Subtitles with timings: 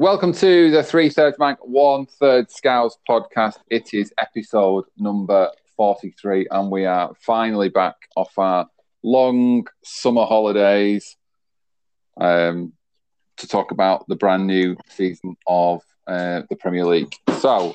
[0.00, 3.58] Welcome to the Three Thirds Bank One Third Scouts podcast.
[3.68, 8.66] It is episode number 43, and we are finally back off our
[9.02, 11.18] long summer holidays
[12.18, 12.72] um,
[13.36, 17.12] to talk about the brand new season of uh, the Premier League.
[17.38, 17.74] So,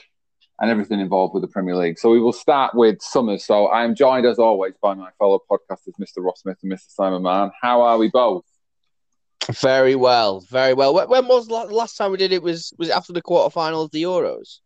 [0.60, 2.00] and everything involved with the Premier League.
[2.00, 3.38] So, we will start with summer.
[3.38, 6.24] So, I am joined as always by my fellow podcasters, Mr.
[6.24, 6.90] Ross Smith and Mr.
[6.90, 7.52] Simon Mann.
[7.62, 8.46] How are we both?
[9.54, 10.94] Very well, very well.
[10.94, 12.42] When, when was the last time we did it?
[12.42, 14.60] Was was it after the quarterfinal of the Euros?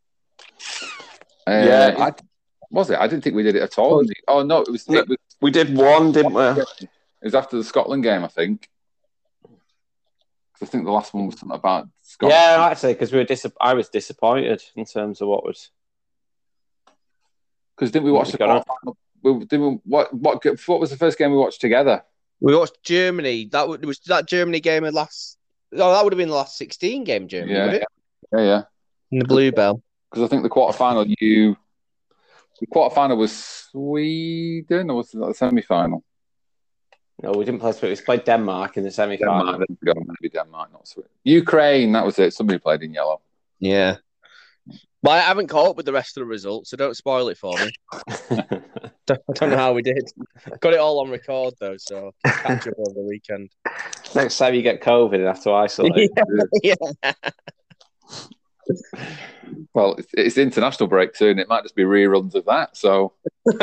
[1.45, 1.95] Uh, Yeah.
[1.97, 2.13] I,
[2.71, 2.99] was it?
[2.99, 4.03] I didn't think we did it at all.
[4.27, 4.87] Oh no, it was.
[4.87, 6.43] It was, We did one, didn't we?
[6.43, 6.89] it
[7.23, 8.69] was after the Scotland game, I think.
[10.61, 12.37] I think the last one was something about Scotland.
[12.37, 15.71] Yeah, actually, because we were dis- I was disappointed in terms of what was.
[17.75, 18.95] Because didn't we watch the Got quarterfinal?
[19.21, 22.03] We, did we, what what what was the first game we watched together?
[22.41, 23.45] We watched Germany.
[23.51, 25.37] That would- was that Germany game of last.
[25.73, 27.83] Oh, that would have been the last sixteen game Germany, Yeah, would it?
[28.33, 28.61] yeah, yeah.
[29.11, 29.81] In the Bluebell.
[30.09, 31.55] Because I think the quarterfinal you
[32.59, 36.03] the quarterfinal was Sweden or was it the semi final?
[37.21, 37.73] No, we didn't play.
[37.81, 39.45] We played Denmark in the semi final.
[39.45, 41.11] Denmark, there we go, maybe Denmark, not Sweden.
[41.23, 42.33] Ukraine, that was it.
[42.33, 43.21] Somebody played in yellow.
[43.59, 43.97] Yeah.
[45.01, 47.37] But I haven't caught up with the rest of the results, so don't spoil it
[47.37, 47.71] for me.
[48.31, 50.03] I don't know how we did.
[50.59, 53.49] Got it all on record though, so catch up over the weekend.
[54.13, 56.11] Next time you get COVID and have to isolate.
[56.63, 56.75] yeah.
[59.73, 61.39] Well, it's, it's international break soon.
[61.39, 62.75] It might just be reruns of that.
[62.75, 63.13] So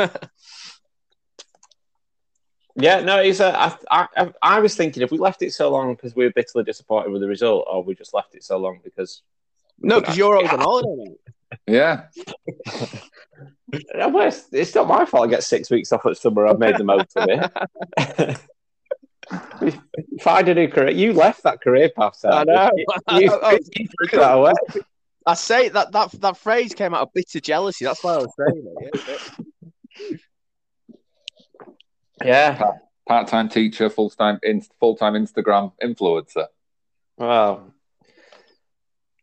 [2.79, 5.71] Yeah, no, it's uh, a, I, I, I was thinking if we left it so
[5.71, 8.57] long because we were bitterly disappointed with the result, or we just left it so
[8.57, 9.23] long because
[9.79, 11.15] No, because you're always on holiday.
[11.67, 11.73] Mate.
[11.75, 12.03] yeah,
[13.73, 15.27] Yeah, it's, it's not my fault.
[15.27, 16.47] I get six weeks off at summer.
[16.47, 18.39] I've made the most of it.
[20.21, 20.91] Find a new career.
[20.91, 22.15] You left that career path.
[22.15, 22.31] Sam.
[22.33, 22.71] I know.
[22.75, 22.85] You,
[23.19, 24.53] you, I- I- you threw that away.
[25.25, 27.83] I say that that that phrase came out of bitter jealousy.
[27.83, 30.21] That's why I was saying it.
[32.23, 32.57] yeah.
[32.59, 32.71] Yeah.
[33.07, 36.45] part time teacher, full time in, full time Instagram influencer.
[37.17, 37.73] Well,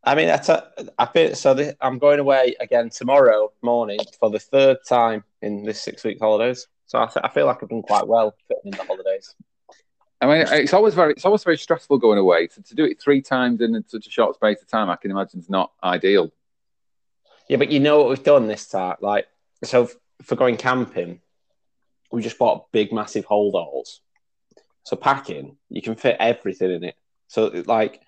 [0.07, 1.55] I mean, that's a, I feel so.
[1.55, 6.19] The, I'm going away again tomorrow morning for the third time in this six week
[6.21, 6.67] holidays.
[6.87, 9.35] So I, th- I feel like I've done quite well fitting in the holidays.
[10.21, 12.49] I mean, it's always very, it's always very stressful going away.
[12.49, 15.11] So to do it three times in such a short space of time, I can
[15.11, 16.31] imagine is not ideal.
[17.49, 18.97] Yeah, but you know what we've done this time?
[19.01, 19.27] Like,
[19.65, 19.91] so
[20.23, 21.21] for going camping,
[22.11, 23.99] we just bought big, massive holdalls.
[24.85, 26.97] So packing, you can fit everything in it.
[27.29, 28.01] So like,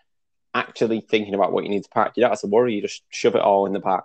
[0.57, 2.75] actually thinking about what you need to pack, you don't have to worry.
[2.75, 4.05] You just shove it all in the back.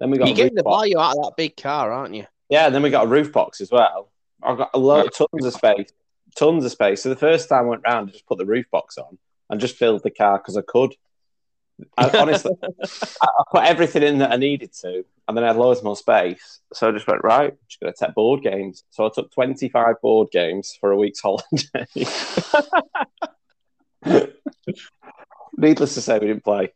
[0.00, 0.80] Then we got You're getting the box.
[0.80, 2.26] value out of that big car, aren't you?
[2.48, 4.10] Yeah, and then we got a roof box as well.
[4.42, 5.92] I've got a lot, tons of space,
[6.36, 7.02] tons of space.
[7.02, 9.60] So the first time I went round, I just put the roof box on and
[9.60, 10.94] just filled the car because I could.
[11.96, 12.76] I, honestly, I,
[13.22, 16.60] I put everything in that I needed to, and then I had loads more space.
[16.72, 17.54] So I just went right.
[17.68, 18.84] Just going to take board games.
[18.90, 21.86] So I took twenty five board games for a week's holiday.
[25.62, 26.72] Needless to say, we didn't play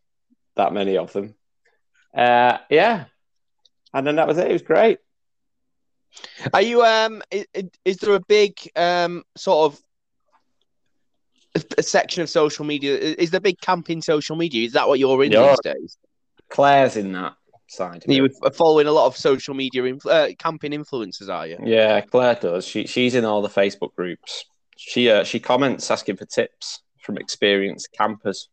[0.55, 1.35] that many of them.
[2.17, 3.07] Uh, yeah,
[3.93, 4.49] and then that was it.
[4.49, 4.99] It was great.
[6.55, 7.23] Are you um?
[7.31, 7.47] Is,
[7.85, 9.81] is there a big um sort of
[11.57, 12.97] a, a section of social media?
[12.97, 14.65] Is there big camping social media?
[14.67, 15.49] Is that what you're in Yeah.
[15.51, 15.99] these days?
[16.49, 17.35] Claire's in that
[17.69, 18.05] side.
[18.05, 18.55] of Are you it.
[18.55, 21.29] following a lot of social media inf- uh, camping influencers?
[21.29, 21.59] Are you?
[21.65, 22.65] Yeah, Claire does.
[22.67, 24.45] She she's in all the Facebook groups.
[24.79, 28.49] She uh, she comments asking for tips from experienced campers.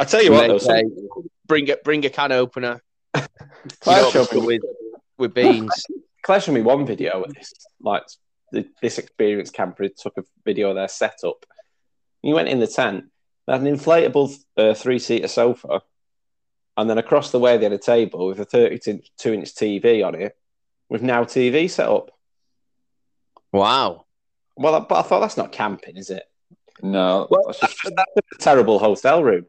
[0.00, 0.84] I tell you what, They though, say,
[1.46, 2.82] bring a bring a can opener.
[3.14, 3.26] Claire
[3.86, 4.62] you know, showed me with
[5.18, 5.84] with beans.
[6.22, 8.02] Claire showed me one video of this, like
[8.52, 11.44] th- this experienced camper he took a video of their setup.
[12.22, 13.06] He went in the tent.
[13.46, 15.82] They had an inflatable uh, three seater sofa,
[16.76, 20.14] and then across the way they had a table with a thirty-two inch TV on
[20.14, 20.36] it,
[20.88, 22.10] with now TV set up.
[23.52, 24.04] wow.
[24.56, 26.24] Well, but I thought that's not camping, is it?
[26.82, 29.46] No, Well, that's just That's a terrible hotel room.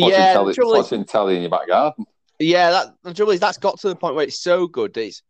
[0.00, 2.06] Watching, Yeah, telly, the trouble is- in your back garden.
[2.38, 5.04] Yeah, that the trouble is that's got to the point where it's so good that
[5.04, 5.22] it's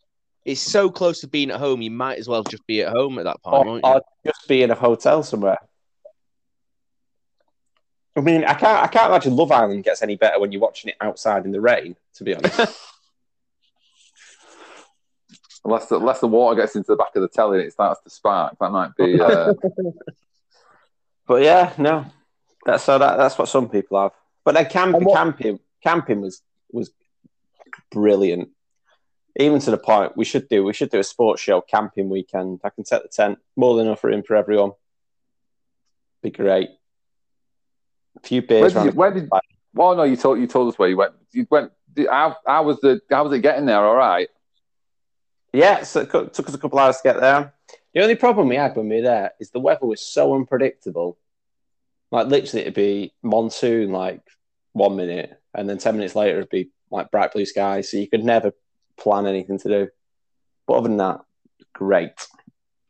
[0.44, 1.82] it's so close to being at home.
[1.82, 3.90] You might as well just be at home at that point, or, won't you?
[3.90, 5.58] or just be in a hotel somewhere.
[8.16, 8.82] I mean, I can't.
[8.82, 11.60] I can't imagine Love Island gets any better when you're watching it outside in the
[11.60, 11.96] rain.
[12.14, 12.58] To be honest,
[15.64, 18.02] Unless the, unless the water gets into the back of the telly and it starts
[18.02, 19.18] to spark, that might be.
[19.18, 19.54] Uh,
[21.26, 22.04] but yeah, no.
[22.66, 24.12] That's so that, that's what some people have.
[24.44, 26.90] But then camp, what- camping, camping was was
[27.90, 28.50] brilliant.
[29.36, 32.60] Even to the point we should do we should do a sports show camping weekend.
[32.62, 34.72] I can set the tent more than enough room for everyone.
[36.22, 36.70] Be great.
[38.16, 38.74] A few Where beers.
[38.74, 39.28] did you, where did?
[39.74, 41.14] Well, no, you told you told us where you went.
[41.32, 41.72] You went.
[42.08, 43.00] How, how was the?
[43.10, 43.84] How was it getting there?
[43.84, 44.28] All right.
[45.52, 47.54] Yeah, so it took us a couple hours to get there.
[47.92, 51.16] The only problem we had when we were there is the weather was so unpredictable.
[52.14, 54.20] Like literally, it'd be monsoon like
[54.72, 57.90] one minute, and then ten minutes later it'd be like bright blue skies.
[57.90, 58.52] So you could never
[58.96, 59.88] plan anything to do.
[60.68, 61.22] But other than that,
[61.72, 62.12] great.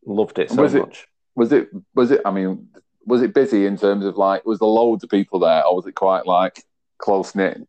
[0.05, 1.06] Loved it so Was it- much.
[1.37, 1.71] Was it?
[1.94, 2.21] Was it?
[2.26, 2.69] I mean,
[3.06, 4.44] was it busy in terms of like?
[4.44, 6.62] Was there loads of people there, or was it quite like
[6.99, 7.67] close knit?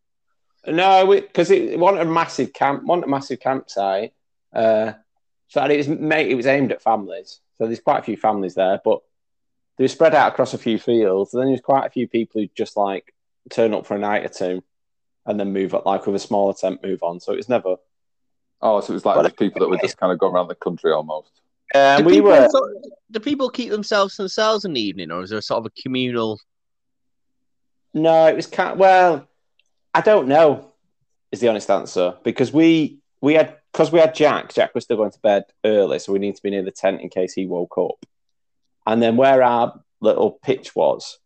[0.66, 4.12] No, because it, it wasn't a massive camp, wasn't a massive campsite.
[4.52, 4.92] Uh,
[5.48, 7.40] so and it was mate, it was aimed at families.
[7.56, 9.00] So there's quite a few families there, but
[9.76, 11.34] they were spread out across a few fields.
[11.34, 13.14] And then there's quite a few people who just like
[13.50, 14.64] turn up for a night or two,
[15.26, 17.20] and then move up like with a smaller tent, move on.
[17.20, 17.76] So it was never.
[18.62, 20.48] Oh, so it was like Well, just people that were just kind of going around
[20.48, 21.30] the country almost.
[21.74, 22.48] Um, do, we people were.
[22.48, 22.72] sort-
[23.10, 25.82] do people keep themselves to themselves in the evening, or is there sort of a
[25.82, 26.40] communal?
[27.92, 28.78] No, it was kind.
[28.78, 29.28] Well,
[29.94, 30.72] I don't know.
[31.32, 34.54] Is the honest answer because we we had because we had Jack.
[34.54, 37.00] Jack was still going to bed early, so we need to be near the tent
[37.00, 38.06] in case he woke up.
[38.86, 41.18] And then where our little pitch was,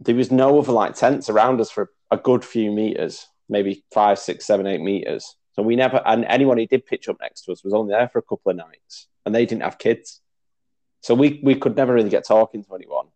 [0.00, 4.18] there was no other like tents around us for a good few meters, maybe five,
[4.18, 5.34] six, seven, eight meters.
[5.52, 8.08] So we never, and anyone who did pitch up next to us was only there
[8.08, 10.20] for a couple of nights, and they didn't have kids,
[11.00, 13.06] so we we could never really get talking to anyone.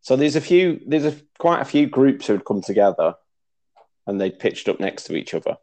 [0.00, 3.14] So there's a few, there's a quite a few groups who had come together,
[4.06, 5.56] and they pitched up next to each other.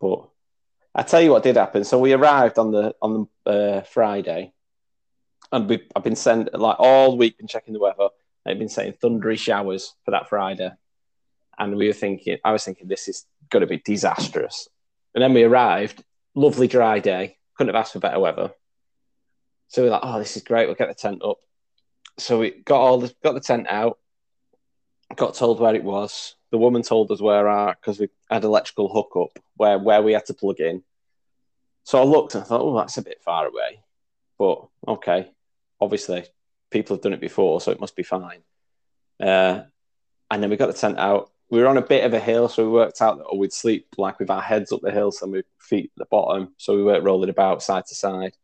[0.00, 0.28] But
[0.94, 1.84] I tell you what did happen.
[1.84, 4.52] So we arrived on the on the uh, Friday,
[5.52, 8.08] and we I've been sent like all week been checking the weather.
[8.44, 10.70] They've been saying thundery showers for that Friday,
[11.58, 14.68] and we were thinking I was thinking this is going to be disastrous.
[15.14, 16.04] And then we arrived,
[16.34, 17.36] lovely dry day.
[17.56, 18.52] Couldn't have asked for better weather.
[19.68, 20.66] So we're like, oh, this is great.
[20.66, 21.38] We'll get the tent up.
[22.18, 23.98] So we got all the got the tent out.
[25.16, 26.36] Got told where it was.
[26.50, 30.26] The woman told us where our because we had electrical hookup where where we had
[30.26, 30.82] to plug in.
[31.84, 33.80] So I looked and I thought, oh, that's a bit far away,
[34.40, 35.30] but okay.
[35.82, 36.24] Obviously,
[36.70, 38.40] people have done it before, so it must be fine.
[39.22, 39.64] Uh,
[40.30, 41.30] and then we got the tent out.
[41.50, 43.52] We were on a bit of a hill, so we worked out that oh, we'd
[43.52, 46.74] sleep like with our heads up the hill, so with feet at the bottom, so
[46.74, 48.34] we weren't rolling about side to side.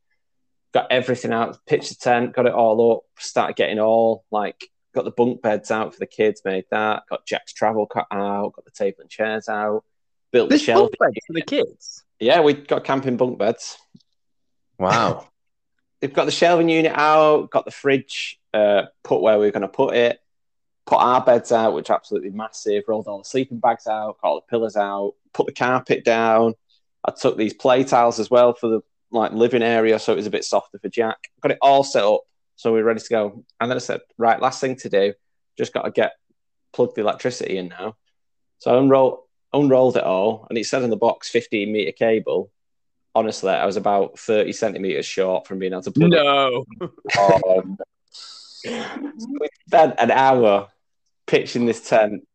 [0.75, 5.07] Got everything out, pitched the tent, got it all up, started getting all like got
[5.07, 8.67] the bunk beds out for the kids, made that, got Jack's travel cut out, got
[8.67, 9.83] the table and chairs out,
[10.31, 10.91] built the This shelf.
[10.99, 12.05] bunk bed for the kids.
[12.19, 13.79] Yeah, we got camping bunk beds.
[14.79, 15.27] Wow.
[16.01, 19.63] They've got the shelving unit out, got the fridge uh, put where we are going
[19.63, 20.21] to put it,
[20.87, 24.29] put our beds out, which are absolutely massive, rolled all the sleeping bags out, got
[24.29, 26.55] all the pillows out, put the carpet down.
[27.05, 30.27] I took these play tiles as well for the like living area, so it was
[30.27, 31.19] a bit softer for Jack.
[31.41, 32.23] Got it all set up,
[32.57, 33.45] so we are ready to go.
[33.61, 35.15] And then I said, right, last thing to do,
[35.57, 36.13] just got to get
[36.73, 37.97] plug the electricity in now.
[38.59, 39.21] So I unrolled,
[39.53, 42.51] unrolled it all, and it said in the box 15 meter cable.
[43.17, 46.67] Honestly, I was about 30 centimeters short from being able to plug it no.
[47.19, 47.79] Um,
[49.41, 50.69] we spent an hour
[51.27, 52.29] pitching this tent,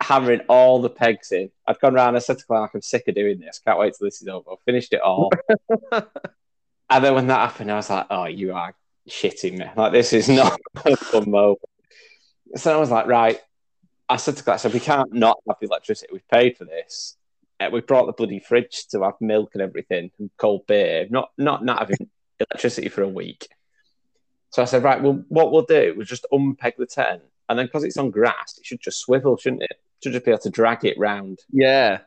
[0.00, 1.52] hammering all the pegs in.
[1.68, 3.60] I'd gone round, I said to Clark, I'm sick of doing this.
[3.64, 4.50] Can't wait till this is over.
[4.50, 5.30] I finished it all.
[5.92, 8.74] and then when that happened, I was like, oh, you are
[9.08, 9.66] shitting me.
[9.76, 11.60] Like, this is not a fun moment.
[12.56, 13.38] So I was like, right.
[14.08, 16.08] I said to Clark, so we can't not have the electricity.
[16.12, 17.17] We've paid for this.
[17.60, 21.06] Uh, we brought the bloody fridge to have milk and everything and cold beer.
[21.10, 22.08] Not, not, not having
[22.40, 23.48] electricity for a week.
[24.50, 27.22] So I said, right, well, what we'll do, we'll just unpeg the tent.
[27.48, 29.80] And then because it's on grass, it should just swivel, shouldn't it?
[30.02, 31.40] Should just be able to drag it round.
[31.50, 32.00] Yeah.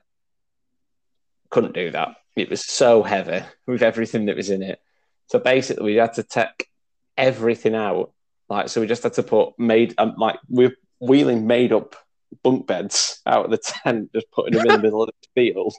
[1.50, 2.16] Couldn't do that.
[2.36, 4.80] It was so heavy with everything that was in it.
[5.28, 6.70] So basically, we had to take
[7.18, 8.12] everything out.
[8.50, 11.96] Like, so we just had to put made, um, like, we're wheeling made up
[12.44, 15.74] bunk beds out of the tent, just putting them in the middle of the field.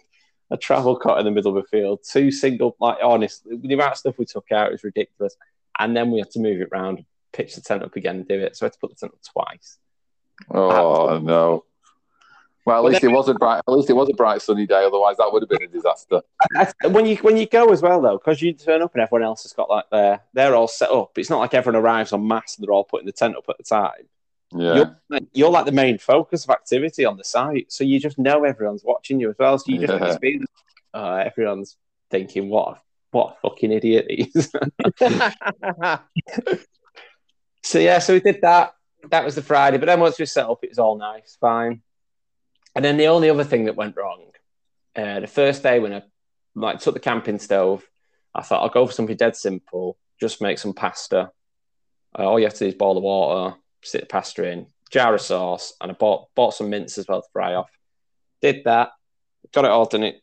[0.51, 3.93] A travel cot in the middle of the field, two single, like, honestly, the amount
[3.93, 5.35] of stuff we took out was ridiculous.
[5.79, 8.39] And then we had to move it around, pitch the tent up again, and do
[8.39, 8.57] it.
[8.57, 9.79] So I had to put the tent up twice.
[10.51, 11.65] oh no.
[12.65, 13.63] Well, at least it was a bright.
[13.67, 14.85] At least it was a bright sunny day.
[14.85, 16.23] Otherwise, that would have been a disaster.
[16.85, 19.43] When you when you go as well though, because you turn up and everyone else
[19.43, 21.19] has got like their they're all set up.
[21.19, 23.59] It's not like everyone arrives en masse and they're all putting the tent up at
[23.59, 24.07] the time.
[24.55, 24.75] Yeah.
[24.77, 28.19] You're, like- you're like the main focus of activity on the site, so you just
[28.19, 29.59] know everyone's watching you as well.
[29.59, 30.19] So you just Yeah.
[30.19, 30.47] feeling,
[30.95, 31.77] uh, everyone's
[32.11, 32.81] thinking, "What, a-
[33.13, 34.53] what a fucking idiot he is."
[37.63, 38.75] so yeah, so we did that.
[39.11, 41.83] That was the Friday, but then once we set up, it was all nice, fine.
[42.75, 44.27] And then the only other thing that went wrong,
[44.97, 46.03] uh, the first day when I
[46.55, 47.85] like took the camping stove,
[48.35, 51.31] I thought I'll go for something dead simple, just make some pasta.
[52.19, 55.15] Uh, all you have to do is boil the water, sit the pasta in, jar
[55.15, 57.71] of sauce, and I bought bought some mince as well to fry off.
[58.41, 58.91] Did that,
[59.53, 60.03] got it all done.
[60.03, 60.23] It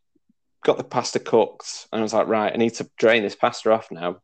[0.63, 3.71] got the pasta cooked, and I was like, right, I need to drain this pasta
[3.71, 4.21] off now.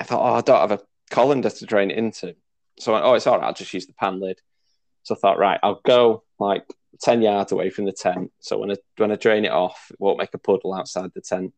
[0.00, 2.36] I thought, oh, I don't have a colander to drain it into.
[2.78, 3.46] So I went, oh, it's all right.
[3.46, 4.38] I'll just use the pan lid.
[5.02, 6.64] So I thought, right, I'll go like
[7.00, 8.32] ten yards away from the tent.
[8.40, 11.20] So when I when I drain it off, it won't make a puddle outside the
[11.20, 11.54] tent.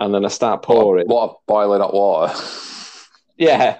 [0.00, 1.06] And then I start pouring.
[1.06, 2.34] What, what boiling hot water?
[3.40, 3.78] Yeah,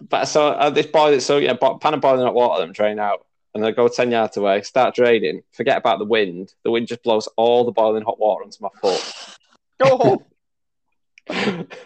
[0.00, 3.26] but so uh, this boiling, so yeah, pan of boiling hot water, them drain out,
[3.54, 5.42] and I go ten yards away, start draining.
[5.52, 6.52] Forget about the wind.
[6.64, 9.14] The wind just blows all the boiling hot water onto my foot.
[9.82, 10.22] Go
[11.28, 11.66] home.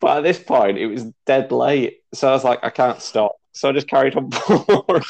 [0.00, 3.36] But at this point, it was dead late, so I was like, I can't stop.
[3.52, 5.02] So I just carried on pouring,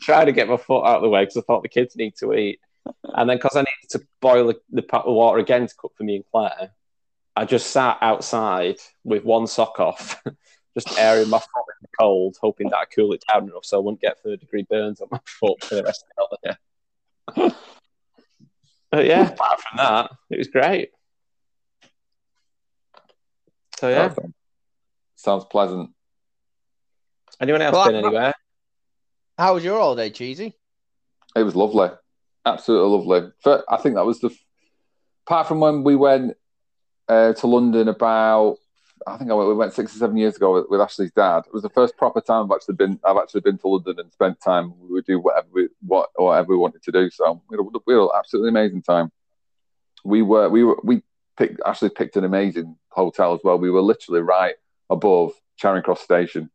[0.00, 2.16] trying to get my foot out of the way because I thought the kids need
[2.16, 2.60] to eat.
[3.04, 5.92] And then because I needed to boil the, the pot of water again to cook
[5.96, 6.70] for me and Claire,
[7.36, 10.22] I just sat outside with one sock off,
[10.74, 13.78] just airing my foot in the cold, hoping that I cool it down enough so
[13.78, 16.28] I wouldn't get third degree burns on my foot for the rest of
[17.34, 17.54] the holiday.
[18.90, 20.90] But yeah, apart from that, it was great.
[23.78, 24.28] So yeah, Perfect.
[25.16, 25.90] Sounds pleasant.
[27.40, 28.34] anyone else Well, been I- anywhere?
[29.38, 30.54] How was your holiday, Cheesy?
[31.34, 31.88] It was lovely,
[32.44, 33.32] absolutely lovely.
[33.42, 34.30] But I think that was the.
[35.26, 36.36] Apart from when we went
[37.08, 38.58] uh, to London about,
[39.06, 41.44] I think I went, we went six or seven years ago with, with Ashley's dad.
[41.46, 43.00] It was the first proper time I've actually been.
[43.04, 44.74] I've actually been to London and spent time.
[44.80, 47.10] We would do whatever we what whatever we wanted to do.
[47.10, 49.10] So we had, a, we had an absolutely amazing time.
[50.04, 51.02] We were we were we
[51.36, 53.58] picked Ashley picked an amazing hotel as well.
[53.58, 54.54] We were literally right
[54.90, 56.50] above Charing Cross Station.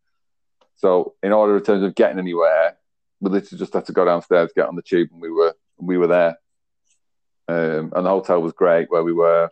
[0.75, 2.77] So in order in terms of getting anywhere,
[3.21, 5.97] we literally just had to go downstairs, get on the tube, and we were we
[5.97, 6.37] were there.
[7.47, 9.51] Um, and the hotel was great where we were.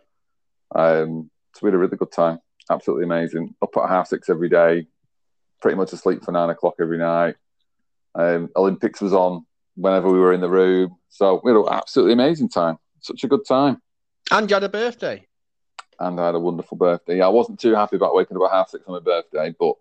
[0.73, 2.39] Um, so we had a really good time.
[2.69, 3.55] Absolutely amazing.
[3.61, 4.87] Up at half six every day,
[5.61, 7.35] pretty much asleep for nine o'clock every night.
[8.15, 10.97] Um, Olympics was on whenever we were in the room.
[11.09, 12.77] So we had an absolutely amazing time.
[13.01, 13.81] Such a good time.
[14.31, 15.25] And you had a birthday.
[15.99, 17.17] And I had a wonderful birthday.
[17.17, 19.75] Yeah, I wasn't too happy about waking up at half six on my birthday, but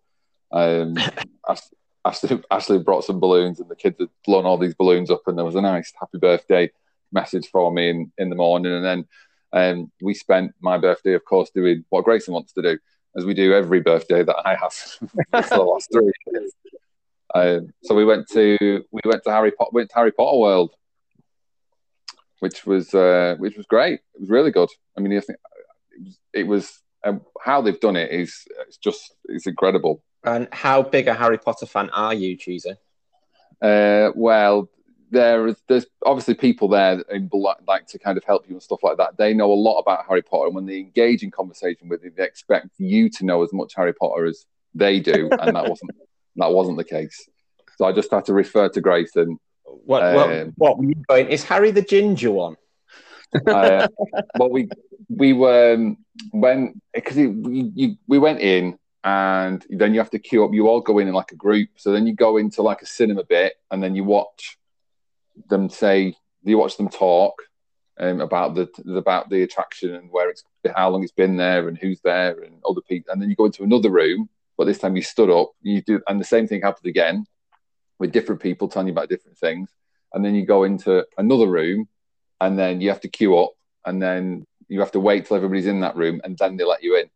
[0.51, 0.97] um,
[1.49, 1.71] Ash-
[2.05, 5.39] Ashley, Ashley brought some balloons and the kids had blown all these balloons up and
[5.39, 6.71] there was a nice happy birthday
[7.13, 8.73] message for me in, in the morning.
[8.73, 9.07] And then
[9.53, 12.79] um, we spent my birthday, of course, doing what Grayson wants to do,
[13.17, 14.73] as we do every birthday that I have
[15.49, 16.53] for the last three years.
[17.35, 20.75] Um, so we went to we went to Harry Potter went to Harry Potter World,
[22.41, 24.01] which was uh, which was great.
[24.15, 24.69] It was really good.
[24.97, 25.39] I mean, I think
[25.93, 30.03] it was, it was um, how they've done it is it's just it's incredible.
[30.25, 32.75] And how big a Harry Potter fan are you, Cheesy?
[33.61, 34.69] Uh, well,
[35.13, 37.29] there there's obviously people there who
[37.69, 39.17] like to kind of help you and stuff like that.
[39.19, 42.11] They know a lot about Harry Potter, and when they engage in conversation with you,
[42.17, 45.93] they expect you to know as much Harry Potter as they do, and that wasn't
[46.37, 47.29] that wasn't the case.
[47.77, 49.39] So I just had to refer to Grayson.
[49.65, 51.29] What, Um, what, what were you going?
[51.29, 52.57] Is Harry the ginger one?
[53.47, 53.87] Uh,
[54.39, 54.69] well, we
[55.09, 55.99] we were um,
[56.31, 60.55] when because we we went in and then you have to queue up.
[60.55, 62.87] You all go in in like a group, so then you go into like a
[62.87, 64.57] cinema bit, and then you watch
[65.49, 67.43] them say you watch them talk
[67.99, 71.79] um, about the about the attraction and where it's how long it's been there and
[71.79, 74.97] who's there and other people, and then you go into another room, but this time
[74.97, 75.53] you stood up.
[75.63, 77.27] You do, and the same thing happened again
[77.99, 79.71] with different people telling you about different things,
[80.13, 81.89] and then you go into another room,
[82.41, 83.53] and then you have to queue up,
[83.85, 86.83] and then you have to wait till everybody's in that room, and then they let
[86.83, 87.11] you in.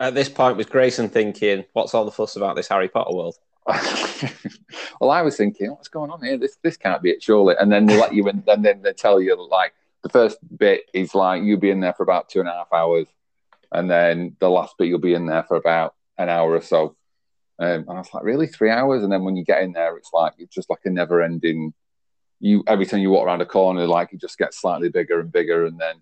[0.00, 3.36] At this point, was Grayson thinking, "What's all the fuss about this Harry Potter world?"
[5.00, 6.38] well, I was thinking, what's going on here?
[6.38, 7.54] This this can't be it, surely.
[7.58, 10.84] And then they let you in, and then they tell you like the first bit
[10.94, 13.06] is like you'll be in there for about two and a half hours,
[13.72, 16.96] and then the last bit you'll be in there for about an hour or so.
[17.58, 19.02] Um, and I was like, really, three hours?
[19.02, 21.74] And then when you get in there, it's like it's just like a never-ending.
[22.40, 25.32] You every time you walk around a corner, like it just gets slightly bigger and
[25.32, 25.96] bigger, and then.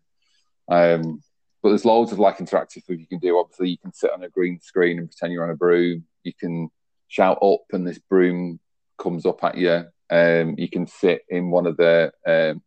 [0.71, 1.23] Um,
[1.61, 3.37] but there's loads of like interactive stuff you can do.
[3.37, 6.05] Obviously, you can sit on a green screen and pretend you're on a broom.
[6.23, 6.71] You can
[7.09, 8.61] shout up, and this broom
[8.99, 9.85] comes up at you.
[10.11, 12.63] Um, you can sit in one of the um,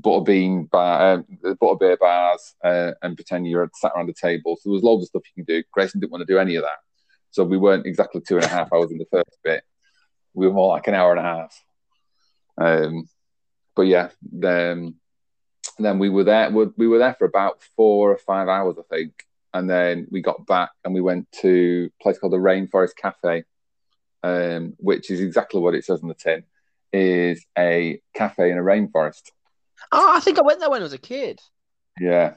[0.00, 4.56] butterbean bar, um, the butterbeer bars, uh, and pretend you're sat around a table.
[4.60, 5.62] So there's loads of stuff you can do.
[5.72, 6.78] Grayson didn't want to do any of that,
[7.30, 9.62] so we weren't exactly two and a half hours in the first bit.
[10.34, 11.64] We were more like an hour and a half.
[12.60, 13.08] Um,
[13.76, 14.96] but yeah, then
[15.78, 16.50] then we were there.
[16.50, 19.24] We we were there for about four or five hours, I think,
[19.54, 23.44] and then we got back and we went to a place called the Rainforest Cafe,
[24.22, 26.44] um, which is exactly what it says on the tin,
[26.92, 29.30] is a cafe in a rainforest.
[29.92, 31.40] Oh, I think I went there when I was a kid.
[32.00, 32.34] Yeah,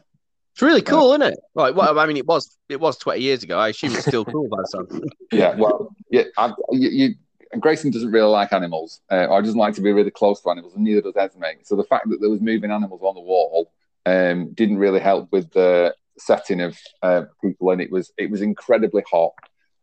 [0.53, 1.39] It's really cool, isn't it?
[1.55, 3.57] Like, well, I mean, it was it was twenty years ago.
[3.59, 5.01] I assume it's still cool by the time.
[5.31, 5.55] yeah.
[5.55, 6.23] Well, yeah.
[6.37, 7.15] I, you, you,
[7.51, 10.49] and Grayson doesn't really like animals, uh, or doesn't like to be really close to
[10.49, 11.43] animals, and neither does Esme.
[11.63, 13.71] So the fact that there was moving animals on the wall
[14.05, 18.41] um, didn't really help with the setting of uh, people, and it was it was
[18.41, 19.33] incredibly hot.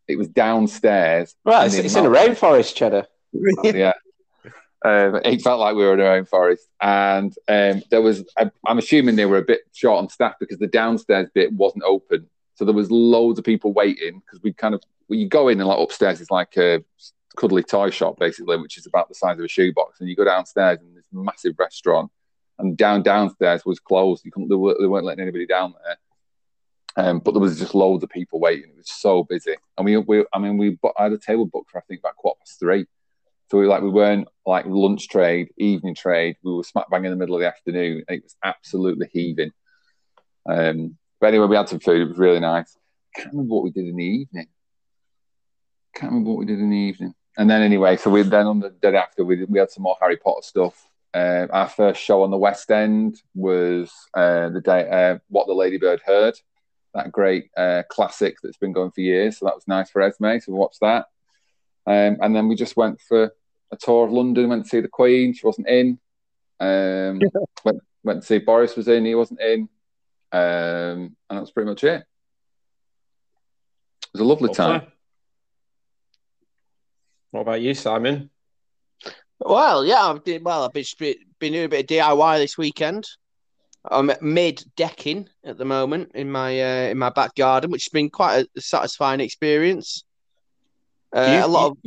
[0.07, 1.35] It was downstairs.
[1.45, 3.07] Right, it's, it's in a rainforest, Cheddar.
[3.65, 3.93] yeah.
[4.85, 8.25] Um, it felt like we were in our own forest, and um, there was.
[8.37, 11.85] I, I'm assuming they were a bit short on staff because the downstairs bit wasn't
[11.85, 15.49] open, so there was loads of people waiting because we kind of well, you go
[15.49, 16.85] in and like upstairs is like a
[17.37, 20.25] cuddly toy shop basically, which is about the size of a shoebox, and you go
[20.25, 22.11] downstairs and this massive restaurant,
[22.59, 24.25] and down downstairs was closed.
[24.25, 24.55] You couldn't they
[24.87, 25.97] weren't letting anybody down there.
[26.99, 28.71] Um, but there was just loads of people waiting.
[28.71, 31.71] It was so busy, and we, we I mean, we I had a table booked
[31.71, 32.87] for I think about quarter past three.
[33.51, 36.37] So we like we weren't like lunch trade, evening trade.
[36.43, 38.03] We were smack bang in the middle of the afternoon.
[38.09, 39.53] It was absolutely heaving.
[40.51, 42.03] Um, but anyway, we had some food.
[42.03, 42.77] It was really nice.
[43.15, 44.49] Can't remember what we did in the evening.
[45.95, 47.15] Can't remember what we did in the evening.
[47.37, 49.85] And then anyway, so we then on the day after we did, we had some
[49.85, 50.89] more Harry Potter stuff.
[51.15, 55.55] Uh, our first show on the West End was uh, the day uh, what the
[55.55, 56.35] Ladybird heard.
[56.95, 59.39] That great uh, classic that's been going for years.
[59.39, 60.39] So that was nice for Esme.
[60.39, 61.07] to watch that.
[61.87, 63.33] Um, and then we just went for
[63.71, 65.33] a tour of London, went to see the Queen.
[65.33, 65.99] She wasn't in.
[66.61, 67.21] Um,
[67.65, 69.05] went, went to see Boris was in.
[69.05, 69.69] He wasn't in.
[70.33, 72.03] Um, and that's pretty much it.
[74.03, 74.83] It was a lovely time.
[77.31, 78.31] What about you, Simon?
[79.41, 80.65] Well, yeah, I've did well.
[80.65, 80.85] I've been
[81.39, 83.07] been doing a bit of DIY this weekend.
[83.91, 87.91] I'm mid decking at the moment in my uh, in my back garden, which has
[87.93, 90.05] been quite a satisfying experience.
[91.15, 91.79] Uh, You- a lot of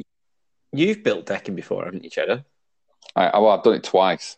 [0.73, 2.45] You've built decking before, haven't you, Cheddar?
[3.15, 4.37] I, I, well, I've done it twice.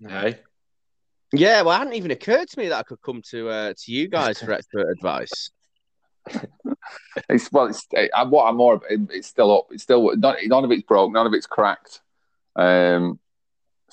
[0.00, 0.34] No.
[1.32, 1.62] yeah.
[1.62, 4.08] Well, it hadn't even occurred to me that I could come to uh, to you
[4.08, 5.50] guys for expert advice.
[7.28, 8.80] It's well, it's I, what I'm more.
[8.90, 9.66] it- It's still up.
[9.70, 11.12] It's still not, none of it's broke.
[11.12, 12.00] None of it's cracked.
[12.56, 13.18] Um.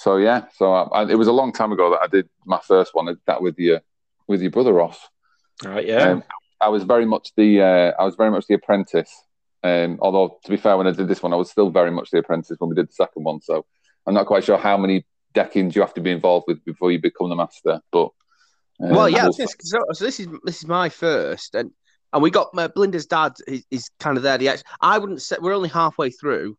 [0.02, 0.46] So yeah.
[0.56, 3.16] So I, I, it was a long time ago that I did my first one.
[3.28, 3.82] That with your
[4.28, 5.00] with your brother Ross.
[5.64, 5.86] Right.
[5.88, 5.98] yeah.
[6.10, 6.24] Um,
[6.60, 9.12] I was very much the uh, I was very much the apprentice.
[9.64, 12.10] Um, although to be fair, when I did this one, I was still very much
[12.10, 13.42] the apprentice when we did the second one.
[13.42, 13.66] So
[14.08, 17.00] I'm not quite sure how many deckings you have to be involved with before you
[17.00, 17.80] become the master.
[17.92, 18.10] But
[18.82, 19.24] um, well, yeah.
[19.26, 19.46] we'll- So,
[19.94, 21.70] so, this is this is my first, and
[22.12, 24.40] and we got uh, Belinda's dad is, is kind of there.
[24.40, 26.58] The ex- I wouldn't say we're only halfway through,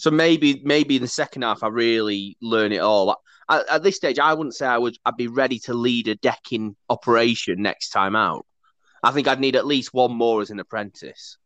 [0.00, 3.20] so maybe maybe in the second half I really learn it all.
[3.50, 4.96] At, at this stage, I wouldn't say I would.
[5.04, 8.46] I'd be ready to lead a decking operation next time out.
[9.02, 11.36] I think I'd need at least one more as an apprentice.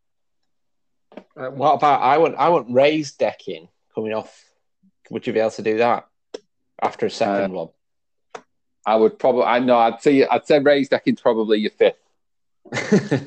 [1.37, 4.45] Uh, what about I want I want raised decking coming off?
[5.11, 6.07] Would you be able to do that
[6.81, 7.71] after a second one?
[8.87, 11.97] I would probably I know I'd say I'd say raised decking's probably your fifth.
[12.73, 13.19] I,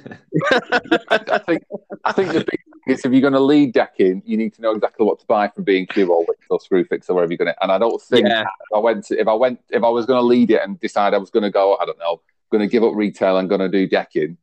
[1.09, 1.63] I think
[2.05, 4.62] I think the big thing is if you're going to lead decking, you need to
[4.62, 7.32] know exactly what to buy from B and Q or Wickes or Screwfix or wherever
[7.32, 7.63] you're going to.
[7.63, 8.41] And I don't think Yeah.
[8.41, 10.80] if I went to, if I went if I was going to lead it and
[10.80, 12.21] decide I was going to go, I don't know,
[12.52, 14.38] going to give up retail and going to do decking.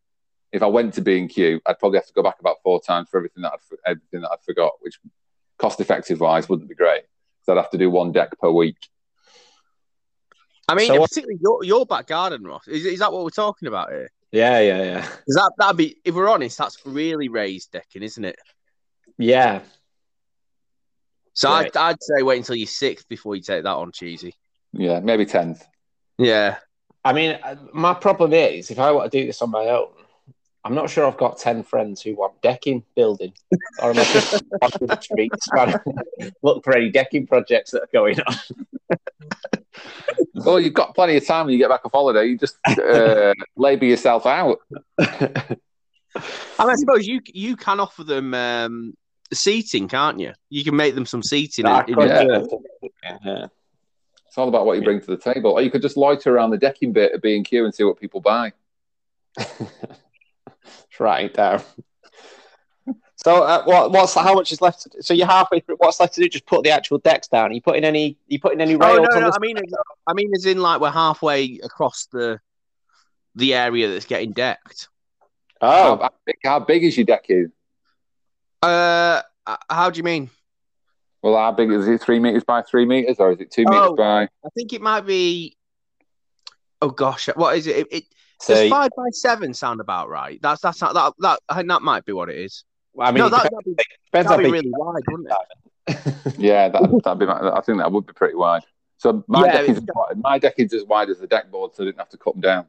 [0.52, 2.80] If I went to B and Q, I'd probably have to go back about four
[2.80, 4.98] times for everything that I'd, everything that I'd forgot, which
[5.58, 7.02] cost effective wise wouldn't be great.
[7.42, 8.76] So I'd have to do one deck per week.
[10.68, 12.66] I mean, So what- particularly your, your back garden, Ross.
[12.68, 14.10] Is, is that what we're talking about here?
[14.34, 18.24] Yeah, yeah, yeah, Is that that'd be, if we're honest, that's really raised decking, isn't
[18.24, 18.36] it?
[19.16, 19.60] yeah.
[21.34, 21.66] So Right.
[21.76, 24.34] I'd, I'd say wait until you're sixth before you take that on, cheesy.
[24.72, 25.64] Yeah, maybe tenth.
[26.18, 26.58] Yeah.
[27.04, 29.88] I mean, uh, my problem is if I want to do this on my own,
[30.64, 33.34] I'm not sure I've got ten friends who want decking building,
[33.82, 37.82] or am I just walking the streets trying to look for any decking projects that
[37.82, 38.34] are going on?
[40.34, 42.26] Well, you've got plenty of time when you get back off holiday.
[42.26, 44.58] You just uh, labour yourself out.
[44.98, 45.58] I,
[46.16, 48.94] mean, I suppose you you can offer them um,
[49.32, 50.32] seating, can't you?
[50.48, 51.66] You can make them some seating.
[51.66, 53.18] I in- in yeah.
[53.24, 53.46] yeah.
[54.26, 55.52] It's all about what you bring to the table.
[55.52, 57.84] Or you could just loiter around the decking bit at B and Q and see
[57.84, 58.52] what people buy.
[60.94, 61.60] Just write it down.
[63.16, 64.82] So, uh, what, what's how much is left?
[64.82, 64.98] To do?
[65.00, 65.76] So you're halfway through.
[65.78, 66.28] What's left to do?
[66.28, 67.50] Just put the actual decks down.
[67.50, 68.16] Are you putting any?
[68.28, 69.34] you putting any Oh no, on no, this?
[69.34, 69.56] I mean,
[70.06, 72.38] I mean, as in like we're halfway across the
[73.34, 74.88] the area that's getting decked.
[75.60, 77.50] How, Oh, how big, how big is your decking?
[78.62, 79.22] Uh,
[79.68, 80.30] how do you mean?
[81.22, 82.00] Well, how big is it?
[82.02, 83.96] Three meters by three meters, or is it two meters Oh.
[83.96, 84.24] by?
[84.24, 85.56] I think it might be.
[86.80, 87.76] Oh gosh, what is it?
[87.78, 88.04] It, it
[88.40, 90.40] so, does five by seven sound about right?
[90.42, 92.64] That's that's not, that that I think that might be what it is.
[92.98, 96.34] I mean, no, that, depends, that'd be, depends that'd be really wide, wouldn't it?
[96.38, 97.26] Yeah, that, that'd be.
[97.26, 98.62] I think that would be pretty wide.
[98.98, 101.82] So my Yeah, decking's it- wide- my decking's as wide as the deck board, so
[101.82, 102.66] I didn't have to cut them down.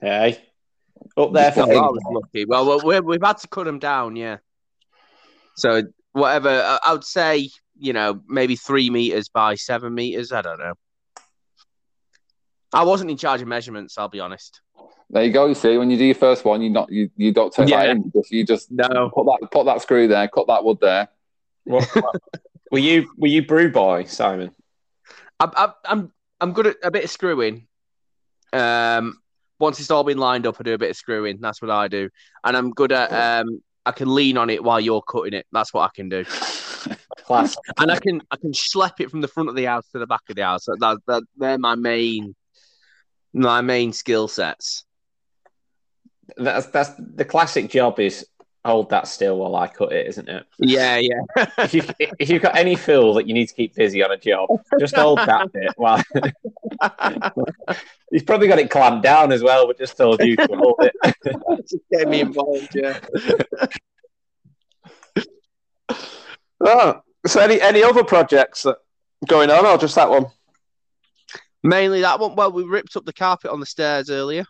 [0.00, 0.42] Hey,
[1.16, 1.80] up there for Just I things.
[1.80, 2.44] was lucky.
[2.44, 4.16] Well, well we're, we've had to cut them down.
[4.16, 4.38] Yeah.
[5.56, 10.32] So whatever I, I would say, you know, maybe three meters by seven meters.
[10.32, 10.74] I don't know.
[12.72, 13.98] I wasn't in charge of measurements.
[13.98, 14.60] I'll be honest.
[15.10, 15.46] There you go.
[15.46, 17.82] You see, when you do your first one, you not you, you don't take Yeah.
[17.86, 18.02] that in.
[18.04, 19.10] You just, you just No.
[19.14, 21.08] put that put that screw there, cut that wood there.
[21.64, 22.16] What, what-
[22.70, 24.52] were you were you brew boy, Simon?
[25.38, 27.66] I'm I'm I'm, I'm good at a bit of screwing.
[28.52, 29.18] Um,
[29.58, 31.38] once it's all been lined up, I do a bit of screwing.
[31.40, 32.08] That's what I do,
[32.44, 33.62] and I'm good at um.
[33.84, 35.44] I can lean on it while you're cutting it.
[35.50, 36.24] That's what I can do,
[37.24, 37.56] Class.
[37.80, 40.06] and I can I can schlep it from the front of the house to the
[40.06, 40.66] back of the house.
[40.66, 42.36] That, that, that they're my main
[43.32, 44.84] my main skill sets.
[46.36, 48.26] That's that's the classic job is
[48.64, 50.46] hold that still while I cut it, isn't it?
[50.58, 51.20] Yeah, yeah.
[51.58, 51.82] If you
[52.18, 54.94] if you've got any fool that you need to keep busy on a job, just
[54.94, 56.02] hold that bit while
[58.10, 60.94] he's probably got it clamped down as well, but just told you to hold it.
[61.68, 62.74] Just get me involved.
[62.74, 62.98] Yeah.
[66.64, 68.76] Oh, so any any other projects that
[69.26, 70.26] going on or just that one?
[71.62, 72.34] Mainly that one.
[72.34, 74.44] Well, we ripped up the carpet on the stairs earlier.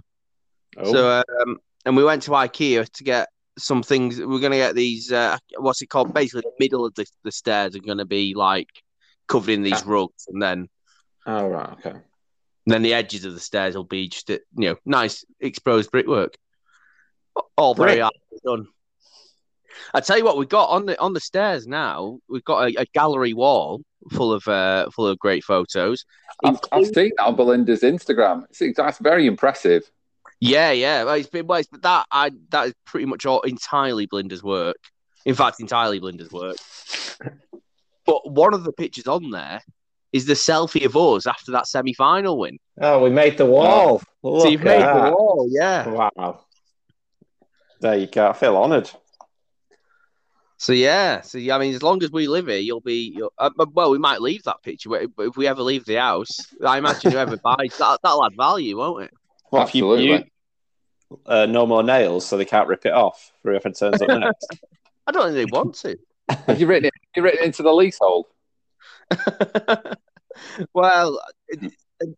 [0.79, 0.93] Oh.
[0.93, 4.19] So, um, and we went to IKEA to get some things.
[4.19, 5.13] We're going to get these.
[5.13, 6.15] Uh, what's it called?
[6.15, 8.69] Basically, the middle of the, the stairs are going to be like
[9.29, 9.91] covered in these Ah.
[9.91, 10.69] rugs, and then
[11.27, 11.99] oh right, okay.
[12.67, 16.35] then the edges of the stairs will be just you know nice exposed brickwork.
[17.57, 18.13] All very Brick.
[18.45, 18.67] done.
[19.95, 22.19] I tell you what, we got on the on the stairs now.
[22.29, 26.05] We've got a, a gallery wall full of uh, full of great photos.
[26.45, 28.45] I've, I've seen that on Belinda's Instagram.
[28.51, 29.91] It's, that's very impressive.
[30.41, 31.05] Yeah, yeah.
[31.05, 34.79] Well, it's been well, it's, that I that is pretty much all entirely Blinder's work.
[35.25, 36.57] In fact, entirely Blinder's work.
[38.05, 39.63] But one of the pictures on there
[40.13, 42.59] is the selfie of us after that semi-final win.
[42.81, 44.03] Oh, we made the wall.
[44.23, 45.11] Look so you've made that.
[45.11, 45.89] the wall, yeah.
[45.89, 46.45] Wow.
[47.81, 48.29] There you go.
[48.29, 48.91] I feel honoured.
[50.63, 53.13] So yeah, so yeah, I mean, as long as we live here, you'll be.
[53.17, 56.55] You'll, uh, well, we might leave that picture, but if- we ever leave the house,
[56.65, 59.11] I imagine whoever buys that, that'll add value, won't it?
[59.51, 60.31] What if you, Absolutely.
[61.11, 64.09] you uh, no more nails so they can't rip it off for whoever turns up
[64.09, 64.57] next?
[65.09, 65.99] I don't think they want to.
[66.47, 66.95] Have you written it?
[66.95, 68.27] Have you written it into the leasehold?
[70.75, 71.73] well, it-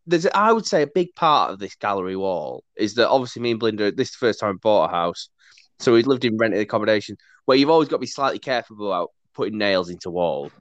[0.07, 3.53] there's I would say a big part of this gallery wall is that obviously me
[3.53, 3.91] and Blinder.
[3.91, 5.31] this is the first time we bought a house,
[5.79, 9.11] so we lived in rented accommodation where you've always got to be slightly careful about
[9.35, 10.53] putting nails into walls.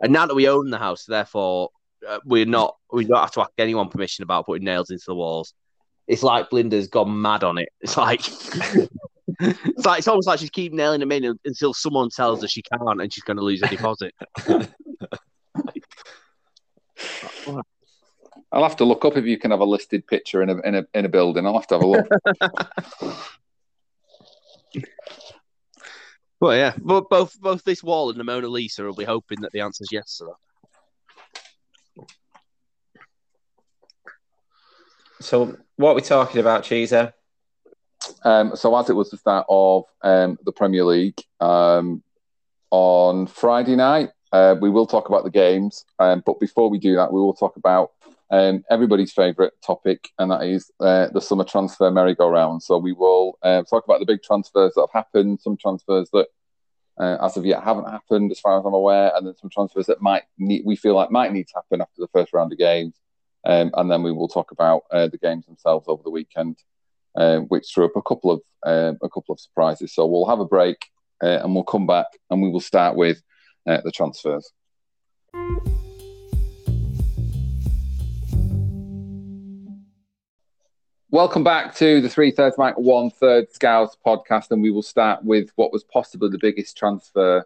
[0.00, 1.70] And now that we own the house, therefore
[2.08, 5.14] uh, we're not we don't have to ask anyone permission about putting nails into the
[5.14, 5.54] walls.
[6.06, 7.68] It's like Blinda's gone mad on it.
[7.80, 8.20] It's like
[9.40, 12.62] it's like it's almost like she's keep nailing them in until someone tells her she
[12.62, 14.14] can't and she's going to lose a deposit.
[18.52, 20.74] I'll have to look up if you can have a listed picture in a in
[20.74, 21.46] a in a building.
[21.46, 22.08] I'll have to have a look.
[26.40, 29.52] Well, yeah, but both both this wall and the Mona Lisa will be hoping that
[29.52, 32.06] the answer's yes to that.
[35.20, 37.12] so, what are we talking about, Cheeser?
[38.24, 42.02] Um, so as it was the start of um, the Premier League um,
[42.70, 45.84] on Friday night, uh, we will talk about the games.
[45.98, 47.92] Um, but before we do that, we will talk about
[48.30, 52.62] um, everybody's favourite topic, and that is uh, the summer transfer merry-go-round.
[52.62, 56.26] So we will uh, talk about the big transfers that have happened, some transfers that
[57.00, 59.86] uh, as of yet haven't happened, as far as I'm aware, and then some transfers
[59.86, 62.58] that might need, we feel like might need to happen after the first round of
[62.58, 62.94] games.
[63.44, 66.58] Um, and then we will talk about uh, the games themselves over the weekend
[67.16, 69.94] uh, which threw up a couple of um, a couple of surprises.
[69.94, 70.76] So we'll have a break
[71.22, 73.22] uh, and we'll come back and we will start with
[73.66, 74.52] the transfers.
[81.12, 85.24] Welcome back to the Three Thirds Mike One Third Scouts podcast, and we will start
[85.24, 87.44] with what was possibly the biggest transfer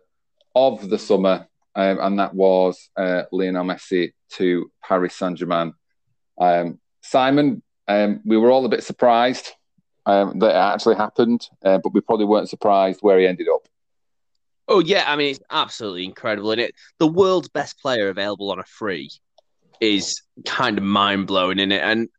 [0.55, 5.73] of the summer, um, and that was uh, Lionel Messi to Paris Saint Germain.
[6.39, 9.53] Um, Simon, um, we were all a bit surprised
[10.05, 13.67] um, that it actually happened, uh, but we probably weren't surprised where he ended up.
[14.69, 18.59] Oh yeah, I mean it's absolutely incredible, and it the world's best player available on
[18.59, 19.09] a free
[19.81, 22.11] is kind of mind blowing in it, and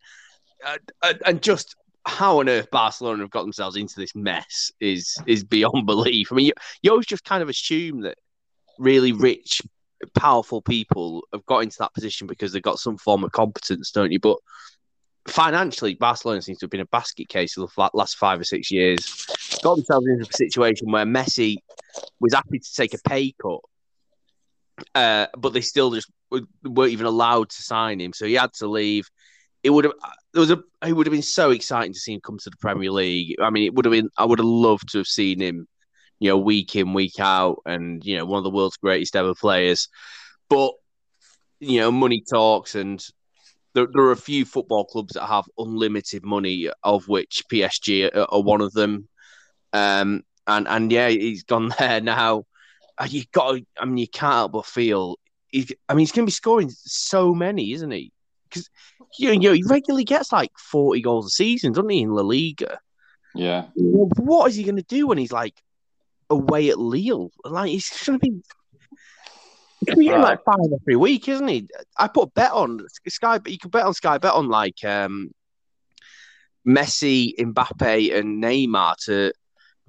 [0.65, 1.75] uh, and just
[2.05, 6.31] how on earth Barcelona have got themselves into this mess is is beyond belief.
[6.31, 8.17] I mean, you, you always just kind of assume that
[8.77, 9.61] really rich,
[10.13, 14.11] powerful people have got into that position because they've got some form of competence, don't
[14.11, 14.19] you?
[14.19, 14.37] But
[15.27, 18.71] financially, Barcelona seems to have been a basket case for the last five or six
[18.71, 19.25] years.
[19.63, 21.57] Got themselves into a situation where Messi
[22.19, 23.61] was happy to take a pay cut,
[24.93, 28.67] uh, but they still just weren't even allowed to sign him, so he had to
[28.67, 29.09] leave.
[29.65, 29.93] It would have
[30.33, 32.57] there was a it would have been so exciting to see him come to the
[32.57, 33.35] Premier League.
[33.41, 35.67] I mean, it would have been I would have loved to have seen him
[36.19, 39.35] you know, week in, week out, and you know, one of the world's greatest ever
[39.35, 39.89] players.
[40.49, 40.73] But
[41.59, 43.03] you know, money talks, and
[43.73, 48.27] there, there are a few football clubs that have unlimited money, of which PSG are,
[48.33, 49.07] are one of them.
[49.73, 52.45] Um, and and yeah, he's gone there now.
[53.09, 55.17] You got, I mean, you can't help but feel.
[55.53, 58.11] I mean, he's going to be scoring so many, isn't he?
[58.49, 58.69] Because
[59.17, 62.79] you know, he regularly gets like forty goals a season, doesn't he, in La Liga?
[63.33, 63.65] Yeah.
[63.75, 65.53] What is he going to do when he's like
[66.29, 67.31] away at Lille?
[67.43, 68.41] Like he's going to be.
[69.79, 71.67] He's going to be getting like five every week, isn't he?
[71.97, 73.37] I put a bet on Sky.
[73.39, 74.17] But you can bet on Sky.
[74.17, 75.31] Bet on like um,
[76.65, 79.33] Messi, Mbappe, and Neymar to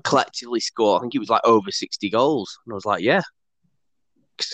[0.03, 0.99] collectively score.
[0.99, 3.23] I think it was like over sixty goals, and I was like, yeah.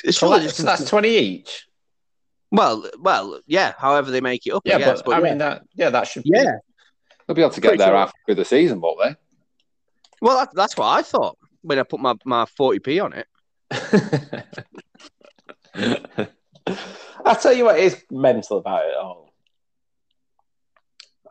[0.05, 1.67] It's So, that's, 20 each.
[2.53, 3.73] Well, well, yeah.
[3.79, 5.03] However they make it up, Yeah, I guess.
[5.03, 5.25] but, I yeah.
[5.25, 6.53] mean, that yeah, that should yeah.
[7.27, 7.97] They'll be able to get Pretty there sure.
[7.97, 9.15] after the season, won't they?
[10.21, 13.27] Well, that, that's what I thought when I put my my forty p on it.
[17.25, 19.33] I'll tell you what is mental about it all.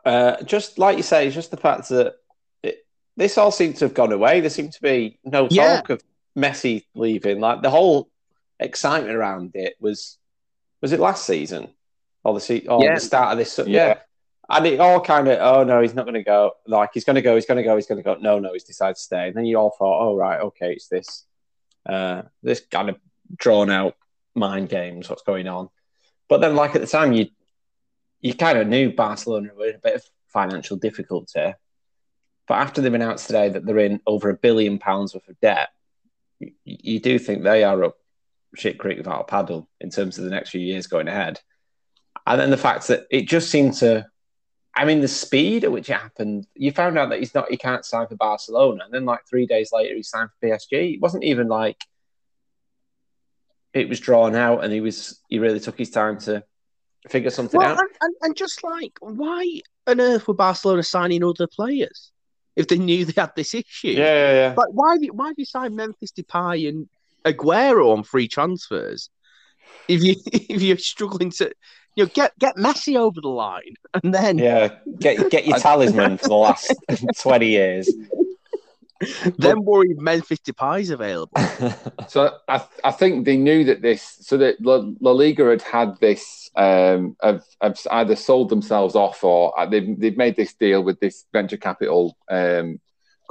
[0.04, 2.14] Uh, just like you say, just the fact that
[2.62, 2.84] it,
[3.16, 4.40] this all seems to have gone away.
[4.40, 5.76] There seemed to be no Yeah.
[5.76, 6.02] talk of
[6.36, 7.38] Messi leaving.
[7.40, 8.08] Like the whole
[8.58, 10.18] excitement around it was
[10.82, 11.68] was it last season
[12.24, 12.94] or the se- or Yeah.
[12.96, 13.58] the start of this?
[13.58, 13.64] Yeah.
[13.66, 13.98] Yeah.
[14.50, 16.52] And it all kind of, oh no, he's not going to go.
[16.66, 18.16] Like he's going to go, he's going to go, he's going to go.
[18.20, 19.28] No, no, he's decided to stay.
[19.28, 21.24] And then you all thought, oh right, okay, it's this,
[21.88, 22.96] uh, this kind of
[23.34, 23.94] drawn out
[24.34, 25.08] mind games.
[25.08, 25.70] What's going on?
[26.28, 27.28] But then, like at the time, you
[28.20, 31.54] you kind of knew Barcelona were in a bit of financial difficulty.
[32.48, 35.70] But after they've announced today that they're in over a billion pounds worth of debt,
[36.40, 37.96] you, you do think they are up
[38.54, 41.40] shit creek without a paddle in terms of the next few years going ahead.
[42.26, 44.06] And then the fact that it just seemed to,
[44.76, 47.56] I mean, the speed at which it happened, you found out that he's not, he
[47.56, 48.84] can't sign for Barcelona.
[48.84, 50.94] And then, like, three days later, he signed for PSG.
[50.94, 51.78] It wasn't even like
[53.74, 56.44] it was drawn out and he was, he really took his time to
[57.08, 57.78] figure something Well, out.
[57.78, 62.12] and, and, and just like, why on earth were Barcelona signing other players
[62.54, 63.88] if they knew they had this issue?
[63.88, 64.54] yeah, yeah.
[64.56, 66.88] Like, why have you, why have you signed Memphis Depay and
[67.24, 69.10] Aguero on free transfers
[69.88, 71.52] if you if you're struggling to
[71.96, 76.18] you know get get Messi over the line and then Yeah, get get your talisman
[76.18, 76.74] for the last
[77.20, 77.92] twenty years.
[79.38, 81.32] then worry if Memphis Depay's available?
[82.08, 85.98] So I, I think they knew that this, so that La, La Liga had had
[86.00, 90.82] this, um, have, have either sold themselves off or uh, they've, they've made this deal
[90.82, 92.80] with this venture capital um,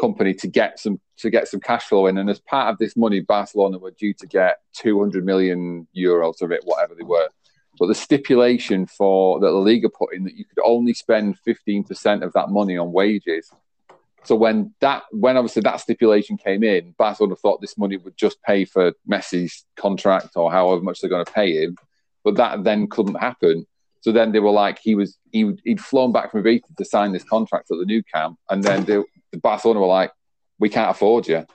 [0.01, 2.17] company to get some to get some cash flow in.
[2.17, 6.51] And as part of this money, Barcelona were due to get 200 million euros of
[6.51, 7.29] it, whatever they were.
[7.79, 12.23] But the stipulation for that La Liga put in that you could only spend 15%
[12.23, 13.49] of that money on wages.
[14.23, 18.41] So when that when obviously that stipulation came in, Barcelona thought this money would just
[18.43, 21.75] pay for Messi's contract or however much they're going to pay him,
[22.23, 23.65] but that then couldn't happen.
[24.01, 26.85] So then they were like, he was he would, he'd flown back from Ibiza to
[26.85, 30.11] sign this contract at the Nou Camp, and then they, the Barcelona were like,
[30.59, 31.45] we can't afford you,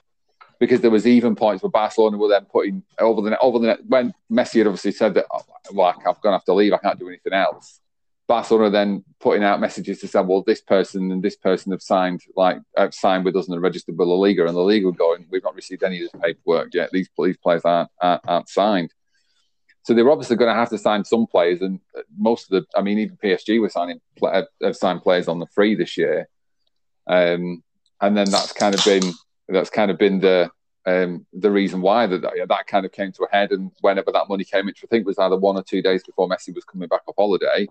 [0.59, 3.79] because there was even points where Barcelona were then putting over the over the net
[3.85, 6.97] when Messi had obviously said that, oh, I'm going to have to leave, I can't
[6.97, 7.79] do anything else.
[8.27, 12.21] Barcelona then putting out messages to say, well, this person and this person have signed
[12.35, 15.43] like have signed with us and registered with La Liga, and La Liga going, we've
[15.43, 16.89] not received any of this paperwork yet.
[16.91, 18.93] These these players aren't aren't, aren't signed.
[19.87, 21.79] So they're obviously going to have to sign some players, and
[22.17, 25.47] most of the, I mean, even PSG were signing have have signed players on the
[25.47, 26.27] free this year,
[27.07, 27.63] um,
[28.01, 29.13] and then that's kind of been
[29.47, 30.51] that's kind of been the
[30.85, 34.27] um, the reason why that that, kind of came to a head, and whenever that
[34.27, 36.89] money came which I think was either one or two days before Messi was coming
[36.89, 37.65] back off holiday,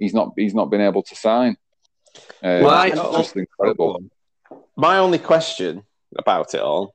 [0.00, 1.56] he's not he's not been able to sign.
[2.42, 4.00] Uh, I- it's just incredible.
[4.76, 5.84] My only question
[6.18, 6.92] about it all: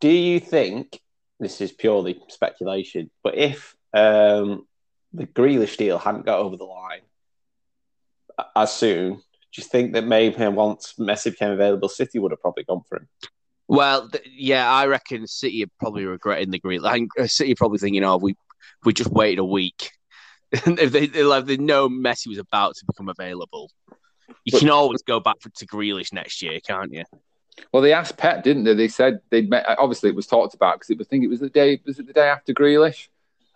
[0.00, 0.98] Do you think
[1.40, 3.10] this is purely speculation?
[3.22, 4.66] But if um,
[5.12, 7.00] the Grealish deal hadn't got over the line
[8.54, 9.22] as soon, do
[9.56, 13.08] you think that maybe once Messi became available, City would have probably gone for him?
[13.66, 16.80] Well, th- yeah, I reckon City are probably regretting the green.
[16.80, 18.34] Like uh, City are probably thinking, "Oh, we
[18.84, 19.90] we just waited a week."
[20.52, 23.70] If they they, like, they know Messi was about to become available,
[24.44, 27.04] you But- can always go back for, to Grealish next year, can't you?
[27.72, 28.74] Well, they asked Pep, didn't they?
[28.74, 29.66] They said they'd met.
[29.78, 31.06] Obviously, it was talked about because it was.
[31.06, 31.80] I think it was the day.
[31.86, 33.08] Was it the day after Grealish?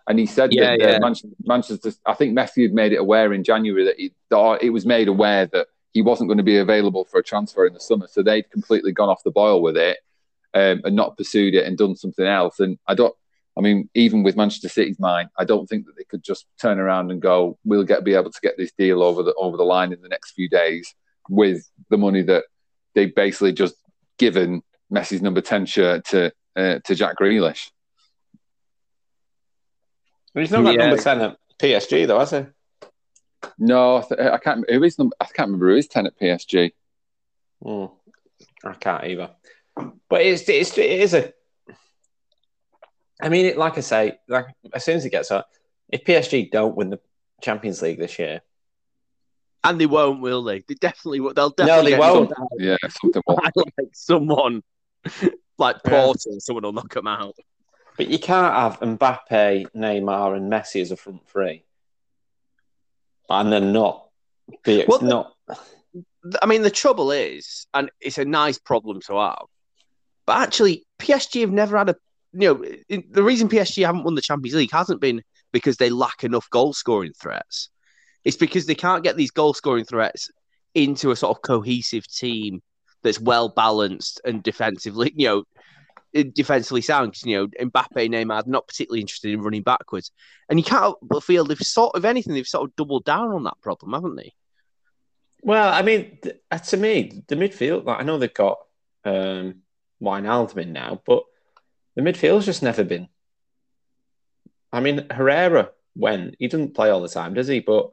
[0.07, 0.99] And he said Yeah, that uh, yeah.
[0.99, 1.91] Manchester, Manchester.
[2.05, 5.07] I think Messi had made it aware in January that he, that it was made
[5.07, 8.07] aware that he wasn't going to be available for a transfer in the summer.
[8.07, 9.99] So they'd completely gone off the boil with it
[10.53, 12.59] um, and not pursued it and done something else.
[12.59, 13.15] And I don't.
[13.55, 16.79] I mean, even with Manchester City's mind, I don't think that they could just turn
[16.79, 19.63] around and go, "We'll get be able to get this deal over the over the
[19.63, 20.93] line in the next few days
[21.29, 22.45] with the money that
[22.95, 23.75] they basically just
[24.17, 27.69] given Messi's number ten shirt to uh, to Jack Grealish.
[30.33, 30.87] He's not got Yeah.
[30.87, 32.45] number ten at PSG though, has he?
[33.57, 34.69] No, I, th- I can't.
[34.69, 35.15] Who is number?
[35.19, 36.71] I can't remember who is ten at PSG.
[37.61, 37.85] Hmm.
[38.65, 39.31] I can't either.
[40.09, 41.33] But it's it's it is a.
[43.21, 45.47] I mean, it, like I say, like as soon as it gets up,
[45.89, 46.99] if PSG don't win the
[47.41, 48.41] Champions League this year,
[49.63, 50.59] And they won't, will they?
[50.67, 51.33] They definitely will.
[51.33, 51.91] They'll definitely.
[51.93, 52.29] No, definitely they won't.
[52.37, 53.21] knocked Yeah, something.
[53.27, 53.37] More.
[53.41, 54.61] by, like someone
[55.57, 55.89] like Yeah.
[55.91, 56.31] Porto.
[56.39, 57.35] Someone will knock them out.
[57.97, 61.63] but you can't have Mbappe, Neymar, and Messi as a front three,
[63.29, 64.07] and then not
[64.63, 65.33] be it's Well, not.
[66.41, 69.45] I mean, the trouble is, and it's a nice problem to have,
[70.25, 71.95] but actually, PSG have never had a.
[72.35, 72.53] You
[72.89, 75.21] know, the reason PSG haven't won the Champions League hasn't been
[75.51, 77.69] because they lack enough goal scoring threats.
[78.23, 80.29] It's because they can't get these goal scoring threats
[80.75, 82.61] into a sort of cohesive team
[83.03, 87.13] that's well balanced and defensively, you know, defensively sound.
[87.13, 90.11] 'Cause, You know, Mbappe, Neymar, not particularly interested in running backwards,
[90.49, 93.59] and you can't feel they've sort of anything they've sort of doubled down on that
[93.61, 94.33] problem, haven't they?
[95.41, 97.83] Well, I mean, th- uh, to me, the midfield.
[97.83, 98.59] Like, I know they've got
[99.03, 99.55] um,
[100.01, 101.23] Wijnaldum in now, but
[101.95, 103.09] the midfield's just never been.
[104.71, 106.35] I mean, Herrera went.
[106.39, 107.59] He doesn't play all the time, does he?
[107.59, 107.91] But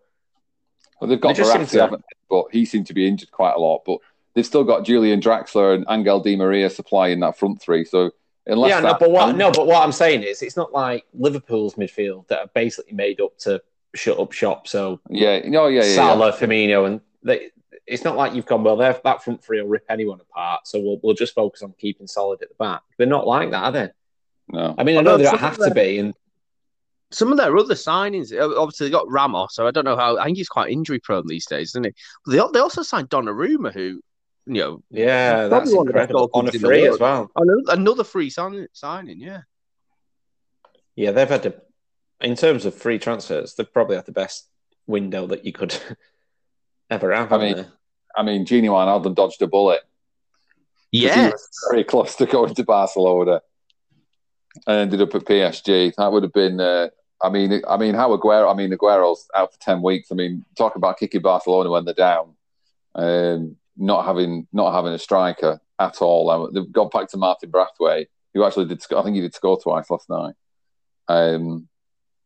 [1.00, 2.16] Well, they've got They just to- haven't they?
[2.28, 3.82] but he seemed to be injured quite a lot.
[3.86, 3.98] But
[4.34, 7.84] they've still got Julian Draxler and Angel Di Maria supplying that front three.
[7.84, 8.10] So
[8.46, 11.74] unless yeah, no, but what no, but what I'm saying is, it's not like Liverpool's
[11.74, 13.62] midfield that are basically made up to
[13.94, 14.68] shut up shop.
[14.68, 15.94] So yeah, no, yeah, yeah, yeah.
[15.94, 17.50] Salah, Firmino, and they,
[17.86, 18.76] it's not like you've gone well.
[18.76, 20.66] They're, that front three will rip anyone apart.
[20.66, 22.82] So we'll we'll just focus on keeping solid at the back.
[22.96, 23.90] They're not like that, are they?
[24.52, 26.14] No, I mean, I know they don't have to be, and
[27.10, 30.18] some of their other signings, uh, obviously they got Ramos, so I don't know how.
[30.18, 31.92] I think he's quite injury prone these days, isn't he?
[32.24, 34.00] But they, they also signed Donnarumma, who
[34.46, 37.30] you know, yeah, that's one of the best incredible on a the free as well.
[37.36, 38.66] another, another free signing.
[38.72, 39.42] Signing, yeah.
[40.96, 41.54] Yeah, they've had a,
[42.20, 44.48] in terms of free transfers, they've probably had the best
[44.86, 45.76] window that you could
[46.90, 47.32] ever have.
[47.32, 47.70] I haven't mean, they?
[48.16, 49.82] I mean, Gini Wijnaldum dodged a bullet.
[50.90, 51.48] he Yes.
[51.70, 53.42] very close to going to Barcelona,
[54.66, 55.94] and ended up at PSG.
[55.96, 56.60] That would have been.
[56.60, 56.88] Uh,
[57.22, 58.50] I mean, I mean, how Aguero?
[58.50, 60.10] I mean, Aguero's out for ten weeks.
[60.10, 62.34] I mean, talk about kicking Barcelona when they're down,
[62.94, 66.30] um, not having not having a striker at all.
[66.30, 68.82] Um, they've gone back to Martin Braithwaite, who actually did.
[68.96, 70.34] I think he did score twice last night.
[71.08, 71.68] Um,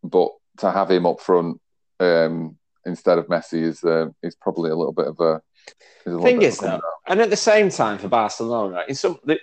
[0.02, 1.61] but to have him up front
[2.00, 5.42] um, instead of Messi is uh, is probably a little bit of a.
[6.07, 9.40] Is a Thing is, though, and at the same time for Barcelona, in some the,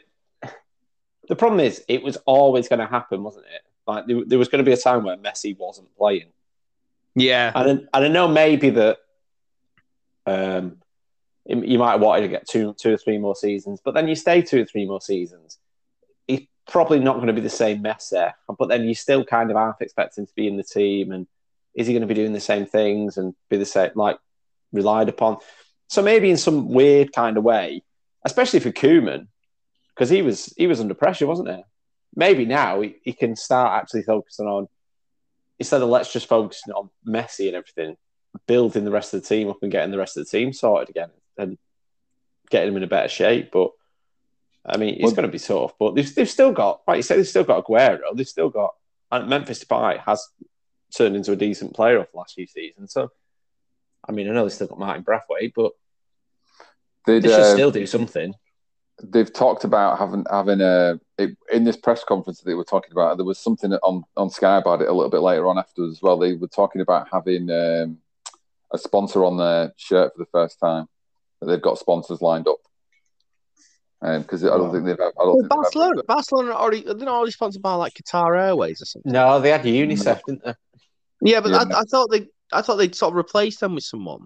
[1.27, 3.61] the problem is it was always going to happen, wasn't it?
[3.87, 6.31] Like there, there was going to be a time where Messi wasn't playing,
[7.15, 7.51] Yeah.
[7.55, 8.97] and I- and I know maybe that
[10.25, 10.77] um,
[11.45, 14.41] you might want to get two two or three more seasons, but then you stay
[14.41, 15.57] two or three more seasons.
[16.27, 19.57] He's probably not going to be the same Messi, but then you still kind of
[19.57, 21.27] half expect him to be in the team, and
[21.75, 24.17] is he going to be doing the same things and be the same like
[24.71, 25.37] relied upon?
[25.87, 27.83] So maybe in some weird kind of way,
[28.23, 29.27] especially for Koeman,
[29.89, 31.63] because he was he was under pressure, wasn't he?
[32.15, 34.67] Maybe now he, he can start actually focusing on
[35.59, 37.95] instead of let's just focusing on Messi and everything,
[38.47, 40.89] building the rest of the team up and getting the rest of the team sorted
[40.89, 41.57] again and
[42.49, 43.51] getting them in a better shape.
[43.51, 43.71] But
[44.65, 45.73] I mean, it's Well- going to be tough.
[45.79, 48.15] But they've, they've still got, like you said, they've still got Aguero.
[48.15, 48.73] They've still got
[49.11, 50.25] and Memphis Depay has
[50.95, 52.93] turned into a decent player over the last few seasons.
[52.93, 53.09] So,
[54.07, 55.73] I mean, I know they've still got Martin Braithwaite, but
[57.05, 58.33] they should uh, still do something.
[59.03, 62.91] They've talked about having having a it, in this press conference that they were talking
[62.91, 63.17] about.
[63.17, 66.01] There was something on on Sky about it a little bit later on afterwards as
[66.01, 66.17] well.
[66.17, 67.97] They were talking about having um,
[68.73, 70.87] a sponsor on their shirt for the first time.
[71.39, 72.57] That they've got sponsors lined up
[74.01, 74.71] because I don't Wow.
[74.71, 74.99] think they've.
[74.99, 77.93] I don't Well, think they've Barcelona, ever- Barcelona already they're not already sponsored by like
[77.93, 79.11] Qatar Airways or something.
[79.11, 80.53] No, they had UNICEF, didn't they?
[81.23, 81.57] Yeah, but Yeah.
[81.75, 84.25] I, I thought they I thought they'd sort of replace them with someone.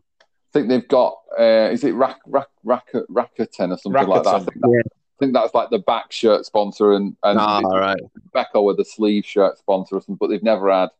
[0.56, 1.18] I think they've got.
[1.38, 4.36] Uh, is it Rak, Rak, Rak, Rakuten or something like that?
[4.36, 8.00] I think, that, I think that's like the back shirt sponsor and and Ah, right.
[8.34, 10.92] Beko with the sleeve shirt sponsor or something, but they've never had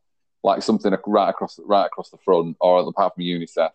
[0.42, 3.70] like something right across right across the front or apart from UNICEF.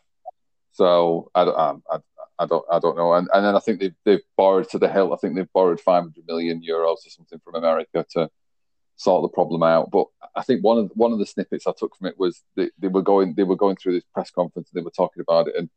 [0.71, 1.97] So I don't, um, I,
[2.37, 3.13] I don't, I don't know.
[3.15, 5.13] And, and then I think they've they've borrowed to the hilt.
[5.13, 8.29] I think they've borrowed 500 million euros or something from America to
[9.01, 9.89] sort the problem out.
[9.91, 12.69] But I think one of one of the snippets I took from it was they,
[12.79, 15.47] they were going they were going through this press conference and they were talking about
[15.47, 15.69] it and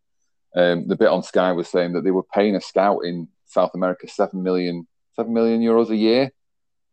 [0.56, 3.72] um, the bit on Sky was saying that they were paying a scout in South
[3.74, 6.30] America seven million seven million euros a year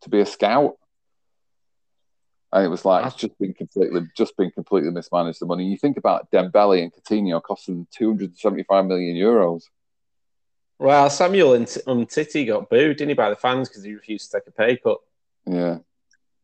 [0.01, 0.75] to be a scout.
[2.53, 5.65] And it was like it's just been completely just been completely mismanaged the money.
[5.65, 9.63] You think about Dembele and Coutinho costing two hundred and seventy five million euros.
[10.79, 14.39] Well, Samuel and Umtiti got booed, didn't he, by the fans because he refused to
[14.39, 14.97] take a pay cut.
[15.45, 15.77] Yeah.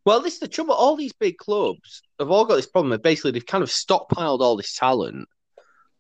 [0.08, 0.74] Well, this is the trouble.
[0.74, 2.92] All these big clubs have all got this problem.
[2.92, 5.28] That basically, they've kind of stockpiled all this talent,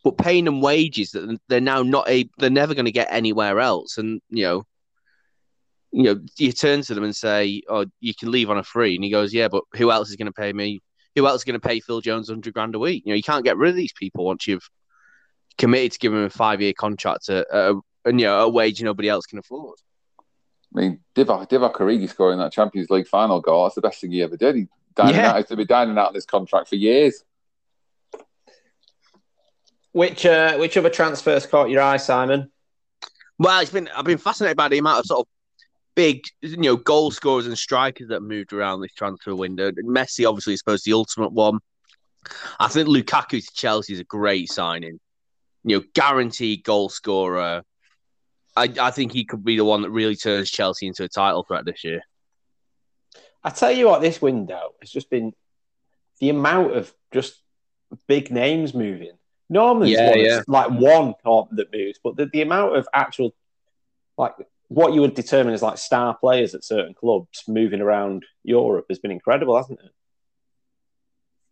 [0.01, 2.29] but paying them wages that they're now not a.
[2.37, 3.97] They're never going to get anywhere else.
[3.97, 4.63] And you know,
[5.91, 8.95] you know, you turn to them and say, "Oh, you can leave on a free,"
[8.95, 10.79] and he goes, "Yeah, but who else is going to pay me?
[11.17, 13.03] Who else is going to pay Phil Jones hundred grand a week?
[13.05, 14.69] You know, you can't get rid of these people once you've
[15.57, 17.45] committed to giving them a five year contract at,
[18.05, 19.77] you know a wage nobody else can afford."
[20.75, 24.11] I mean, Divock, Divock Origi scoring that Champions League final goal, that's the best thing
[24.11, 24.55] he ever did.
[24.55, 25.31] He dining Yeah.
[25.31, 27.23] out, he's been dining out on this contract for years.
[29.93, 32.51] Which uh, which other transfers caught your eye, Simon?
[33.39, 35.27] Well, it's been I've been fascinated by the amount of sort of
[35.95, 39.71] big, you know, goal scorers and strikers that moved around this transfer window.
[39.71, 41.59] Messi obviously is supposed to be the ultimate one.
[42.59, 44.99] I think Lukaku to Chelsea is a great signing.
[45.63, 47.63] You know, guaranteed goal scorer.
[48.57, 51.43] I, I think he could be the one that really turns Chelsea into a title
[51.43, 52.01] threat this year.
[53.43, 55.33] I tell you what, this window has just been
[56.19, 57.39] the amount of just
[58.07, 59.11] big names moving.
[59.49, 60.69] Normally, Yeah, it's one- yeah.
[60.69, 63.33] like one that moves, but the, the amount of actual,
[64.17, 64.33] like
[64.67, 68.99] what you would determine as like star players at certain clubs moving around Europe has
[68.99, 69.91] been incredible, hasn't it?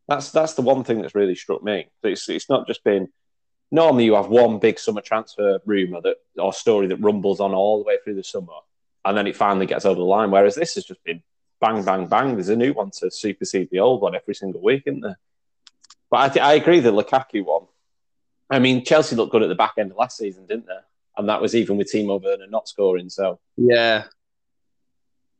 [0.07, 1.87] That's that's the one thing that's really struck me.
[2.03, 3.07] It's it's not just been.
[3.71, 7.79] Normally, you have one big summer transfer rumor that or story that rumbles on all
[7.79, 8.53] the way through the summer,
[9.03, 10.31] and then it finally gets over the line.
[10.31, 11.21] Whereas this has just been
[11.59, 12.35] bang, bang, bang.
[12.35, 15.17] There's a new one to supersede the old one every single week, isn't there?
[16.11, 17.65] But I, th- I agree the Lukaku one.
[18.49, 20.77] I mean, Chelsea looked good at the back end of last season, didn't they?
[21.17, 23.09] And that was even with Timo Werner not scoring.
[23.09, 24.05] So Yeah.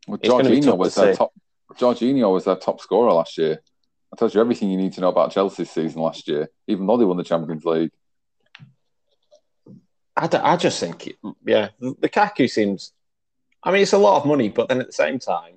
[0.08, 1.18] Well, It's gonna be Jorginho tough was to their see.
[1.18, 1.34] top.
[1.74, 3.62] Jorginho was their top scorer last year.
[4.12, 6.98] I told you everything you need to know about Chelsea's season last year, even though
[6.98, 7.92] they won the Champions League.
[10.18, 11.14] I, d- I just think,
[11.46, 12.94] yeah, the Lukaku seems.
[13.64, 15.56] I mean, it's a lot of money, but then at the same time,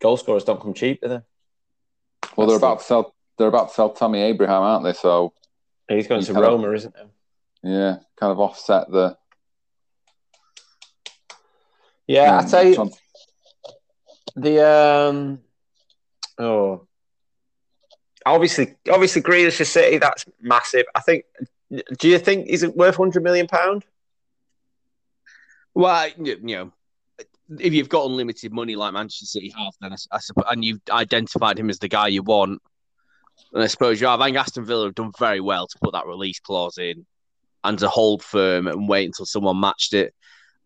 [0.00, 1.20] goal scorers don't come cheap, do they?
[2.36, 3.14] Well, they're That's the- about to sell.
[3.36, 4.94] They're about to sell Tammy Abraham, aren't they?
[4.94, 5.32] So
[5.88, 6.94] He's going to Roma, isn't
[7.62, 7.70] he?
[7.70, 9.16] yeah, kind of offset the.
[12.08, 12.90] Yeah, I tell you,
[14.34, 15.40] the um,
[16.38, 16.86] oh,
[18.26, 20.86] obviously, obviously, Grealish City, that's massive.
[20.94, 21.24] I think.
[21.70, 23.84] Do you think is it worth hundred million pound?
[25.74, 26.72] Well, you know,
[27.58, 30.80] if you've got unlimited money like Manchester City have, then I, I suppose, and you've
[30.90, 32.60] identified him as the guy you want,
[33.52, 34.20] then I suppose you have.
[34.20, 37.06] I think Aston Villa have done very well to put that release clause in
[37.64, 40.14] and to hold firm and wait until someone matched it.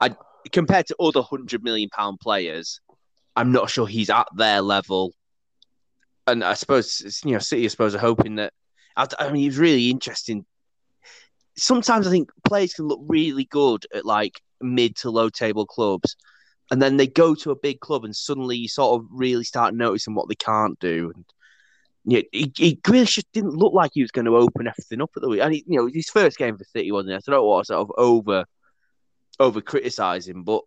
[0.01, 0.15] I
[0.51, 2.81] compared to other hundred million pound players,
[3.37, 5.13] I'm not sure he's at their level.
[6.27, 8.53] And I suppose you know, City, I suppose, are hoping that.
[8.97, 10.45] I, I mean, it's really interesting.
[11.57, 16.17] Sometimes I think players can look really good at like mid to low table clubs,
[16.71, 19.75] and then they go to a big club, and suddenly you sort of really start
[19.75, 21.13] noticing what they can't do.
[21.15, 21.25] And
[22.05, 25.11] yeah, he, he really just didn't look like he was going to open everything up
[25.17, 25.41] at the week.
[25.41, 27.25] And he, you know, his first game for City wasn't it?
[27.29, 28.45] I don't want to sort of over
[29.39, 30.63] over criticising, but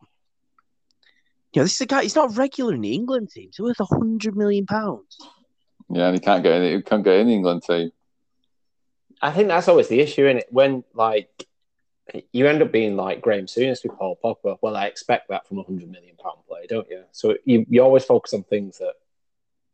[1.54, 2.04] you know, this is a guy.
[2.04, 3.50] He's not regular in the England team.
[3.50, 5.18] He's worth a hundred million pounds.
[5.90, 6.78] yeah, and he can't get in.
[6.78, 7.92] He can't get in the England team.
[9.22, 10.48] I think that's always the issue in it.
[10.50, 11.48] When like
[12.32, 14.58] you end up being like Graeme Souness with Paul Pogba.
[14.62, 17.04] Well, I expect that from a hundred million pound player, don't you?
[17.12, 18.94] So you, you always focus on things that.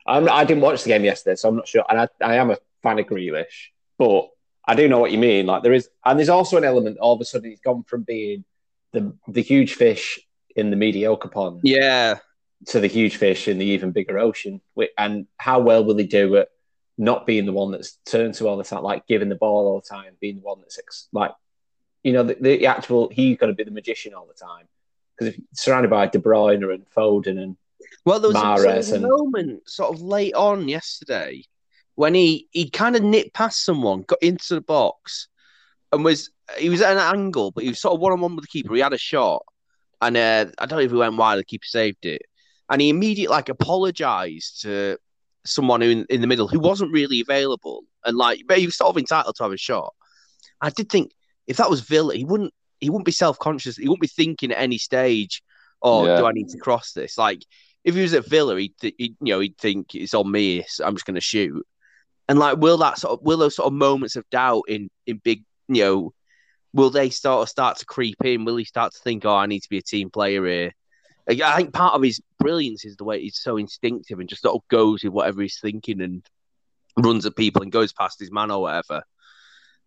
[0.08, 1.86] I'm, I didn't watch the game yesterday, so I'm not sure.
[1.88, 3.68] And I, I am a fan of Grealish,
[4.00, 4.30] but
[4.66, 5.46] I do know what you mean.
[5.46, 6.98] Like there is, and there's also an element.
[6.98, 8.44] All of a sudden, he's gone from being
[8.94, 10.20] the the huge fish
[10.56, 12.18] in the mediocre pond Yeah,
[12.68, 14.62] to the huge fish in the even bigger ocean.
[14.98, 16.48] And how well will he do at
[17.02, 19.82] not being the one that's turned to all the time, like giving the ball all
[19.82, 21.32] the time, being the one that's ex- like,
[22.04, 24.68] you know, the, the actual he's got to be the magician all the time
[25.18, 27.58] because if surrounded by De Bruyne and Foden and
[28.06, 31.44] Well, there was, a- there a and- moment sort of late on yesterday
[31.96, 35.28] when he he kind of nipped past someone, got into the box,
[35.92, 38.36] and was he was at an angle, but he was sort of one on one
[38.36, 38.74] with the keeper.
[38.76, 39.44] He had a shot,
[40.02, 41.38] and uh, I don't know if he went wide.
[41.38, 42.22] The keeper saved it,
[42.70, 44.98] and he immediately like apologized to
[45.46, 48.76] someone who in, in the middle who wasn't really available, and like but he was
[48.76, 49.94] sort of entitled to have a shot.
[50.62, 51.12] I did think
[51.48, 53.78] if that was Villa, he wouldn't he wouldn't be self conscious.
[53.78, 55.42] He wouldn't be thinking at any stage,
[55.82, 56.18] "Oh, Yeah.
[56.18, 57.42] do I need to cross this?" Like
[57.84, 60.64] if he was at Villa, he'd, th- he'd you know he'd think it's on me.
[60.68, 61.66] so I'm just going to shoot.
[62.30, 65.18] And like, will that sort of will those sort of moments of doubt in in
[65.18, 66.14] big you know,
[66.74, 68.46] will they start start to creep in?
[68.46, 70.72] Will he start to think, oh, I need to be a team player here?
[71.30, 74.56] I think part of his brilliance is the way he's so instinctive and just sort
[74.56, 76.24] of goes with whatever he's thinking and
[76.98, 79.04] runs at people and goes past his man or whatever.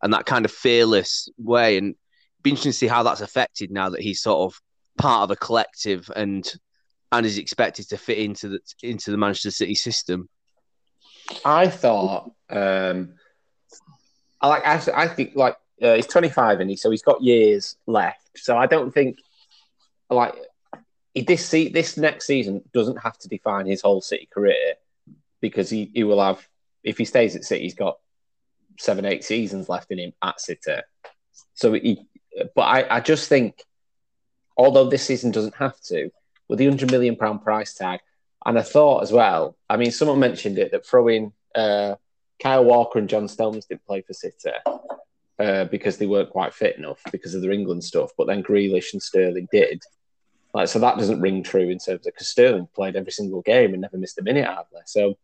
[0.03, 1.77] And that kind of fearless way.
[1.77, 1.95] And
[2.43, 4.61] be interesting to see how that's affected now that he's sort of
[4.99, 6.51] part of a collective and
[7.11, 10.29] and is expected to fit into the into the Manchester City system.
[11.45, 13.15] I thought, um,
[14.41, 14.67] I like.
[14.67, 18.31] I, I think like uh, he's 25 and he so he's got years left.
[18.37, 19.19] So I don't think
[20.11, 20.35] like
[21.15, 24.75] he, this this next season doesn't have to define his whole City career
[25.41, 26.47] because he, he will have
[26.83, 27.99] if he stays at City, he's got
[28.79, 30.81] seven eight seasons left in him at City.
[31.55, 32.07] So he,
[32.55, 33.63] but I, I just think
[34.57, 36.11] although this season doesn't have to,
[36.49, 38.01] with the hundred million pound price tag,
[38.45, 39.57] and I thought as well.
[39.71, 41.95] I mean, someone mentioned it that throwing uh,
[42.43, 44.51] Kyle Walker and John Stones didn't play for City
[45.39, 48.11] uh, because they weren't quite fit enough because of their England stuff.
[48.19, 49.83] But then Grealish and Sterling did.
[50.55, 53.73] Like, so that doesn't ring true in terms of because Sterling played every single game
[53.73, 54.83] and never missed a minute hardly.
[54.87, 55.19] So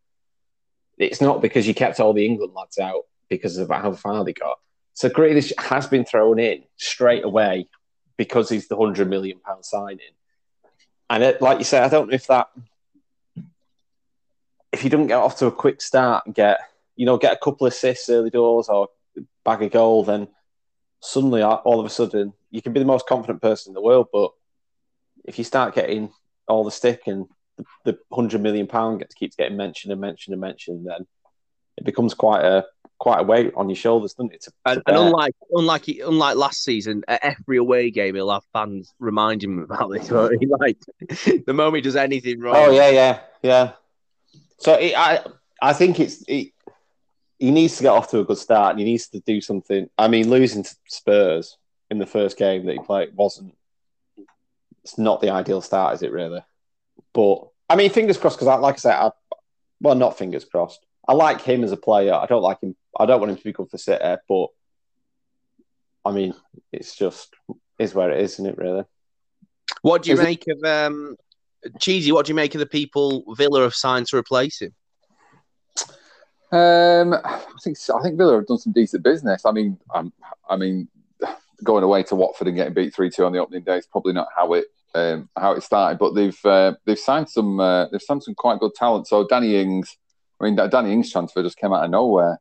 [0.97, 4.33] it's not because you kept all the England lads out because of how far they
[4.33, 4.59] got.
[4.93, 7.69] So Grealish has been thrown in straight away
[8.17, 9.99] because he's the hundred million pound signing.
[11.09, 12.49] And it, like you say, I don't know if that
[14.73, 16.59] if you don't get off to a quick start and get
[16.97, 18.89] you know get a couple of assists early doors or
[19.45, 20.27] bag a goal, then
[20.99, 24.07] suddenly all of a sudden you can be the most confident person in the world,
[24.11, 24.31] but
[25.25, 26.11] if you start getting
[26.47, 30.33] all the stick and the, the hundred million pound gets keeps getting mentioned and mentioned
[30.33, 31.05] and mentioned, then
[31.77, 32.65] it becomes quite a
[32.99, 34.41] quite a weight on your shoulders, doesn't it?
[34.41, 38.43] To, to and, and, unlike unlike unlike last season, at every away game he'll have
[38.53, 40.09] fans reminding him about this.
[40.39, 40.77] He, like
[41.45, 42.55] the moment he does anything wrong.
[42.55, 43.71] Oh yeah, yeah, yeah.
[44.59, 45.25] So it, I
[45.61, 46.51] I think it's it,
[47.39, 49.89] he needs to get off to a good start and he needs to do something.
[49.97, 51.57] I mean, losing to Spurs
[51.89, 53.55] in the first game that he played wasn't.
[54.83, 56.43] It's not the ideal start, is it really?
[57.13, 59.11] But I mean, fingers crossed because, like I said, I,
[59.79, 60.85] well, not fingers crossed.
[61.07, 62.13] I like him as a player.
[62.13, 62.75] I don't like him.
[62.99, 64.47] I don't want him to be good for City, but
[66.05, 66.33] I mean,
[66.71, 67.33] it's just
[67.79, 68.57] is where it is, isn't it?
[68.57, 68.83] Really.
[69.81, 71.15] What do you Is it- make of um,
[71.79, 72.11] cheesy?
[72.11, 74.73] What do you make of the people Villa have signed to replace him?
[76.51, 79.45] Um, I think I think Villa have done some decent business.
[79.45, 80.11] I mean, um,
[80.49, 80.89] I mean,
[81.63, 84.13] going away to Watford and getting beat three two on the opening day is probably
[84.13, 85.99] not how it um, how it started.
[85.99, 89.07] But they've uh, they've signed some uh, they've signed some quite good talent.
[89.07, 89.95] So Danny Ings,
[90.39, 92.39] I mean, Danny Ings transfer just came out of nowhere.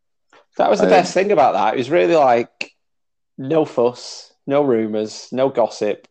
[0.57, 1.75] That was the Um, best thing about that.
[1.75, 2.73] It was really like
[3.39, 6.07] no fuss, no rumours, no gossip.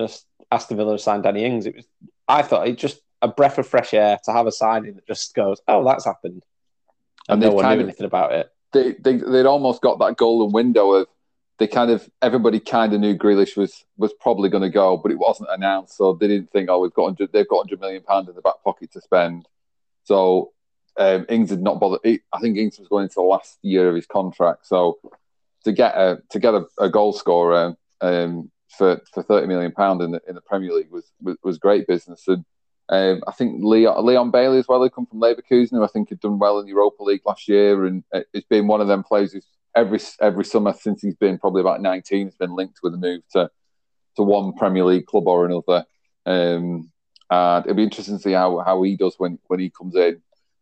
[0.00, 1.66] Just Aston Villa signed Danny Ings.
[1.66, 1.86] It was.
[2.28, 5.34] I thought it just a breath of fresh air to have a signing that just
[5.34, 6.42] goes, "Oh, that's happened,"
[7.28, 8.48] and, And no they've one knew of- anything about it.
[8.72, 11.06] They they they'd almost got that golden window of
[11.62, 15.12] they kind of everybody kind of knew Grealish was was probably going to go, but
[15.12, 18.02] it wasn't announced, so they didn't think, oh, we've got 100, they've got hundred million
[18.02, 19.46] pound in the back pocket to spend.
[20.02, 20.50] So
[20.98, 21.98] um, Ings did not bother.
[22.02, 24.98] he- I think Ings was going into the last year of his contract, so
[25.64, 30.02] to get a to get a, a goal scorer um, for for thirty million pound
[30.02, 32.26] in the in the Premier League was was, was great business.
[32.26, 32.44] And
[32.88, 36.08] um, I think Leon, Leon Bailey as well, who come from Leverkusen, who I think
[36.08, 38.88] had done well in the Europa League last year, and uh, it's been one of
[38.88, 42.80] them players who's every every summer since he's been probably about nineteen he's been linked
[42.82, 43.50] with a move to
[44.16, 45.84] to one Premier League club or another.
[46.26, 46.90] Um,
[47.30, 50.20] and it'll be interesting to see how, how he does when, when he comes in.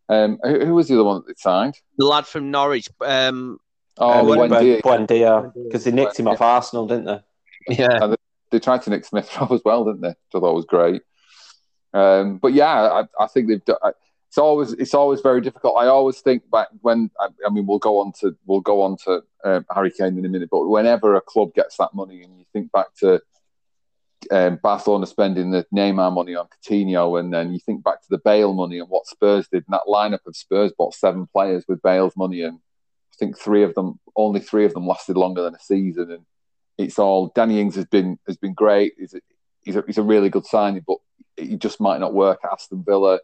[0.08, 1.74] Um, who, who was the other one that they signed?
[1.98, 2.88] The lad from Norwich.
[3.00, 3.58] Um,
[3.98, 4.80] Oh, Um, Buendia.
[4.80, 7.74] Buendia, because they nicked him off Arsenal, didn't they?
[7.76, 8.14] yeah,
[8.50, 10.08] they tried to nick Smith Rowe as well, didn't they?
[10.08, 11.02] Which I thought was great.
[11.92, 13.64] Um, but yeah, I, I think they've.
[13.64, 13.78] Done,
[14.30, 15.74] it's always it's always very difficult.
[15.76, 18.96] I always think back when I, I mean we'll go on to we'll go on
[18.98, 22.38] to um, Harry Kane in a minute, but whenever a club gets that money and
[22.38, 23.20] you think back to
[24.30, 28.18] um, Barcelona spending the Neymar money on Coutinho, and then you think back to the
[28.18, 31.82] Bale money and what Spurs did, and that lineup of Spurs bought seven players with
[31.82, 35.56] Bale's money, and I think three of them, only three of them lasted longer than
[35.56, 36.24] a season, and
[36.78, 38.92] it's all Danny Ings has been has been great.
[38.96, 39.20] He's a,
[39.62, 40.98] he's a, he's a really good signing, but
[41.36, 43.18] he just might not work at Aston Villa.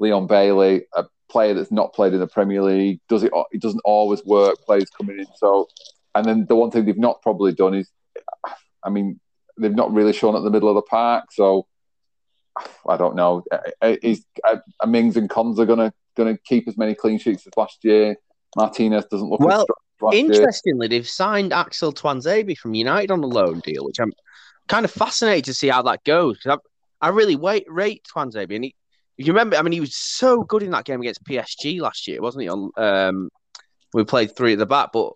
[0.00, 3.32] Leon Bailey, a player that's not played in the Premier League, does it?
[3.52, 4.56] It doesn't always work.
[4.64, 5.68] Players coming in, so
[6.14, 7.88] and then the one thing they've not probably done is,
[8.82, 9.20] I mean,
[9.58, 11.26] they've not really shown at the middle of the park.
[11.32, 11.66] So
[12.88, 13.44] I don't know.
[13.82, 17.78] Is uh, Mings and Cons are gonna gonna keep as many clean sheets as last
[17.84, 18.16] year?
[18.56, 20.24] Martinez doesn't look Well, as strong as last year.
[20.24, 24.12] interestingly, they've signed Axel Tuanzebe from United on a loan deal, which I'm
[24.68, 26.38] kind of fascinated to see how that goes.
[26.46, 26.56] I,
[27.00, 28.74] I really wait, rate Tuanzebe, and he,
[29.26, 32.22] you remember, I mean, he was so good in that game against PSG last year,
[32.22, 32.48] wasn't he?
[32.48, 33.30] On um,
[33.92, 35.12] we played three at the back, but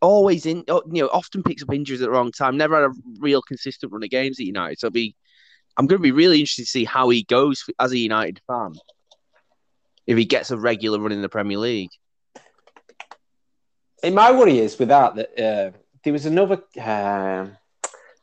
[0.00, 2.56] always in, you know, often picks up injuries at the wrong time.
[2.56, 4.78] Never had a real consistent run of games at United.
[4.78, 5.14] So be,
[5.76, 8.72] I'm going to be really interested to see how he goes as a United fan
[10.06, 11.90] if he gets a regular run in the Premier League.
[14.02, 15.70] And my worry is with that that uh,
[16.04, 16.62] there was another.
[16.80, 17.56] Um,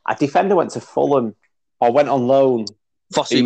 [0.06, 1.34] a defender went to Fulham
[1.80, 2.66] or went on loan.
[3.12, 3.44] Fosu who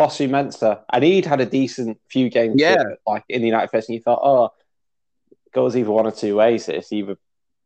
[0.00, 2.82] Fosu Mensah, and he'd had a decent few games, Yeah.
[3.06, 4.50] like in the United first, and you thought, oh,
[5.52, 6.68] goes either one or two ways.
[6.68, 7.16] It's either